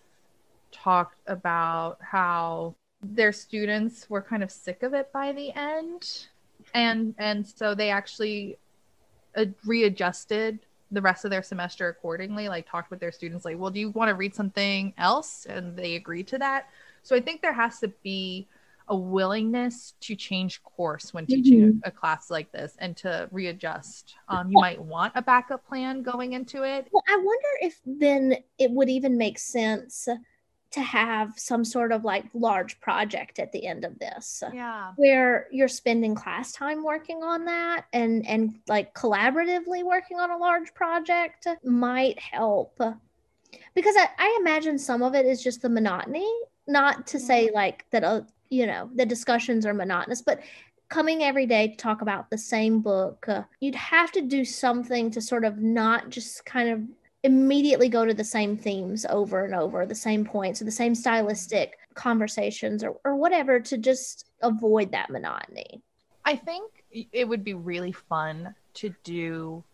talked 0.73 1.19
about 1.27 1.99
how 2.01 2.75
their 3.03 3.33
students 3.33 4.09
were 4.09 4.23
kind 4.23 4.43
of 4.43 4.51
sick 4.51 4.83
of 4.83 4.95
it 4.95 5.13
by 5.13 5.33
the 5.33 5.53
end 5.53 6.27
and 6.73 7.15
and 7.19 7.47
so 7.47 7.75
they 7.75 7.91
actually 7.91 8.59
uh, 9.37 9.45
readjusted 9.65 10.61
the 10.95 11.03
rest 11.03 11.25
of 11.25 11.31
their 11.31 11.43
semester 11.43 11.89
accordingly 11.89 12.49
like 12.49 12.69
talked 12.69 12.91
with 12.91 13.01
their 13.01 13.13
students 13.13 13.45
like 13.45 13.59
well 13.59 13.71
do 13.71 13.81
you 13.81 13.91
want 13.91 14.09
to 14.09 14.15
read 14.15 14.35
something 14.35 14.93
else? 14.99 15.47
And 15.49 15.77
they 15.77 15.97
agreed 15.97 16.27
to 16.29 16.39
that. 16.39 16.69
So 17.03 17.15
i 17.15 17.21
think 17.21 17.43
there 17.43 17.53
has 17.53 17.81
to 17.81 17.89
be 18.03 18.49
a 18.89 18.97
willingness 18.97 19.95
to 19.99 20.15
change 20.15 20.63
course 20.63 21.15
when 21.15 21.25
teaching 21.25 21.61
mm-hmm. 21.61 21.79
a, 21.85 21.89
a, 21.89 21.91
class 21.91 22.31
like 22.31 22.53
this 22.53 22.77
and 22.81 22.95
to 22.99 23.27
readjust. 23.33 24.15
Um, 24.29 24.51
you 24.51 24.61
might 24.61 24.79
want 24.79 25.13
a 25.17 25.23
backup 25.23 25.67
plan 25.67 26.03
going 26.03 26.35
into 26.35 26.63
it. 26.63 26.89
Well 26.93 27.03
i 27.09 27.17
wonder 27.17 27.49
if 27.61 27.81
then 27.87 28.37
it 28.59 28.71
would 28.71 28.91
even 28.91 29.17
make 29.17 29.39
sense 29.39 30.09
to 30.75 30.81
have 30.81 31.33
some 31.37 31.65
sort 31.65 31.93
of 31.93 32.05
like 32.05 32.25
large 32.35 32.81
project 32.81 33.39
at 33.39 33.53
the 33.53 33.67
end 33.67 33.85
of 33.85 33.99
this. 33.99 34.43
Yeah. 34.53 34.93
Where 34.97 35.47
you're 35.51 35.69
spending 35.69 36.15
class 36.15 36.53
time 36.53 36.83
working 36.83 37.23
on 37.23 37.45
that 37.45 37.87
and 37.93 38.27
and 38.27 38.55
like 38.69 38.95
collaboratively 38.95 39.85
working 39.85 40.19
on 40.19 40.31
a 40.31 40.37
large 40.37 40.75
project 40.75 41.47
might 41.65 42.19
help. 42.19 42.79
Because 43.75 43.95
I, 43.97 44.09
I 44.19 44.39
imagine 44.41 44.79
some 44.79 45.03
of 45.03 45.15
it 45.15 45.27
is 45.27 45.43
just 45.43 45.63
the 45.63 45.69
monotony 45.69 46.31
not 46.67 47.07
to 47.09 47.21
say 47.21 47.47
mm-hmm. 47.47 47.55
like 47.55 47.87
that 47.91 48.05
uh, 48.05 48.23
you 48.49 48.67
know 48.67 48.91
the 48.95 49.07
discussions 49.07 49.67
are 49.67 49.75
monotonous 49.75 50.23
but 50.23 50.41
coming 50.89 51.23
every 51.23 51.47
day 51.47 51.69
to 51.69 51.77
talk 51.77 52.03
about 52.03 52.31
the 52.31 52.39
same 52.39 52.81
book 52.81 53.27
uh, 53.29 53.43
you'd 53.61 53.75
have 53.75 54.11
to 54.13 54.23
do 54.23 54.45
something 54.45 55.11
to 55.11 55.21
sort 55.21 55.45
of 55.45 55.59
not 55.59 56.09
just 56.09 56.45
kind 56.45 56.69
of 56.69 56.81
immediately 57.25 57.89
go 57.89 58.05
to 58.05 58.15
the 58.15 58.23
same 58.23 58.57
themes 58.57 59.07
over 59.09 59.45
and 59.45 59.55
over, 59.55 59.87
the 59.87 59.95
same 59.95 60.25
points, 60.25 60.61
or 60.61 60.67
the 60.67 60.71
same 60.71 60.95
stylistic 60.95 61.79
conversations, 61.95 62.85
or, 62.85 62.97
or 63.05 63.17
whatever 63.17 63.59
to 63.59 63.79
just 63.79 64.27
avoid 64.43 64.93
that 64.93 65.11
monotony. 65.11 65.83
I 66.25 66.37
think 66.37 66.71
it 66.93 67.27
would 67.27 67.43
be 67.43 67.55
really 67.55 67.93
fun 67.93 68.55
to 68.75 68.95
do 69.05 69.65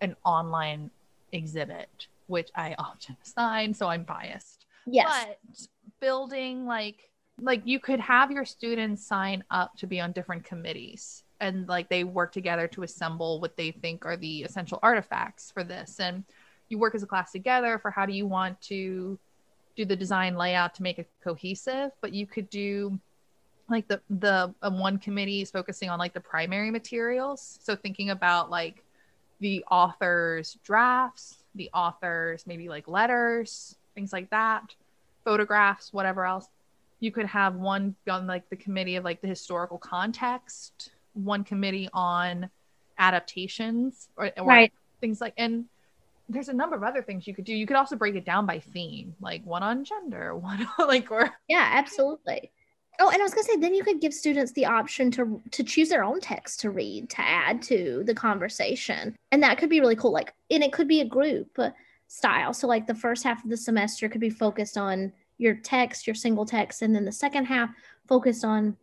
an 0.00 0.16
online 0.24 0.90
exhibit, 1.32 2.06
which 2.28 2.50
I 2.54 2.74
often 2.78 3.16
assign, 3.24 3.74
so 3.74 3.88
I'm 3.88 4.04
biased. 4.04 4.66
Yes. 4.86 5.26
But 5.26 5.68
building 6.00 6.66
like 6.66 7.08
like 7.40 7.62
you 7.64 7.80
could 7.80 8.00
have 8.00 8.30
your 8.30 8.44
students 8.44 9.06
sign 9.06 9.42
up 9.50 9.74
to 9.76 9.86
be 9.86 10.00
on 10.00 10.12
different 10.12 10.44
committees 10.44 11.22
and 11.40 11.66
like 11.68 11.88
they 11.88 12.04
work 12.04 12.32
together 12.32 12.68
to 12.68 12.82
assemble 12.82 13.40
what 13.40 13.56
they 13.56 13.70
think 13.70 14.04
are 14.04 14.16
the 14.16 14.42
essential 14.42 14.78
artifacts 14.82 15.50
for 15.50 15.64
this 15.64 15.98
and 15.98 16.24
you 16.72 16.78
work 16.78 16.94
as 16.94 17.02
a 17.02 17.06
class 17.06 17.30
together 17.30 17.78
for 17.78 17.90
how 17.90 18.06
do 18.06 18.12
you 18.12 18.26
want 18.26 18.60
to 18.62 19.18
do 19.76 19.84
the 19.84 19.94
design 19.94 20.36
layout 20.36 20.74
to 20.74 20.82
make 20.82 20.98
it 20.98 21.08
cohesive 21.22 21.90
but 22.00 22.12
you 22.12 22.26
could 22.26 22.48
do 22.50 22.98
like 23.68 23.86
the 23.88 24.00
the 24.10 24.52
um, 24.62 24.78
one 24.78 24.98
committee 24.98 25.42
is 25.42 25.50
focusing 25.50 25.88
on 25.88 25.98
like 25.98 26.14
the 26.14 26.20
primary 26.20 26.70
materials 26.70 27.58
so 27.62 27.76
thinking 27.76 28.10
about 28.10 28.50
like 28.50 28.82
the 29.40 29.64
author's 29.70 30.58
drafts 30.64 31.44
the 31.54 31.70
author's 31.74 32.46
maybe 32.46 32.68
like 32.68 32.88
letters 32.88 33.76
things 33.94 34.12
like 34.12 34.28
that 34.30 34.74
photographs 35.24 35.92
whatever 35.92 36.24
else 36.24 36.48
you 37.00 37.12
could 37.12 37.26
have 37.26 37.56
one 37.56 37.94
on 38.08 38.26
like 38.26 38.48
the 38.48 38.56
committee 38.56 38.96
of 38.96 39.04
like 39.04 39.20
the 39.20 39.28
historical 39.28 39.78
context 39.78 40.90
one 41.12 41.44
committee 41.44 41.88
on 41.92 42.48
adaptations 42.98 44.08
or, 44.16 44.30
or 44.38 44.46
right. 44.46 44.72
things 45.00 45.20
like 45.20 45.34
and 45.36 45.66
there's 46.32 46.48
a 46.48 46.54
number 46.54 46.76
of 46.76 46.82
other 46.82 47.02
things 47.02 47.26
you 47.26 47.34
could 47.34 47.44
do. 47.44 47.54
You 47.54 47.66
could 47.66 47.76
also 47.76 47.96
break 47.96 48.14
it 48.14 48.24
down 48.24 48.46
by 48.46 48.58
theme, 48.58 49.14
like 49.20 49.44
one 49.44 49.62
on 49.62 49.84
gender, 49.84 50.34
one 50.36 50.66
like 50.78 51.10
or 51.10 51.30
yeah, 51.48 51.70
absolutely. 51.74 52.50
Oh, 53.00 53.08
and 53.08 53.20
I 53.20 53.24
was 53.24 53.34
gonna 53.34 53.44
say, 53.44 53.56
then 53.56 53.74
you 53.74 53.84
could 53.84 54.00
give 54.00 54.12
students 54.12 54.52
the 54.52 54.66
option 54.66 55.10
to 55.12 55.40
to 55.52 55.64
choose 55.64 55.88
their 55.88 56.04
own 56.04 56.20
text 56.20 56.60
to 56.60 56.70
read 56.70 57.10
to 57.10 57.20
add 57.20 57.62
to 57.62 58.02
the 58.06 58.14
conversation, 58.14 59.16
and 59.30 59.42
that 59.42 59.58
could 59.58 59.70
be 59.70 59.80
really 59.80 59.96
cool. 59.96 60.12
Like, 60.12 60.34
and 60.50 60.62
it 60.62 60.72
could 60.72 60.88
be 60.88 61.00
a 61.00 61.06
group 61.06 61.58
style. 62.08 62.52
So, 62.52 62.66
like 62.66 62.86
the 62.86 62.94
first 62.94 63.24
half 63.24 63.42
of 63.42 63.50
the 63.50 63.56
semester 63.56 64.08
could 64.08 64.20
be 64.20 64.30
focused 64.30 64.76
on 64.76 65.12
your 65.38 65.54
text, 65.54 66.06
your 66.06 66.14
single 66.14 66.46
text, 66.46 66.82
and 66.82 66.94
then 66.94 67.04
the 67.04 67.12
second 67.12 67.46
half 67.46 67.70
focused 68.06 68.44
on 68.44 68.76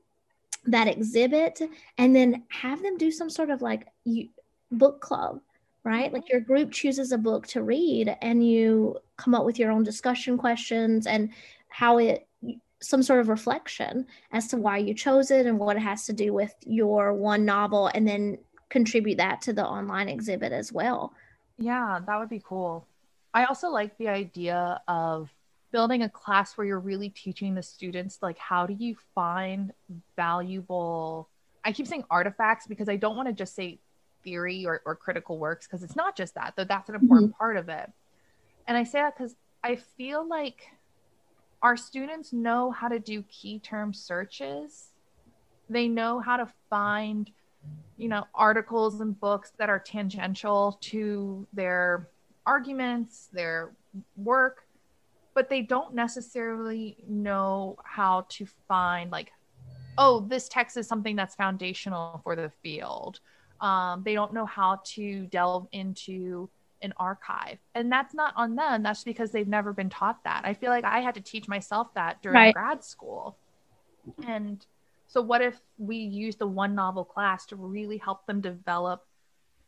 that 0.65 0.88
exhibit, 0.88 1.62
and 1.97 2.15
then 2.15 2.43
have 2.49 2.81
them 2.81 2.97
do 2.97 3.12
some 3.12 3.29
sort 3.29 3.49
of 3.49 3.62
like 3.62 3.88
you, 4.03 4.29
book 4.71 5.01
club 5.01 5.39
right? 5.83 6.11
Like 6.11 6.23
mm-hmm. 6.23 6.31
your 6.31 6.41
group 6.41 6.71
chooses 6.71 7.11
a 7.11 7.17
book 7.17 7.47
to 7.47 7.63
read 7.63 8.15
and 8.21 8.45
you 8.45 8.97
come 9.17 9.35
up 9.35 9.45
with 9.45 9.59
your 9.59 9.71
own 9.71 9.83
discussion 9.83 10.37
questions 10.37 11.07
and 11.07 11.29
how 11.69 11.97
it 11.97 12.27
some 12.81 13.03
sort 13.03 13.19
of 13.19 13.27
reflection 13.27 14.05
as 14.31 14.47
to 14.47 14.57
why 14.57 14.77
you 14.77 14.93
chose 14.93 15.31
it 15.31 15.45
and 15.45 15.59
what 15.59 15.75
it 15.75 15.81
has 15.81 16.05
to 16.05 16.13
do 16.13 16.33
with 16.33 16.55
your 16.65 17.13
one 17.13 17.43
novel 17.43 17.87
and 17.93 18.07
then 18.07 18.37
contribute 18.69 19.17
that 19.17 19.41
to 19.41 19.51
the 19.51 19.65
online 19.65 20.07
exhibit 20.07 20.53
as 20.53 20.71
well. 20.71 21.13
Yeah, 21.57 21.99
that 22.07 22.17
would 22.17 22.29
be 22.29 22.41
cool. 22.43 22.87
I 23.33 23.45
also 23.45 23.69
like 23.69 23.97
the 23.97 24.07
idea 24.07 24.81
of 24.87 25.29
building 25.71 26.03
a 26.03 26.09
class 26.09 26.57
where 26.57 26.65
you're 26.65 26.79
really 26.79 27.09
teaching 27.09 27.53
the 27.53 27.61
students 27.61 28.19
like 28.21 28.37
how 28.39 28.65
do 28.65 28.73
you 28.73 28.95
find 29.13 29.71
valuable 30.15 31.29
I 31.63 31.71
keep 31.71 31.87
saying 31.87 32.05
artifacts 32.09 32.65
because 32.65 32.89
I 32.89 32.95
don't 32.95 33.15
want 33.15 33.27
to 33.27 33.33
just 33.33 33.55
say 33.55 33.79
theory 34.23 34.65
or, 34.65 34.82
or 34.86 34.95
critical 34.95 35.38
works 35.38 35.67
because 35.67 35.84
it's 35.84 35.95
not 35.95 36.15
just 36.15 36.36
that 36.36 36.53
though 36.55 36.63
that's 36.63 36.89
an 36.89 36.95
important 36.95 37.32
mm-hmm. 37.32 37.38
part 37.38 37.58
of 37.58 37.69
it. 37.69 37.91
And 38.67 38.77
i 38.77 38.84
say 38.84 38.99
that 38.99 39.17
because 39.17 39.36
i 39.63 39.75
feel 39.75 40.27
like 40.27 40.67
our 41.62 41.75
students 41.75 42.31
know 42.31 42.71
how 42.71 42.87
to 42.87 43.00
do 43.00 43.23
key 43.23 43.60
term 43.60 43.93
searches. 43.93 44.89
They 45.69 45.87
know 45.87 46.19
how 46.19 46.37
to 46.37 46.48
find 46.69 47.29
you 47.98 48.08
know 48.08 48.25
articles 48.33 49.02
and 49.02 49.19
books 49.19 49.52
that 49.58 49.69
are 49.69 49.79
tangential 49.79 50.77
to 50.79 51.46
their 51.52 52.08
arguments 52.46 53.27
their 53.33 53.73
work 54.15 54.65
but 55.33 55.50
they 55.50 55.62
don't 55.62 55.93
necessarily 55.93 56.96
know 57.10 57.77
how 57.83 58.25
to 58.29 58.48
find 58.69 59.12
like 59.12 59.33
oh 59.98 60.21
this 60.21 60.48
text 60.48 60.77
is 60.77 60.87
something 60.87 61.17
that's 61.17 61.35
foundational 61.35 62.21
for 62.23 62.37
the 62.37 62.50
field 62.63 63.19
um, 63.62 64.03
they 64.03 64.13
don't 64.13 64.33
know 64.33 64.45
how 64.45 64.79
to 64.83 65.25
delve 65.27 65.67
into 65.71 66.49
an 66.81 66.93
archive 66.95 67.57
and 67.75 67.91
that's 67.91 68.13
not 68.13 68.33
on 68.37 68.55
them 68.55 68.81
that's 68.81 69.03
because 69.03 69.31
they've 69.31 69.49
never 69.49 69.73
been 69.73 69.89
taught 69.89 70.23
that 70.23 70.41
i 70.45 70.53
feel 70.53 70.69
like 70.69 70.85
i 70.85 70.99
had 70.99 71.13
to 71.13 71.19
teach 71.19 71.45
myself 71.45 71.93
that 71.93 72.21
during 72.21 72.35
right. 72.35 72.53
grad 72.53 72.81
school 72.81 73.35
and 74.25 74.65
so 75.07 75.21
what 75.21 75.41
if 75.41 75.60
we 75.77 75.97
use 75.97 76.37
the 76.37 76.47
one 76.47 76.73
novel 76.73 77.03
class 77.03 77.45
to 77.47 77.57
really 77.57 77.97
help 77.97 78.25
them 78.27 78.39
develop 78.39 79.03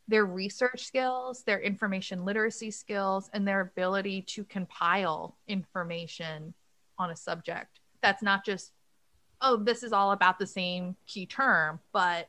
their 0.08 0.26
research 0.26 0.84
skills, 0.84 1.42
their 1.44 1.60
information 1.60 2.24
literacy 2.24 2.70
skills, 2.70 3.30
and 3.32 3.46
their 3.46 3.60
ability 3.60 4.22
to 4.22 4.44
compile 4.44 5.36
information 5.48 6.52
on 6.98 7.10
a 7.10 7.16
subject. 7.16 7.80
That's 8.02 8.22
not 8.22 8.44
just, 8.44 8.72
oh, 9.40 9.56
this 9.56 9.82
is 9.82 9.92
all 9.92 10.12
about 10.12 10.38
the 10.38 10.46
same 10.46 10.96
key 11.06 11.26
term, 11.26 11.80
but 11.92 12.28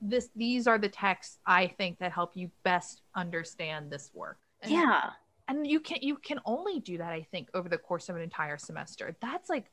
this 0.00 0.30
these 0.36 0.66
are 0.66 0.78
the 0.78 0.88
texts 0.88 1.38
I 1.46 1.68
think 1.68 1.98
that 1.98 2.12
help 2.12 2.32
you 2.36 2.50
best 2.62 3.02
understand 3.14 3.90
this 3.90 4.10
work. 4.14 4.38
And, 4.62 4.72
yeah. 4.72 5.10
And 5.48 5.66
you 5.66 5.80
can 5.80 5.98
you 6.02 6.16
can 6.16 6.40
only 6.44 6.80
do 6.80 6.98
that, 6.98 7.12
I 7.12 7.26
think, 7.30 7.48
over 7.54 7.68
the 7.68 7.78
course 7.78 8.08
of 8.08 8.16
an 8.16 8.22
entire 8.22 8.58
semester. 8.58 9.16
That's 9.20 9.48
like 9.48 9.70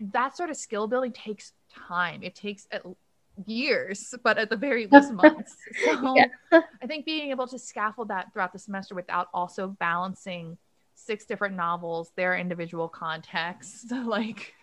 that 0.00 0.36
sort 0.36 0.50
of 0.50 0.56
skill 0.56 0.86
building 0.86 1.12
takes 1.12 1.52
time. 1.88 2.22
It 2.22 2.34
takes 2.34 2.66
at 2.70 2.82
years, 3.46 4.14
but 4.22 4.38
at 4.38 4.50
the 4.50 4.56
very 4.56 4.86
least 4.90 5.12
months. 5.12 5.56
So 5.84 6.16
yeah. 6.16 6.60
I 6.82 6.86
think 6.86 7.04
being 7.04 7.30
able 7.30 7.46
to 7.48 7.58
scaffold 7.58 8.08
that 8.08 8.32
throughout 8.32 8.52
the 8.52 8.58
semester 8.58 8.94
without 8.94 9.28
also 9.32 9.68
balancing 9.68 10.58
six 10.94 11.24
different 11.24 11.56
novels, 11.56 12.12
their 12.16 12.36
individual 12.36 12.88
contexts, 12.88 13.90
like 14.04 14.54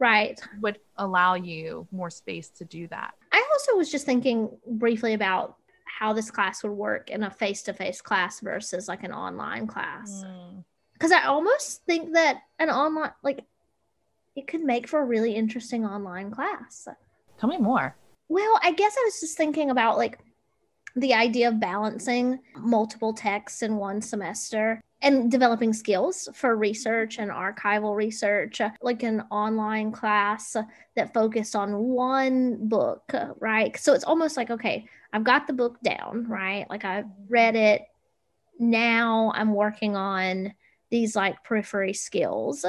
right 0.00 0.40
would 0.60 0.78
allow 0.96 1.34
you 1.34 1.86
more 1.92 2.10
space 2.10 2.48
to 2.50 2.64
do 2.64 2.88
that. 2.88 3.14
I 3.34 3.44
also 3.52 3.76
was 3.76 3.90
just 3.90 4.06
thinking 4.06 4.48
briefly 4.64 5.12
about 5.12 5.56
how 5.84 6.12
this 6.12 6.30
class 6.30 6.62
would 6.62 6.72
work 6.72 7.10
in 7.10 7.24
a 7.24 7.30
face-to-face 7.30 8.00
class 8.00 8.38
versus 8.38 8.86
like 8.86 9.02
an 9.02 9.12
online 9.12 9.66
class. 9.66 10.24
Because 10.92 11.10
mm. 11.10 11.16
I 11.16 11.26
almost 11.26 11.84
think 11.84 12.14
that 12.14 12.42
an 12.60 12.70
online 12.70 13.10
like 13.24 13.44
it 14.36 14.46
could 14.46 14.62
make 14.62 14.86
for 14.88 15.00
a 15.00 15.04
really 15.04 15.34
interesting 15.34 15.84
online 15.84 16.30
class. 16.30 16.86
Tell 17.40 17.48
me 17.48 17.58
more. 17.58 17.96
Well, 18.28 18.60
I 18.62 18.70
guess 18.72 18.94
I 18.96 19.02
was 19.04 19.20
just 19.20 19.36
thinking 19.36 19.70
about 19.70 19.98
like 19.98 20.20
the 20.94 21.14
idea 21.14 21.48
of 21.48 21.58
balancing 21.58 22.38
multiple 22.56 23.12
texts 23.12 23.62
in 23.62 23.76
one 23.76 24.00
semester 24.00 24.80
and 25.04 25.30
developing 25.30 25.72
skills 25.72 26.28
for 26.32 26.56
research 26.56 27.18
and 27.18 27.30
archival 27.30 27.94
research, 27.94 28.60
uh, 28.60 28.70
like 28.80 29.02
an 29.02 29.20
online 29.30 29.92
class 29.92 30.56
that 30.96 31.12
focused 31.12 31.54
on 31.54 31.76
one 31.76 32.56
book, 32.68 33.12
right? 33.38 33.78
So 33.78 33.92
it's 33.92 34.04
almost 34.04 34.36
like, 34.36 34.50
okay, 34.50 34.86
I've 35.12 35.22
got 35.22 35.46
the 35.46 35.52
book 35.52 35.78
down, 35.82 36.26
right? 36.26 36.68
Like 36.70 36.84
I've 36.84 37.06
read 37.28 37.54
it. 37.54 37.82
Now 38.58 39.30
I'm 39.34 39.52
working 39.54 39.94
on 39.94 40.54
these 40.90 41.14
like 41.14 41.44
periphery 41.44 41.92
skills, 41.92 42.64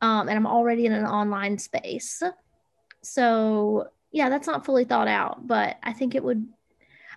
um, 0.00 0.28
and 0.28 0.30
I'm 0.30 0.46
already 0.46 0.86
in 0.86 0.92
an 0.92 1.06
online 1.06 1.58
space. 1.58 2.22
So 3.02 3.88
yeah, 4.10 4.30
that's 4.30 4.46
not 4.46 4.64
fully 4.64 4.84
thought 4.84 5.08
out, 5.08 5.46
but 5.46 5.76
I 5.82 5.92
think 5.92 6.14
it 6.14 6.24
would. 6.24 6.46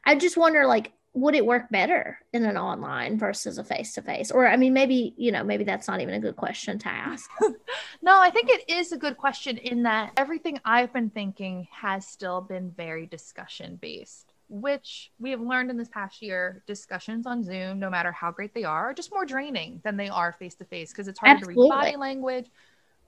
I 0.04 0.16
just 0.16 0.36
wonder, 0.36 0.66
like, 0.66 0.92
would 1.18 1.34
it 1.34 1.46
work 1.46 1.68
better 1.72 2.20
in 2.32 2.46
an 2.46 2.58
online 2.58 3.18
versus 3.18 3.58
a 3.58 3.64
face 3.64 3.94
to 3.94 4.04
face? 4.04 4.30
Or, 4.30 4.48
I 4.48 4.56
mean, 4.56 4.74
maybe, 4.74 5.16
you 5.18 5.32
know, 5.32 5.44
maybe 5.44 5.64
that's 5.64 5.88
not 5.88 6.00
even 6.00 6.14
a 6.14 6.20
good 6.20 6.36
question 6.36 6.78
to 6.78 6.88
ask. 6.88 7.28
no, 8.04 8.22
I 8.22 8.30
think 8.30 8.50
it 8.50 8.70
is 8.70 8.92
a 8.92 8.98
good 8.98 9.18
question 9.18 9.58
in 9.58 9.82
that 9.84 10.12
everything 10.16 10.60
I've 10.64 10.94
been 10.94 11.10
thinking 11.10 11.68
has 11.72 12.06
still 12.06 12.42
been 12.42 12.70
very 12.70 13.08
discussion 13.08 13.78
based, 13.82 14.32
which 14.48 15.12
we 15.18 15.32
have 15.32 15.42
learned 15.42 15.72
in 15.72 15.78
this 15.78 15.90
past 15.90 16.22
year. 16.22 16.62
Discussions 16.68 17.26
on 17.26 17.44
Zoom, 17.44 17.80
no 17.80 17.90
matter 17.90 18.12
how 18.12 18.32
great 18.32 18.54
they 18.54 18.64
are, 18.64 18.92
are 18.92 18.94
just 18.94 19.12
more 19.12 19.26
draining 19.26 19.82
than 19.84 19.98
they 19.98 20.10
are 20.10 20.34
face 20.34 20.54
to 20.56 20.66
face 20.66 20.92
because 20.92 21.08
it's 21.08 21.20
harder 21.20 21.38
Absolutely. 21.38 21.68
to 21.68 21.76
read 21.76 21.82
body 21.82 21.98
language. 21.98 22.52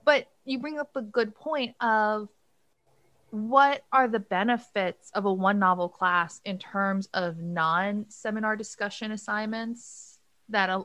But 0.04 0.26
you 0.44 0.58
bring 0.58 0.80
up 0.80 0.96
a 0.96 1.02
good 1.02 1.32
point 1.36 1.76
of 1.80 2.28
what 3.30 3.84
are 3.92 4.08
the 4.08 4.20
benefits 4.20 5.10
of 5.14 5.24
a 5.24 5.32
one 5.32 5.58
novel 5.58 5.88
class 5.88 6.40
in 6.44 6.58
terms 6.58 7.08
of 7.14 7.38
non 7.38 8.06
seminar 8.08 8.56
discussion 8.56 9.12
assignments 9.12 10.18
that 10.48 10.70
uh, 10.70 10.84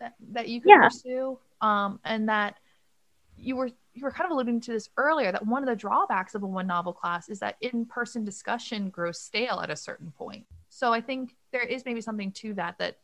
that, 0.00 0.14
that 0.32 0.48
you 0.48 0.60
can 0.60 0.70
yeah. 0.70 0.88
pursue? 0.88 1.38
Um, 1.60 2.00
and 2.04 2.28
that 2.28 2.56
you 3.36 3.56
were 3.56 3.70
you 3.94 4.02
were 4.02 4.10
kind 4.10 4.26
of 4.26 4.32
alluding 4.32 4.60
to 4.60 4.72
this 4.72 4.90
earlier 4.96 5.32
that 5.32 5.46
one 5.46 5.62
of 5.62 5.68
the 5.68 5.76
drawbacks 5.76 6.34
of 6.34 6.42
a 6.42 6.46
one 6.46 6.66
novel 6.66 6.92
class 6.92 7.28
is 7.28 7.38
that 7.40 7.56
in-person 7.60 8.24
discussion 8.24 8.90
grows 8.90 9.20
stale 9.20 9.60
at 9.60 9.70
a 9.70 9.76
certain 9.76 10.12
point. 10.16 10.44
So 10.68 10.92
i 10.92 11.00
think 11.00 11.34
there 11.52 11.62
is 11.62 11.84
maybe 11.84 12.00
something 12.00 12.32
to 12.32 12.54
that 12.54 12.78
that 12.78 12.98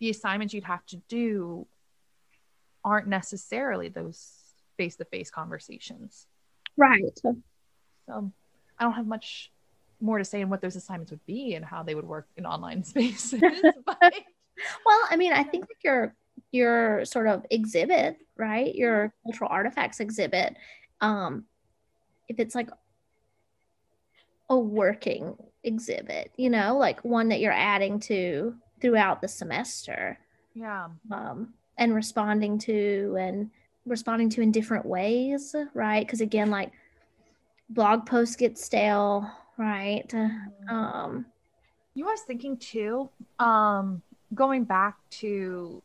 the 0.00 0.10
assignments 0.10 0.54
you'd 0.54 0.64
have 0.64 0.84
to 0.86 0.96
do 1.08 1.66
aren't 2.84 3.06
necessarily 3.06 3.88
those 3.88 4.32
face-to-face 4.76 5.30
conversations. 5.30 6.26
Right 6.76 7.20
so 8.06 8.30
I 8.78 8.84
don't 8.84 8.92
have 8.94 9.06
much 9.06 9.50
more 10.00 10.18
to 10.18 10.24
say 10.24 10.40
in 10.40 10.50
what 10.50 10.60
those 10.60 10.76
assignments 10.76 11.10
would 11.10 11.24
be 11.26 11.54
and 11.54 11.64
how 11.64 11.82
they 11.82 11.94
would 11.94 12.06
work 12.06 12.26
in 12.36 12.46
online 12.46 12.84
spaces. 12.84 13.40
but... 13.40 14.14
well, 14.86 15.00
I 15.10 15.16
mean, 15.16 15.32
I 15.32 15.42
think 15.42 15.64
like 15.64 15.82
your 15.82 16.14
your 16.50 17.04
sort 17.04 17.26
of 17.26 17.44
exhibit, 17.50 18.18
right? 18.36 18.74
Your 18.74 19.12
cultural 19.24 19.50
artifacts 19.50 20.00
exhibit, 20.00 20.56
um, 21.00 21.44
if 22.28 22.38
it's 22.38 22.54
like 22.54 22.68
a 24.48 24.56
working 24.56 25.36
exhibit, 25.64 26.32
you 26.36 26.50
know, 26.50 26.76
like 26.76 27.04
one 27.04 27.28
that 27.30 27.40
you're 27.40 27.52
adding 27.52 28.00
to 28.00 28.54
throughout 28.80 29.20
the 29.20 29.28
semester. 29.28 30.18
Yeah. 30.54 30.88
Um, 31.10 31.54
and 31.78 31.94
responding 31.94 32.58
to 32.58 33.16
and 33.18 33.50
responding 33.86 34.28
to 34.30 34.42
in 34.42 34.52
different 34.52 34.84
ways, 34.84 35.54
right? 35.74 36.06
Because 36.06 36.20
again, 36.20 36.50
like 36.50 36.72
blog 37.74 38.06
posts 38.06 38.36
get 38.36 38.58
stale, 38.58 39.30
right? 39.56 40.08
Mm-hmm. 40.08 40.74
Um, 40.74 41.26
you 41.94 42.04
know, 42.04 42.10
I 42.10 42.12
was 42.12 42.22
thinking 42.22 42.56
too, 42.56 43.10
um, 43.38 44.02
going 44.34 44.64
back 44.64 44.96
to 45.10 45.82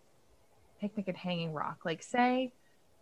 picnic 0.79 1.07
at 1.07 1.15
hanging 1.15 1.53
rock, 1.53 1.79
like 1.85 2.03
say 2.03 2.51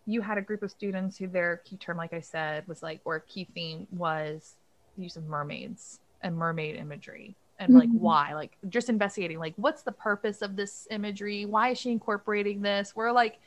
you 0.06 0.22
had 0.22 0.38
a 0.38 0.42
group 0.42 0.62
of 0.62 0.70
students 0.70 1.16
who 1.16 1.26
their 1.26 1.58
key 1.64 1.76
term, 1.76 1.96
like 1.96 2.12
I 2.12 2.20
said, 2.20 2.66
was 2.68 2.82
like, 2.82 3.00
or 3.04 3.20
key 3.20 3.48
theme 3.54 3.86
was 3.90 4.54
the 4.96 5.02
use 5.02 5.16
of 5.16 5.26
mermaids 5.26 6.00
and 6.22 6.36
mermaid 6.36 6.76
imagery 6.76 7.36
and 7.58 7.74
like 7.74 7.88
mm-hmm. 7.88 7.98
why 7.98 8.34
like 8.34 8.56
just 8.68 8.88
investigating 8.88 9.38
like 9.38 9.54
what's 9.56 9.82
the 9.82 9.92
purpose 9.92 10.42
of 10.42 10.56
this 10.56 10.86
imagery 10.90 11.46
why 11.46 11.70
is 11.70 11.78
she 11.78 11.90
incorporating 11.90 12.60
this 12.60 12.94
we're 12.94 13.12
like 13.12 13.38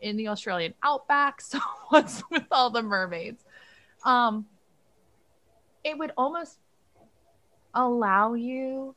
in 0.00 0.16
the 0.16 0.28
australian 0.28 0.74
outback 0.82 1.40
so 1.40 1.58
what's 1.88 2.22
with 2.30 2.44
all 2.50 2.70
the 2.70 2.82
mermaids 2.82 3.44
um 4.04 4.46
it 5.86 5.96
would 5.96 6.12
almost 6.16 6.58
allow 7.72 8.34
you 8.34 8.94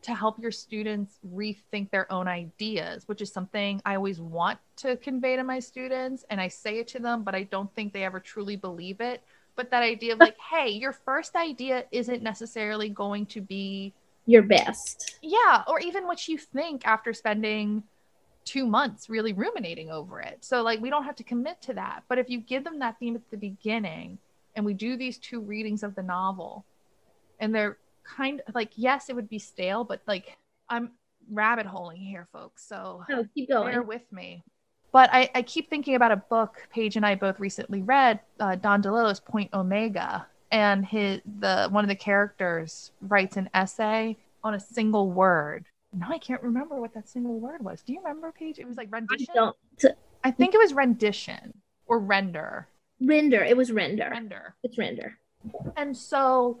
to 0.00 0.14
help 0.14 0.38
your 0.38 0.50
students 0.50 1.18
rethink 1.34 1.90
their 1.90 2.10
own 2.10 2.26
ideas, 2.26 3.06
which 3.06 3.20
is 3.20 3.30
something 3.30 3.82
I 3.84 3.96
always 3.96 4.18
want 4.18 4.58
to 4.76 4.96
convey 4.96 5.36
to 5.36 5.44
my 5.44 5.58
students. 5.58 6.24
And 6.30 6.40
I 6.40 6.48
say 6.48 6.78
it 6.78 6.88
to 6.88 7.00
them, 7.00 7.22
but 7.22 7.34
I 7.34 7.42
don't 7.42 7.72
think 7.74 7.92
they 7.92 8.04
ever 8.04 8.18
truly 8.18 8.56
believe 8.56 9.00
it. 9.00 9.22
But 9.56 9.70
that 9.72 9.82
idea 9.82 10.14
of 10.14 10.20
like, 10.20 10.38
hey, 10.38 10.70
your 10.70 10.92
first 10.92 11.36
idea 11.36 11.84
isn't 11.90 12.22
necessarily 12.22 12.88
going 12.88 13.26
to 13.26 13.40
be 13.42 13.92
your 14.24 14.42
best. 14.42 15.18
Yeah. 15.22 15.64
Or 15.66 15.80
even 15.80 16.06
what 16.06 16.28
you 16.28 16.38
think 16.38 16.86
after 16.86 17.12
spending 17.12 17.82
two 18.44 18.64
months 18.64 19.10
really 19.10 19.32
ruminating 19.32 19.90
over 19.90 20.20
it. 20.20 20.38
So, 20.44 20.62
like, 20.62 20.80
we 20.80 20.88
don't 20.88 21.04
have 21.04 21.16
to 21.16 21.24
commit 21.24 21.60
to 21.62 21.74
that. 21.74 22.04
But 22.08 22.18
if 22.18 22.30
you 22.30 22.38
give 22.38 22.64
them 22.64 22.78
that 22.78 22.98
theme 23.00 23.16
at 23.16 23.28
the 23.30 23.36
beginning, 23.36 24.18
and 24.56 24.64
we 24.64 24.74
do 24.74 24.96
these 24.96 25.18
two 25.18 25.40
readings 25.40 25.82
of 25.82 25.94
the 25.94 26.02
novel 26.02 26.64
and 27.38 27.54
they're 27.54 27.76
kind 28.04 28.40
of 28.48 28.54
like 28.54 28.70
yes 28.76 29.08
it 29.08 29.14
would 29.14 29.28
be 29.28 29.38
stale 29.38 29.84
but 29.84 30.00
like 30.06 30.36
i'm 30.68 30.90
rabbit 31.30 31.66
holing 31.66 32.00
here 32.00 32.26
folks 32.32 32.66
so 32.66 33.04
no, 33.08 33.24
keep 33.34 33.48
going. 33.48 33.72
bear 33.72 33.82
with 33.82 34.10
me. 34.12 34.42
But 34.92 35.10
I, 35.12 35.28
I 35.34 35.42
keep 35.42 35.68
thinking 35.68 35.94
about 35.94 36.12
a 36.12 36.16
book 36.16 36.66
paige 36.70 36.96
and 36.96 37.04
i 37.04 37.14
both 37.14 37.38
recently 37.38 37.82
read 37.82 38.20
uh, 38.40 38.56
don 38.56 38.80
delillo's 38.82 39.20
point 39.20 39.52
omega 39.52 40.26
and 40.52 40.84
his 40.84 41.20
the 41.40 41.68
one 41.70 41.84
of 41.84 41.88
the 41.88 41.96
characters 41.96 42.92
writes 43.02 43.36
an 43.36 43.50
essay 43.52 44.16
on 44.44 44.54
a 44.54 44.60
single 44.60 45.10
word. 45.10 45.66
Now 45.92 46.08
i 46.10 46.18
can't 46.18 46.42
remember 46.42 46.80
what 46.80 46.94
that 46.94 47.08
single 47.08 47.38
word 47.40 47.62
was. 47.62 47.82
Do 47.82 47.92
you 47.92 47.98
remember 47.98 48.32
paige? 48.32 48.58
It 48.58 48.66
was 48.66 48.76
like 48.76 48.88
rendition? 48.92 49.34
I, 49.36 49.50
I 50.24 50.30
think 50.30 50.54
it 50.54 50.58
was 50.58 50.72
rendition 50.72 51.52
or 51.86 51.98
render 51.98 52.68
Render. 53.00 53.42
It 53.42 53.56
was 53.56 53.72
render. 53.72 54.08
Render. 54.10 54.54
It's 54.62 54.78
render. 54.78 55.18
And 55.76 55.96
so 55.96 56.60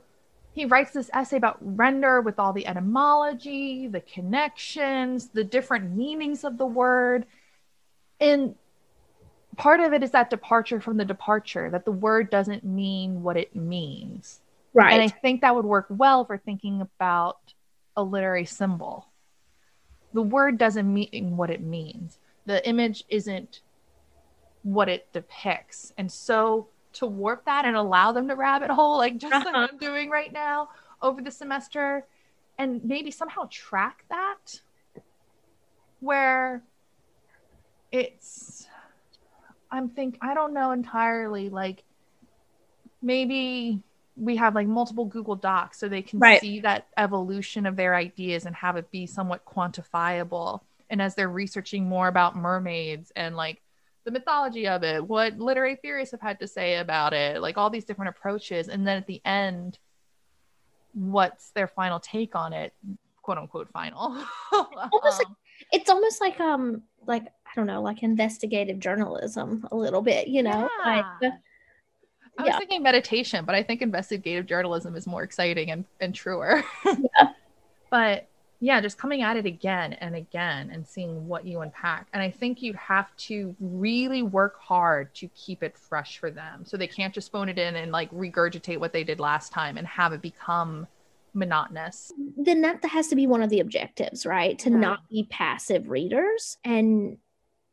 he 0.52 0.64
writes 0.64 0.92
this 0.92 1.10
essay 1.12 1.36
about 1.36 1.58
render 1.60 2.20
with 2.20 2.38
all 2.38 2.52
the 2.52 2.66
etymology, 2.66 3.88
the 3.88 4.00
connections, 4.00 5.28
the 5.28 5.44
different 5.44 5.96
meanings 5.96 6.44
of 6.44 6.58
the 6.58 6.66
word. 6.66 7.26
And 8.20 8.54
part 9.56 9.80
of 9.80 9.92
it 9.92 10.02
is 10.02 10.12
that 10.12 10.30
departure 10.30 10.80
from 10.80 10.96
the 10.96 11.04
departure, 11.04 11.70
that 11.70 11.84
the 11.84 11.92
word 11.92 12.30
doesn't 12.30 12.64
mean 12.64 13.22
what 13.22 13.36
it 13.36 13.54
means. 13.54 14.40
Right. 14.72 14.92
And 14.92 15.02
I 15.02 15.08
think 15.08 15.40
that 15.40 15.54
would 15.54 15.64
work 15.64 15.86
well 15.88 16.24
for 16.24 16.38
thinking 16.38 16.80
about 16.80 17.38
a 17.96 18.02
literary 18.02 18.44
symbol. 18.44 19.08
The 20.12 20.22
word 20.22 20.58
doesn't 20.58 20.92
mean 20.92 21.36
what 21.36 21.50
it 21.50 21.62
means. 21.62 22.18
The 22.46 22.66
image 22.66 23.04
isn't 23.08 23.60
what 24.66 24.88
it 24.88 25.12
depicts. 25.12 25.92
And 25.96 26.10
so 26.10 26.66
to 26.94 27.06
warp 27.06 27.44
that 27.44 27.64
and 27.64 27.76
allow 27.76 28.10
them 28.10 28.26
to 28.28 28.34
rabbit 28.34 28.70
hole, 28.70 28.96
like 28.98 29.16
just 29.16 29.32
uh-huh. 29.32 29.44
like 29.54 29.70
I'm 29.70 29.78
doing 29.78 30.10
right 30.10 30.32
now 30.32 30.70
over 31.00 31.22
the 31.22 31.30
semester, 31.30 32.04
and 32.58 32.84
maybe 32.84 33.10
somehow 33.10 33.48
track 33.50 34.04
that 34.08 34.60
where 36.00 36.62
it's 37.92 38.66
i'm 39.70 39.88
think 39.88 40.18
i 40.20 40.34
don't 40.34 40.52
know 40.52 40.72
entirely 40.72 41.48
like 41.48 41.84
maybe 43.00 43.80
we 44.16 44.36
have 44.36 44.54
like 44.54 44.66
multiple 44.66 45.04
google 45.04 45.36
docs 45.36 45.78
so 45.78 45.88
they 45.88 46.02
can 46.02 46.18
Right. 46.18 46.40
see 46.40 46.60
that 46.60 46.88
evolution 46.96 47.66
of 47.66 47.76
their 47.76 47.94
ideas 47.94 48.44
and 48.46 48.54
have 48.56 48.76
it 48.76 48.90
be 48.90 49.06
somewhat 49.06 49.44
quantifiable 49.44 50.60
and 50.90 51.00
as 51.00 51.14
they're 51.14 51.28
researching 51.28 51.88
more 51.88 52.08
about 52.08 52.36
mermaids 52.36 53.12
and 53.16 53.36
like 53.36 53.62
the 54.06 54.10
mythology 54.10 54.66
of 54.66 54.82
it 54.82 55.06
what 55.06 55.38
literary 55.38 55.76
theorists 55.76 56.12
have 56.12 56.20
had 56.22 56.40
to 56.40 56.46
say 56.46 56.76
about 56.76 57.12
it 57.12 57.42
like 57.42 57.58
all 57.58 57.68
these 57.68 57.84
different 57.84 58.08
approaches 58.08 58.68
and 58.68 58.86
then 58.86 58.96
at 58.96 59.06
the 59.06 59.20
end 59.26 59.78
what's 60.94 61.50
their 61.50 61.68
final 61.68 62.00
take 62.00 62.34
on 62.34 62.54
it 62.54 62.72
quote 63.20 63.36
unquote 63.36 63.68
final 63.70 64.16
Almost 64.52 65.18
like- 65.18 65.26
Um, 65.26 65.36
it's 65.72 65.90
almost 65.90 66.20
like 66.20 66.38
um 66.40 66.82
like 67.06 67.24
I 67.24 67.50
don't 67.54 67.66
know, 67.66 67.80
like 67.80 68.02
investigative 68.02 68.78
journalism 68.78 69.66
a 69.70 69.76
little 69.76 70.02
bit, 70.02 70.28
you 70.28 70.42
know? 70.42 70.68
Like 70.84 71.04
I 72.38 72.42
was 72.42 72.48
yeah. 72.48 72.58
thinking 72.58 72.82
meditation, 72.82 73.44
but 73.46 73.54
I 73.54 73.62
think 73.62 73.80
investigative 73.80 74.46
journalism 74.46 74.94
is 74.94 75.06
more 75.06 75.22
exciting 75.22 75.70
and, 75.70 75.84
and 76.00 76.14
truer. 76.14 76.64
Yeah. 76.84 77.30
But 77.90 78.28
yeah, 78.60 78.80
just 78.80 78.96
coming 78.98 79.22
at 79.22 79.36
it 79.36 79.44
again 79.46 79.92
and 79.94 80.14
again 80.16 80.70
and 80.72 80.86
seeing 80.86 81.26
what 81.28 81.46
you 81.46 81.60
unpack. 81.60 82.08
And 82.12 82.22
I 82.22 82.30
think 82.30 82.62
you 82.62 82.72
have 82.74 83.14
to 83.18 83.54
really 83.60 84.22
work 84.22 84.58
hard 84.58 85.14
to 85.16 85.28
keep 85.28 85.62
it 85.62 85.76
fresh 85.76 86.18
for 86.18 86.30
them. 86.30 86.64
So 86.64 86.76
they 86.76 86.86
can't 86.86 87.12
just 87.14 87.30
phone 87.30 87.48
it 87.48 87.58
in 87.58 87.76
and 87.76 87.92
like 87.92 88.10
regurgitate 88.10 88.78
what 88.78 88.92
they 88.92 89.04
did 89.04 89.20
last 89.20 89.52
time 89.52 89.76
and 89.76 89.86
have 89.86 90.12
it 90.12 90.22
become 90.22 90.86
monotonous. 91.34 92.12
then 92.38 92.62
that 92.62 92.82
has 92.86 93.08
to 93.08 93.14
be 93.16 93.26
one 93.26 93.42
of 93.42 93.50
the 93.50 93.60
objectives, 93.60 94.24
right? 94.24 94.58
To 94.60 94.70
Right. 94.70 94.80
not 94.80 95.08
be 95.10 95.26
passive 95.28 95.90
readers 95.90 96.56
and 96.64 97.18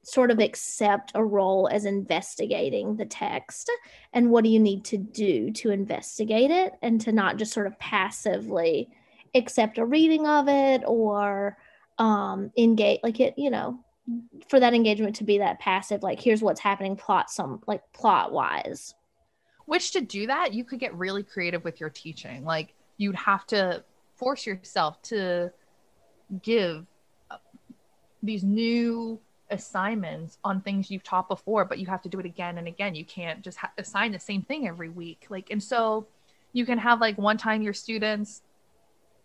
sort 0.03 0.31
of 0.31 0.39
accept 0.39 1.13
a 1.15 1.23
role 1.23 1.69
as 1.71 1.85
investigating 1.85 2.97
the 2.97 3.05
text 3.05 3.71
and 4.11 4.29
what 4.31 4.43
do 4.43 4.49
you 4.49 4.59
need 4.59 4.83
to 4.83 4.97
do 4.97 5.49
to 5.51 5.69
investigate 5.71 6.51
it 6.51 6.73
and 6.81 6.99
to 6.99 7.13
not 7.13 7.37
just 7.37 7.53
sort 7.53 7.67
of 7.67 7.79
passively 7.79 8.89
accept 9.35 9.77
a 9.77 9.85
reading 9.85 10.27
of 10.27 10.47
it 10.47 10.83
or 10.85 11.57
um 11.99 12.51
engage 12.57 12.99
like 13.03 13.19
it 13.19 13.33
you 13.37 13.49
know 13.49 13.79
for 14.47 14.59
that 14.59 14.73
engagement 14.73 15.15
to 15.15 15.23
be 15.23 15.37
that 15.37 15.59
passive 15.59 16.03
like 16.03 16.19
here's 16.19 16.41
what's 16.41 16.59
happening 16.59 16.95
plot 16.95 17.29
some 17.29 17.61
like 17.67 17.81
plot 17.93 18.31
wise 18.31 18.95
which 19.65 19.91
to 19.91 20.01
do 20.01 20.27
that 20.27 20.53
you 20.53 20.63
could 20.63 20.79
get 20.79 20.93
really 20.95 21.23
creative 21.23 21.63
with 21.63 21.79
your 21.79 21.89
teaching. 21.89 22.43
Like 22.43 22.73
you'd 22.97 23.15
have 23.15 23.45
to 23.47 23.83
force 24.15 24.45
yourself 24.45 25.01
to 25.03 25.51
give 26.41 26.85
uh, 27.31 27.37
these 28.21 28.43
new 28.43 29.19
assignments 29.49 30.37
on 30.43 30.61
things 30.61 30.89
you've 30.89 31.03
taught 31.03 31.27
before 31.27 31.63
but 31.63 31.77
you 31.77 31.85
have 31.85 32.01
to 32.01 32.09
do 32.09 32.19
it 32.19 32.25
again 32.25 32.57
and 32.57 32.67
again. 32.67 32.95
You 32.95 33.05
can't 33.05 33.41
just 33.41 33.57
ha- 33.57 33.71
assign 33.77 34.11
the 34.11 34.19
same 34.19 34.41
thing 34.41 34.67
every 34.67 34.89
week. 34.89 35.27
Like 35.29 35.49
and 35.51 35.61
so 35.61 36.07
you 36.51 36.65
can 36.65 36.77
have 36.77 37.01
like 37.01 37.17
one 37.17 37.37
time 37.37 37.61
your 37.61 37.73
students 37.73 38.41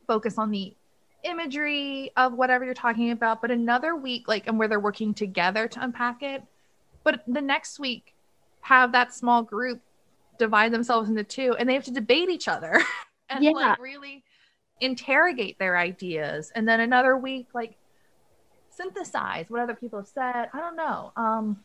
focus 0.08 0.38
on 0.38 0.50
the 0.50 0.74
imagery 1.22 2.10
of 2.16 2.32
whatever 2.32 2.64
you're 2.64 2.74
talking 2.74 3.10
about 3.10 3.40
but 3.42 3.50
another 3.50 3.94
week 3.96 4.26
like 4.28 4.46
and 4.46 4.58
where 4.58 4.68
they're 4.68 4.80
working 4.80 5.14
together 5.14 5.68
to 5.68 5.80
unpack 5.82 6.22
it. 6.22 6.42
But 7.04 7.22
the 7.28 7.40
next 7.40 7.78
week 7.78 8.14
have 8.62 8.92
that 8.92 9.14
small 9.14 9.42
group 9.42 9.80
divide 10.38 10.72
themselves 10.72 11.08
into 11.08 11.22
two 11.22 11.54
and 11.58 11.68
they 11.68 11.74
have 11.74 11.84
to 11.84 11.92
debate 11.92 12.28
each 12.28 12.48
other 12.48 12.80
and 13.28 13.44
Yeah. 13.44 13.50
like 13.50 13.78
really 13.80 14.24
interrogate 14.80 15.58
their 15.58 15.76
ideas. 15.76 16.50
And 16.54 16.66
then 16.66 16.80
another 16.80 17.16
week 17.16 17.48
like 17.54 17.76
synthesize 18.70 19.46
what 19.48 19.60
other 19.60 19.74
people 19.74 19.98
have 19.98 20.08
said. 20.08 20.48
I 20.52 20.58
don't 20.58 20.76
know. 20.76 21.12
Um 21.16 21.60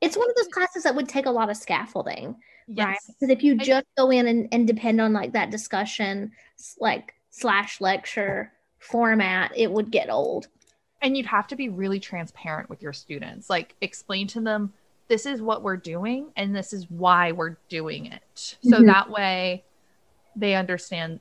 it's 0.00 0.16
one 0.16 0.28
of 0.28 0.36
those 0.36 0.48
classes 0.52 0.84
that 0.84 0.94
would 0.94 1.08
take 1.08 1.26
a 1.26 1.30
lot 1.30 1.50
of 1.50 1.56
scaffolding 1.56 2.36
right? 2.68 2.98
Because 3.06 3.30
if 3.30 3.42
you 3.42 3.56
just 3.56 3.86
go 3.96 4.10
in 4.10 4.26
and, 4.26 4.48
and 4.52 4.66
depend 4.66 5.00
on 5.00 5.12
like 5.12 5.32
that 5.32 5.50
discussion 5.50 6.32
like 6.80 7.14
slash 7.36 7.80
lecture 7.80 8.52
format 8.78 9.50
it 9.56 9.70
would 9.72 9.90
get 9.90 10.08
old. 10.08 10.46
And 11.02 11.16
you'd 11.16 11.26
have 11.26 11.48
to 11.48 11.56
be 11.56 11.68
really 11.68 11.98
transparent 11.98 12.70
with 12.70 12.80
your 12.80 12.92
students. 12.92 13.50
Like 13.50 13.74
explain 13.80 14.28
to 14.28 14.40
them 14.40 14.72
this 15.08 15.26
is 15.26 15.42
what 15.42 15.62
we're 15.62 15.76
doing 15.76 16.30
and 16.36 16.54
this 16.54 16.72
is 16.72 16.88
why 16.88 17.32
we're 17.32 17.56
doing 17.68 18.06
it. 18.06 18.56
So 18.62 18.80
Mhm. 18.80 18.86
that 18.86 19.10
way 19.10 19.64
they 20.36 20.54
understand 20.54 21.20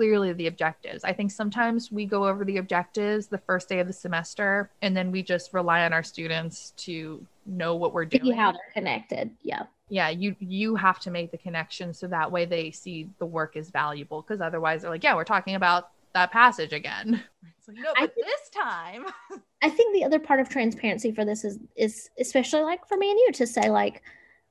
clearly 0.00 0.32
the 0.32 0.46
objectives. 0.46 1.04
I 1.04 1.12
think 1.12 1.30
sometimes 1.30 1.92
we 1.92 2.06
go 2.06 2.26
over 2.26 2.42
the 2.42 2.56
objectives 2.56 3.26
the 3.26 3.36
first 3.36 3.68
day 3.68 3.80
of 3.80 3.86
the 3.86 3.92
semester 3.92 4.70
and 4.80 4.96
then 4.96 5.12
we 5.12 5.22
just 5.22 5.52
rely 5.52 5.84
on 5.84 5.92
our 5.92 6.02
students 6.02 6.70
to 6.78 7.22
know 7.44 7.76
what 7.76 7.92
we're 7.92 8.08
see 8.08 8.16
doing. 8.16 8.34
how 8.34 8.50
they're 8.50 8.72
connected 8.72 9.30
yeah. 9.42 9.64
Yeah 9.90 10.08
you 10.08 10.34
you 10.40 10.74
have 10.74 11.00
to 11.00 11.10
make 11.10 11.32
the 11.32 11.36
connection 11.36 11.92
so 11.92 12.06
that 12.06 12.32
way 12.32 12.46
they 12.46 12.70
see 12.70 13.10
the 13.18 13.26
work 13.26 13.56
is 13.56 13.68
valuable 13.68 14.22
because 14.22 14.40
otherwise 14.40 14.80
they're 14.80 14.90
like 14.90 15.04
yeah 15.04 15.14
we're 15.14 15.24
talking 15.24 15.54
about 15.54 15.90
that 16.14 16.32
passage 16.32 16.72
again. 16.72 17.22
It's 17.58 17.68
like 17.68 17.76
no 17.76 17.92
but 17.98 18.14
this 18.16 18.48
time. 18.54 19.04
I 19.62 19.68
think 19.68 19.94
the 19.94 20.04
other 20.04 20.18
part 20.18 20.40
of 20.40 20.48
transparency 20.48 21.12
for 21.12 21.26
this 21.26 21.44
is 21.44 21.58
is 21.76 22.08
especially 22.18 22.62
like 22.62 22.88
for 22.88 22.96
me 22.96 23.10
and 23.10 23.18
you 23.18 23.32
to 23.34 23.46
say 23.46 23.68
like 23.68 24.00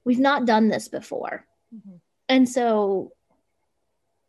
we've 0.03 0.19
not 0.19 0.45
done 0.45 0.67
this 0.67 0.87
before. 0.89 1.43
Mm-hmm. 1.73 1.95
And 2.27 2.47
so 2.47 3.13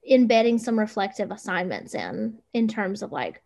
embedding 0.09 0.59
some 0.59 0.79
reflective 0.79 1.31
assignments 1.31 1.95
in 1.95 2.39
in 2.55 2.67
terms 2.67 3.03
of 3.03 3.13
like 3.13 3.43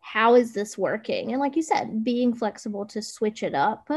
how 0.00 0.34
is 0.34 0.52
this 0.54 0.78
working 0.78 1.32
and 1.32 1.40
like 1.40 1.54
you 1.54 1.62
said 1.62 2.02
being 2.02 2.32
flexible 2.32 2.86
to 2.86 3.02
switch 3.02 3.42
it 3.42 3.54
up 3.54 3.90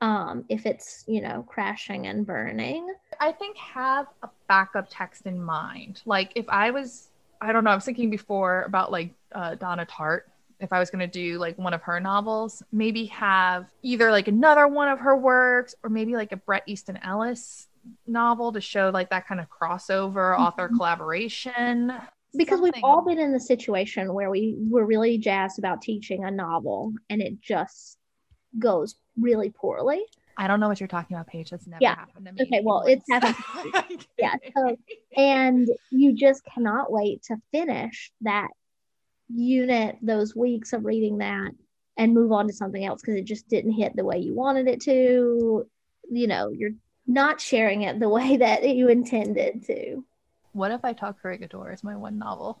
um 0.00 0.44
if 0.48 0.64
it's 0.64 1.04
you 1.06 1.20
know 1.20 1.44
crashing 1.46 2.06
and 2.06 2.26
burning 2.26 2.88
I 3.20 3.32
think 3.32 3.56
have 3.58 4.06
a 4.22 4.30
backup 4.48 4.86
text 4.90 5.26
in 5.26 5.40
mind. 5.40 6.00
Like 6.06 6.32
if 6.34 6.48
I 6.48 6.70
was, 6.70 7.10
I 7.40 7.52
don't 7.52 7.64
know, 7.64 7.70
I 7.70 7.74
was 7.74 7.84
thinking 7.84 8.10
before 8.10 8.62
about 8.62 8.90
like 8.90 9.12
uh, 9.34 9.56
Donna 9.56 9.86
Tartt. 9.86 10.22
If 10.58 10.72
I 10.72 10.78
was 10.78 10.90
going 10.90 11.00
to 11.00 11.06
do 11.06 11.38
like 11.38 11.56
one 11.58 11.74
of 11.74 11.82
her 11.82 12.00
novels, 12.00 12.62
maybe 12.72 13.06
have 13.06 13.66
either 13.82 14.10
like 14.10 14.28
another 14.28 14.66
one 14.66 14.88
of 14.88 14.98
her 15.00 15.16
works 15.16 15.74
or 15.82 15.90
maybe 15.90 16.14
like 16.14 16.32
a 16.32 16.36
Bret 16.36 16.62
Easton 16.66 16.98
Ellis 17.02 17.68
novel 18.06 18.52
to 18.52 18.60
show 18.60 18.90
like 18.92 19.10
that 19.10 19.26
kind 19.26 19.40
of 19.40 19.46
crossover 19.48 20.38
author 20.38 20.68
Mhm. 20.68 20.76
collaboration. 20.76 21.92
because 22.36 22.60
we've 22.60 22.72
all 22.84 23.04
been 23.04 23.18
in 23.18 23.32
the 23.32 23.40
situation 23.40 24.14
where 24.14 24.30
we 24.30 24.54
were 24.68 24.86
really 24.86 25.18
jazzed 25.18 25.58
about 25.58 25.82
teaching 25.82 26.24
a 26.24 26.30
novel 26.30 26.92
and 27.08 27.20
it 27.20 27.40
just 27.40 27.98
goes 28.58 28.94
really 29.18 29.50
poorly 29.50 30.02
I 30.36 30.46
don't 30.46 30.58
know 30.60 30.68
what 30.68 30.80
you're 30.80 30.86
talking 30.88 31.16
about, 31.16 31.26
Paige. 31.26 31.50
That's 31.50 31.66
never 31.66 31.82
Yeah. 31.82 31.96
happened 31.96 32.24
to 32.26 32.32
me. 32.32 32.42
Okay, 32.42 32.62
well, 32.64 32.82
it's 32.86 33.04
happened 33.10 33.34
Yeah, 34.18 34.34
so- 34.56 34.76
and 35.16 35.68
you 35.90 36.14
just 36.14 36.42
cannot 36.44 36.90
wait 36.90 37.22
to 37.24 37.36
finish 37.52 38.10
that 38.22 38.48
unit 39.28 39.96
those 40.00 40.34
weeks 40.34 40.72
of 40.72 40.84
reading 40.84 41.18
that 41.18 41.50
and 41.98 42.14
move 42.14 42.32
on 42.32 42.46
to 42.46 42.52
something 42.54 42.84
else 42.84 43.00
because 43.02 43.16
it 43.16 43.24
just 43.26 43.48
didn't 43.48 43.72
hit 43.72 43.94
the 43.96 44.04
way 44.04 44.18
you 44.18 44.34
wanted 44.34 44.66
it 44.66 44.80
to 44.82 45.66
you 46.10 46.26
know 46.26 46.48
you're 46.50 46.70
not 47.06 47.40
sharing 47.40 47.82
it 47.82 47.98
the 47.98 48.08
way 48.08 48.36
that 48.36 48.68
you 48.68 48.88
intended 48.88 49.64
to 49.66 50.04
What 50.52 50.70
if 50.70 50.84
I 50.84 50.92
talk 50.92 51.16
Corregidora 51.22 51.72
as 51.72 51.84
my 51.84 51.96
one 51.96 52.18
novel 52.18 52.60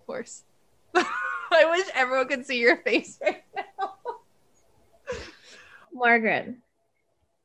Of 0.00 0.06
course? 0.06 0.44
I 0.94 1.66
wish 1.70 1.86
everyone 1.94 2.28
could 2.28 2.46
see 2.46 2.58
your 2.58 2.78
face 2.78 3.18
right 3.22 3.42
now. 3.56 3.94
margaret 5.94 6.54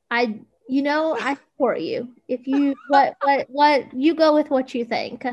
i 0.09 0.39
you 0.69 0.81
know 0.81 1.17
i 1.19 1.33
support 1.33 1.81
you 1.81 2.07
if 2.29 2.47
you 2.47 2.73
what 2.87 3.17
what 3.21 3.49
what 3.49 3.93
you 3.93 4.15
go 4.15 4.33
with 4.33 4.49
what 4.49 4.73
you 4.73 4.85
think 4.85 5.25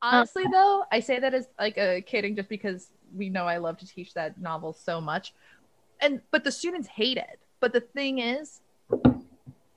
Honestly, 0.00 0.44
though, 0.50 0.84
I 0.92 1.00
say 1.00 1.18
that 1.18 1.34
as 1.34 1.48
like 1.58 1.76
a 1.76 2.00
kidding 2.00 2.36
just 2.36 2.48
because 2.48 2.92
we 3.14 3.28
know 3.28 3.46
I 3.46 3.58
love 3.58 3.78
to 3.78 3.86
teach 3.86 4.14
that 4.14 4.40
novel 4.40 4.72
so 4.72 5.00
much. 5.00 5.34
And 6.00 6.20
but 6.30 6.44
the 6.44 6.52
students 6.52 6.88
hate 6.88 7.16
it. 7.16 7.40
But 7.60 7.72
the 7.72 7.80
thing 7.80 8.20
is, 8.20 8.60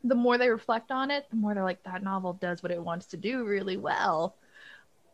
the 0.03 0.15
more 0.15 0.37
they 0.37 0.49
reflect 0.49 0.91
on 0.91 1.11
it, 1.11 1.27
the 1.29 1.35
more 1.35 1.53
they're 1.53 1.63
like, 1.63 1.83
that 1.83 2.03
novel 2.03 2.33
does 2.33 2.63
what 2.63 2.71
it 2.71 2.81
wants 2.81 3.07
to 3.07 3.17
do 3.17 3.43
really 3.45 3.77
well. 3.77 4.35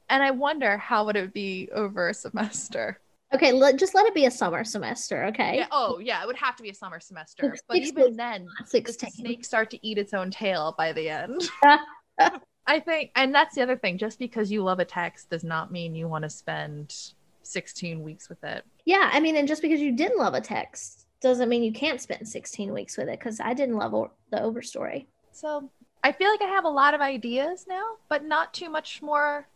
And 0.09 0.23
I 0.23 0.31
wonder 0.31 0.77
how 0.77 1.05
would 1.05 1.15
it 1.15 1.33
be 1.33 1.69
over 1.73 2.09
a 2.09 2.13
semester? 2.13 2.99
okay 3.33 3.51
let, 3.51 3.75
just 3.75 3.93
let 3.93 4.05
it 4.05 4.15
be 4.15 4.23
a 4.23 4.31
summer 4.31 4.63
semester 4.63 5.25
okay 5.25 5.57
Yeah. 5.57 5.67
Oh, 5.71 5.99
yeah. 5.99 6.23
It 6.23 6.27
would 6.27 6.38
have 6.38 6.55
to 6.55 6.63
be 6.63 6.69
a 6.69 6.73
summer 6.73 6.99
semester. 7.01 7.43
Six 7.43 7.61
But 7.67 7.77
even 7.79 8.15
then, 8.15 8.47
the 8.59 8.65
16 8.65 9.11
snake 9.11 9.43
start 9.43 9.69
to 9.71 9.88
eat 9.88 9.97
its 9.97 10.13
own 10.13 10.31
tail 10.31 10.73
by 10.77 10.93
the 10.93 11.09
end. 11.09 11.41
I 12.67 12.79
think, 12.79 13.11
and 13.15 13.33
that's 13.33 13.55
the 13.55 13.61
other 13.61 13.77
thing. 13.77 13.97
Just 13.97 14.19
because 14.19 14.51
you 14.51 14.63
love 14.63 14.79
a 14.79 14.85
text 14.85 15.29
does 15.29 15.43
not 15.43 15.71
mean 15.71 15.95
you 15.95 16.07
want 16.07 16.23
to 16.23 16.29
spend 16.29 16.95
16 17.43 18.03
weeks 18.03 18.29
with 18.29 18.43
it. 18.43 18.65
Yeah, 18.85 19.09
I 19.11 19.19
mean, 19.19 19.35
and 19.35 19.47
just 19.47 19.61
because 19.61 19.79
you 19.79 19.93
didn't 19.93 20.19
love 20.19 20.33
a 20.33 20.41
text 20.41 21.07
doesn't 21.22 21.49
mean 21.49 21.63
you 21.63 21.74
can't 21.74 22.01
spend 22.01 22.28
16 22.28 22.74
weeks 22.74 22.97
with 22.97 23.09
it 23.09 23.20
because 23.20 23.39
I 23.39 23.53
didn't 23.53 23.78
love 23.78 24.11
the 24.32 24.38
overstory. 24.38 25.05
So 25.32 25.70
I 26.03 26.11
feel 26.11 26.30
like 26.30 26.41
I 26.41 26.47
have 26.47 26.65
a 26.65 26.70
lot 26.70 26.93
of 26.93 27.01
ideas 27.01 27.65
now, 27.68 27.84
but 28.09 28.24
not 28.24 28.53
too 28.53 28.70
much 28.70 29.01
more 29.01 29.47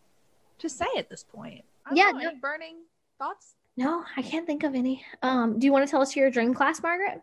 to 0.60 0.70
say 0.70 0.88
at 0.98 1.10
this 1.10 1.24
point. 1.24 1.64
Yeah, 1.94 2.12
know, 2.12 2.20
no. 2.20 2.30
any 2.30 2.40
burning 2.40 2.76
thoughts? 3.18 3.56
No, 3.78 4.04
I 4.18 4.22
can't 4.22 4.46
think 4.46 4.64
of 4.64 4.76
any. 4.76 5.06
Um, 5.22 5.60
do 5.60 5.66
you 5.66 5.72
want 5.72 5.86
to 5.86 5.92
tell 5.92 6.02
us 6.02 6.16
your 6.16 6.30
dream 6.30 6.54
class, 6.54 6.82
Margaret? 6.82 7.22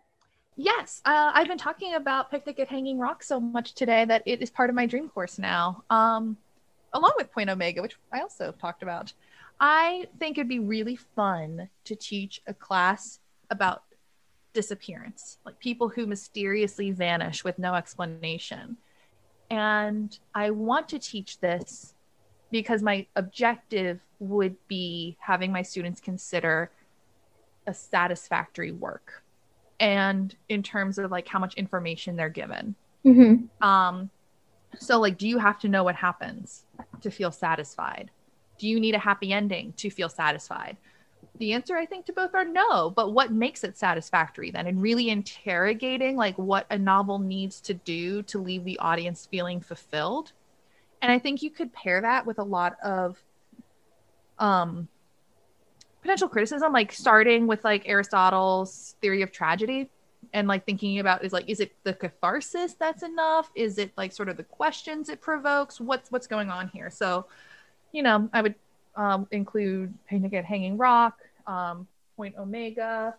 Yes, 0.57 1.01
uh, 1.05 1.31
I've 1.35 1.47
been 1.47 1.59
talking 1.59 1.95
about 1.95 2.31
Picnic 2.31 2.59
at 2.59 2.69
Hanging 2.69 2.99
Rock 2.99 3.23
so 3.23 3.39
much 3.39 3.75
today 3.75 4.05
that 4.07 4.23
it 4.27 4.43
is 4.43 4.51
part 4.51 4.71
of 4.71 4.77
my 4.77 4.87
dream 4.87 5.09
course 5.09 5.39
now, 5.39 5.85
um, 5.89 6.37
along 6.93 7.13
with 7.17 7.31
Point 7.31 7.49
Omega, 7.49 7.81
which 7.81 7.97
I 8.13 8.21
also 8.21 8.53
talked 8.53 8.83
about. 8.83 9.13
I 9.61 10.07
think 10.19 10.37
it'd 10.37 10.49
be 10.49 10.59
really 10.59 10.97
fun 10.97 11.69
to 11.85 11.95
teach 11.95 12.43
a 12.47 12.55
class 12.55 13.21
about 13.51 13.83
disappearance, 14.53 15.39
like 15.45 15.59
people 15.59 15.89
who 15.89 16.07
mysteriously 16.07 16.91
vanish 16.91 17.45
with 17.45 17.59
no 17.59 17.75
explanation. 17.75 18.77
And 19.51 20.17
I 20.35 20.51
want 20.51 20.89
to 20.91 20.99
teach 20.99 21.41
this 21.41 21.95
because 22.51 22.83
my 22.83 23.07
objective 23.17 24.01
would 24.19 24.57
be 24.69 25.17
having 25.21 25.53
my 25.53 25.63
students 25.63 26.01
consider 26.01 26.71
a 27.67 27.75
satisfactory 27.75 28.73
work 28.73 29.23
and 29.79 30.35
in 30.49 30.63
terms 30.63 30.99
of 30.99 31.11
like 31.11 31.29
how 31.29 31.39
much 31.39 31.55
information 31.55 32.17
they're 32.17 32.29
given 32.29 32.75
Mm-hmm. 33.07 33.65
um 33.67 34.11
so 34.77 34.99
like 34.99 35.17
do 35.17 35.29
you 35.29 35.39
have 35.39 35.59
to 35.61 35.69
know 35.69 35.85
what 35.85 35.95
happens 35.95 36.65
to 37.01 37.11
feel 37.13 37.31
satisfied 37.31 38.11
do 38.59 38.67
you 38.67 38.81
need 38.81 38.97
a 38.97 38.99
happy 38.99 39.33
ending 39.33 39.73
to 39.77 39.89
feel 39.89 40.09
satisfied 40.09 40.77
the 41.39 41.53
answer 41.53 41.77
i 41.77 41.87
think 41.87 42.07
to 42.07 42.13
both 42.13 42.35
are 42.35 42.45
no. 42.45 42.91
But 42.91 43.13
what 43.13 43.33
makes 43.33 43.65
it 43.65 43.77
satisfactory 43.77 44.51
then 44.51 44.67
and 44.67 44.83
really 44.83 45.11
interrogating 45.11 46.17
like 46.17 46.37
what 46.37 46.67
a 46.71 46.79
novel 46.79 47.19
needs 47.19 47.61
to 47.63 47.75
do 47.75 48.23
to 48.25 48.39
leave 48.39 48.65
the 48.65 48.79
audience 48.79 49.27
feeling 49.31 49.61
fulfilled? 49.61 50.33
And 51.03 51.11
i 51.13 51.19
think 51.19 51.43
you 51.43 51.51
could 51.51 51.73
pair 51.73 52.01
that 52.01 52.27
with 52.27 52.39
a 52.39 52.45
lot 52.45 52.77
of 52.83 53.23
um 54.39 54.89
potential 56.03 56.29
criticism 56.29 56.73
like 56.73 56.93
starting 56.93 57.47
with 57.47 57.65
like 57.65 57.89
aristotle's 57.89 58.95
theory 59.01 59.23
of 59.23 59.33
tragedy 59.33 59.91
and 60.33 60.49
like 60.49 60.65
thinking 60.67 60.99
about 60.99 61.25
is 61.25 61.33
like 61.33 61.49
is 61.49 61.61
it 61.61 61.73
the 61.85 61.95
catharsis 61.95 62.75
that's 62.75 63.03
enough? 63.03 63.51
Is 63.55 63.79
it 63.79 63.93
like 63.97 64.13
sort 64.13 64.29
of 64.29 64.37
the 64.37 64.43
questions 64.43 65.09
it 65.09 65.21
provokes? 65.21 65.81
What's 65.81 66.11
what's 66.11 66.27
going 66.27 66.51
on 66.51 66.69
here? 66.69 66.91
So 66.91 67.27
you 67.93 68.03
know 68.03 68.29
i 68.33 68.43
would 68.43 68.55
um, 68.97 69.27
include 69.31 69.95
picnic 70.09 70.35
at 70.35 70.45
hanging 70.45 70.77
rock 70.77 71.21
um, 71.49 71.89
point 72.17 72.35
omega 72.39 73.15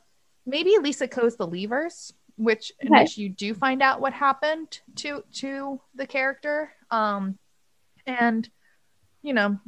maybe 0.46 0.76
lisa 0.82 1.08
ko's 1.08 1.36
the 1.36 1.48
leavers 1.48 2.14
which 2.38 2.72
in 2.80 2.94
Okay. 2.94 3.02
which 3.04 3.18
you 3.18 3.28
do 3.28 3.54
find 3.54 3.82
out 3.82 4.00
what 4.00 4.14
happened 4.14 4.80
to 4.96 5.24
to 5.34 5.82
the 5.96 6.08
character. 6.08 6.72
Um 6.90 7.38
and 8.08 8.50
you 9.22 9.34
know 9.34 9.60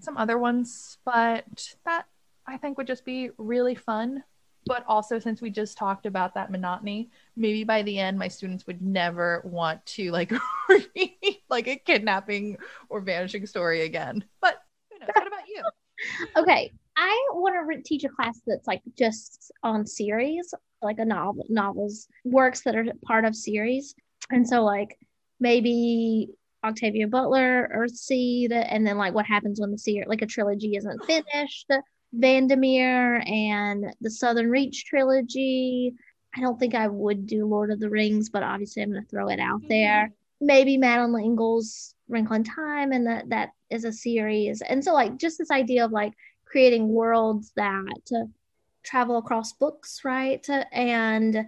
some 0.00 0.16
other 0.16 0.36
ones 0.36 0.98
but 1.04 1.44
that 1.84 2.06
i 2.46 2.56
think 2.56 2.76
would 2.76 2.88
just 2.88 3.04
be 3.04 3.30
really 3.38 3.76
fun. 3.76 4.24
But 4.66 4.84
also 4.86 5.18
since 5.18 5.40
we 5.40 5.50
just 5.50 5.76
talked 5.78 6.06
about 6.06 6.34
that 6.34 6.50
monotony 6.50 7.10
maybe 7.36 7.62
by 7.64 7.82
the 7.82 7.98
end 7.98 8.18
my 8.18 8.28
students 8.28 8.66
would 8.66 8.82
never 8.82 9.42
want 9.44 9.84
to 9.86 10.10
like 10.10 10.32
read 10.68 11.16
like 11.48 11.68
a 11.68 11.76
kidnapping 11.76 12.56
or 12.88 13.00
vanishing 13.00 13.46
story 13.46 13.82
again. 13.82 14.24
But 14.40 14.56
who 14.90 14.98
knows? 15.00 15.08
What 15.14 15.26
about 15.28 15.48
you? 15.48 15.62
Okay, 16.36 16.72
I 16.96 17.28
want 17.32 17.54
to 17.54 17.64
re- 17.64 17.82
teach 17.82 18.04
a 18.04 18.08
class 18.08 18.40
that's 18.46 18.66
like 18.66 18.82
just 18.98 19.50
on 19.62 19.86
series, 19.86 20.52
like 20.82 20.98
a 20.98 21.04
novel, 21.04 21.46
novels, 21.48 22.08
works 22.24 22.62
that 22.62 22.76
are 22.76 22.84
part 23.04 23.24
of 23.24 23.34
series, 23.34 23.94
and 24.30 24.46
so 24.46 24.62
like 24.62 24.98
maybe 25.40 26.28
Octavia 26.64 27.08
Butler, 27.08 27.70
Earthseed, 27.74 28.52
and 28.52 28.86
then 28.86 28.98
like 28.98 29.14
what 29.14 29.26
happens 29.26 29.60
when 29.60 29.72
the 29.72 29.78
series, 29.78 30.08
like 30.08 30.22
a 30.22 30.26
trilogy 30.26 30.76
isn't 30.76 31.04
finished, 31.04 31.70
Vandermeer 32.12 33.22
and 33.26 33.86
the 34.00 34.10
Southern 34.10 34.50
Reach 34.50 34.84
trilogy. 34.84 35.94
I 36.36 36.40
don't 36.40 36.58
think 36.58 36.74
I 36.74 36.88
would 36.88 37.26
do 37.26 37.46
Lord 37.46 37.70
of 37.70 37.80
the 37.80 37.90
Rings, 37.90 38.30
but 38.30 38.42
obviously 38.42 38.82
I'm 38.82 38.90
going 38.90 39.02
to 39.02 39.08
throw 39.08 39.28
it 39.28 39.40
out 39.40 39.60
mm-hmm. 39.60 39.68
there. 39.68 40.10
Maybe 40.40 40.76
Madeleine 40.76 41.12
L'Engle's 41.12 41.94
Wrinkle 42.08 42.36
in 42.36 42.44
Time, 42.44 42.92
and 42.92 43.06
that 43.06 43.28
that 43.30 43.50
is 43.70 43.84
a 43.84 43.92
series. 43.92 44.60
And 44.62 44.84
so 44.84 44.92
like 44.92 45.18
just 45.18 45.38
this 45.38 45.50
idea 45.50 45.84
of 45.84 45.92
like 45.92 46.12
creating 46.52 46.86
worlds 46.86 47.50
that 47.56 48.28
travel 48.84 49.16
across 49.16 49.54
books, 49.54 50.02
right? 50.04 50.46
And 50.70 51.46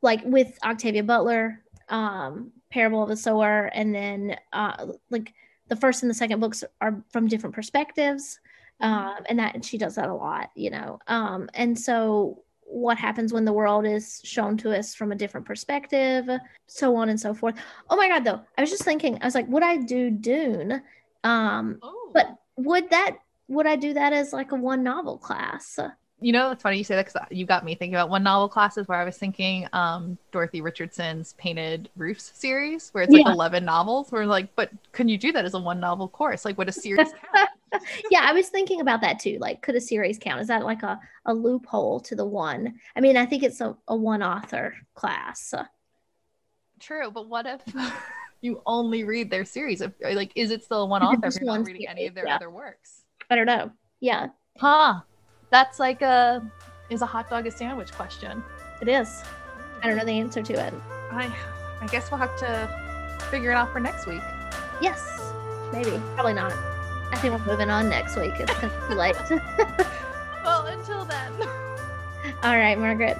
like 0.00 0.22
with 0.24 0.58
Octavia 0.64 1.02
Butler, 1.02 1.62
um, 1.90 2.50
Parable 2.70 3.02
of 3.02 3.10
the 3.10 3.16
Sower, 3.16 3.66
and 3.74 3.94
then 3.94 4.36
uh, 4.54 4.86
like 5.10 5.34
the 5.68 5.76
first 5.76 6.02
and 6.02 6.08
the 6.08 6.14
second 6.14 6.40
books 6.40 6.64
are 6.80 7.04
from 7.12 7.28
different 7.28 7.54
perspectives, 7.54 8.40
um, 8.80 9.16
and 9.28 9.38
that 9.38 9.54
and 9.54 9.64
she 9.64 9.76
does 9.76 9.96
that 9.96 10.08
a 10.08 10.14
lot, 10.14 10.50
you 10.54 10.70
know. 10.70 10.98
Um, 11.06 11.50
and 11.52 11.78
so 11.78 12.42
what 12.62 12.96
happens 12.96 13.34
when 13.34 13.44
the 13.44 13.52
world 13.52 13.84
is 13.84 14.22
shown 14.24 14.56
to 14.56 14.76
us 14.76 14.94
from 14.94 15.12
a 15.12 15.14
different 15.14 15.46
perspective, 15.46 16.26
so 16.66 16.96
on 16.96 17.10
and 17.10 17.20
so 17.20 17.34
forth. 17.34 17.54
Oh 17.90 17.96
my 17.96 18.08
God, 18.08 18.24
though, 18.24 18.40
I 18.56 18.62
was 18.62 18.70
just 18.70 18.82
thinking, 18.82 19.18
I 19.20 19.26
was 19.26 19.34
like, 19.34 19.48
would 19.48 19.62
I 19.62 19.76
do 19.76 20.10
Dune? 20.10 20.82
Um, 21.22 21.78
oh 21.82 22.10
but 22.14 22.26
would 22.56 22.88
that 22.90 23.18
would 23.48 23.66
I 23.66 23.76
do 23.76 23.94
that 23.94 24.12
as 24.12 24.32
like 24.32 24.52
a 24.52 24.56
one 24.56 24.82
novel 24.82 25.18
class? 25.18 25.78
you 26.20 26.32
know 26.32 26.52
it's 26.52 26.62
funny 26.62 26.78
you 26.78 26.84
say 26.84 26.94
that 26.94 27.06
because 27.06 27.20
you 27.30 27.44
got 27.44 27.64
me 27.64 27.74
thinking 27.74 27.94
about 27.94 28.08
one 28.08 28.22
novel 28.22 28.48
classes 28.48 28.86
where 28.86 28.98
i 28.98 29.04
was 29.04 29.18
thinking 29.18 29.66
um 29.72 30.16
dorothy 30.30 30.60
richardson's 30.60 31.34
pointed 31.34 31.88
roofs 31.96 32.30
series 32.34 32.90
where 32.90 33.02
it's 33.02 33.12
like 33.12 33.24
Yeah. 33.24 33.32
11 33.32 33.64
novels 33.64 34.12
we're 34.12 34.24
like 34.24 34.54
but 34.54 34.70
can 34.92 35.08
you 35.08 35.18
do 35.18 35.32
that 35.32 35.44
as 35.44 35.54
a 35.54 35.58
one 35.58 35.80
novel 35.80 36.08
course 36.08 36.44
like 36.44 36.56
would 36.56 36.68
a 36.68 36.72
series 36.72 37.08
count 37.34 37.50
yeah, 38.10 38.20
I 38.22 38.32
was 38.32 38.48
thinking 38.50 38.80
about 38.80 39.00
that 39.00 39.18
too. 39.18 39.38
Like, 39.40 39.60
could 39.62 39.74
a 39.74 39.80
series 39.80 40.16
count? 40.18 40.40
Is 40.40 40.46
that 40.46 40.64
like 40.64 40.84
a, 40.84 41.00
a 41.26 41.34
loophole 41.34 41.98
to 42.00 42.14
the 42.14 42.24
one? 42.24 42.74
I 42.94 43.00
mean, 43.00 43.16
I 43.16 43.26
think 43.26 43.42
it's 43.42 43.60
a, 43.60 43.76
a 43.88 43.96
one 43.96 44.22
author 44.22 44.74
class. 44.94 45.52
True, 46.80 47.10
but 47.10 47.28
what 47.28 47.46
if 47.46 47.62
you 48.42 48.62
only 48.66 49.04
read 49.04 49.30
their 49.30 49.44
series? 49.44 49.80
If, 49.80 49.92
like, 50.00 50.32
is 50.34 50.50
it 50.50 50.64
still 50.64 50.88
one 50.88 51.02
author 51.02 51.28
if 51.28 51.34
you're 51.34 51.44
not 51.44 51.64
reading 51.64 51.88
any 51.88 52.06
of 52.06 52.14
their 52.14 52.26
Yeah. 52.26 52.36
other 52.36 52.50
works? 52.50 53.03
I 53.30 53.36
don't 53.36 53.46
know. 53.46 53.70
Yeah, 54.00 54.28
Huh. 54.58 55.00
That's 55.50 55.78
like 55.80 56.02
a 56.02 56.42
is 56.90 57.02
a 57.02 57.06
hot 57.06 57.28
dog 57.30 57.46
a 57.46 57.50
sandwich 57.50 57.92
question. 57.92 58.42
it 58.80 58.88
is. 58.88 59.22
I 59.82 59.86
don't 59.88 59.96
know 59.96 60.04
the 60.04 60.18
answer 60.18 60.42
to 60.42 60.52
it. 60.52 60.74
I 61.10 61.34
I 61.80 61.86
guess 61.86 62.10
we'll 62.10 62.18
have 62.18 62.36
to 62.38 63.26
figure 63.30 63.50
it 63.50 63.54
out 63.54 63.72
for 63.72 63.80
next 63.80 64.06
week. 64.06 64.22
Yes, 64.80 65.32
maybe. 65.72 66.00
Probably 66.14 66.34
not. 66.34 66.52
I 67.12 67.16
think 67.20 67.34
we're 67.34 67.46
moving 67.46 67.70
on 67.70 67.88
next 67.88 68.16
week. 68.16 68.32
It's 68.38 68.50
of 68.62 68.72
too 68.88 68.94
late. 68.94 69.16
Well, 70.44 70.66
until 70.66 71.04
then. 71.04 71.32
All 72.42 72.56
right, 72.56 72.78
Margaret. 72.78 73.16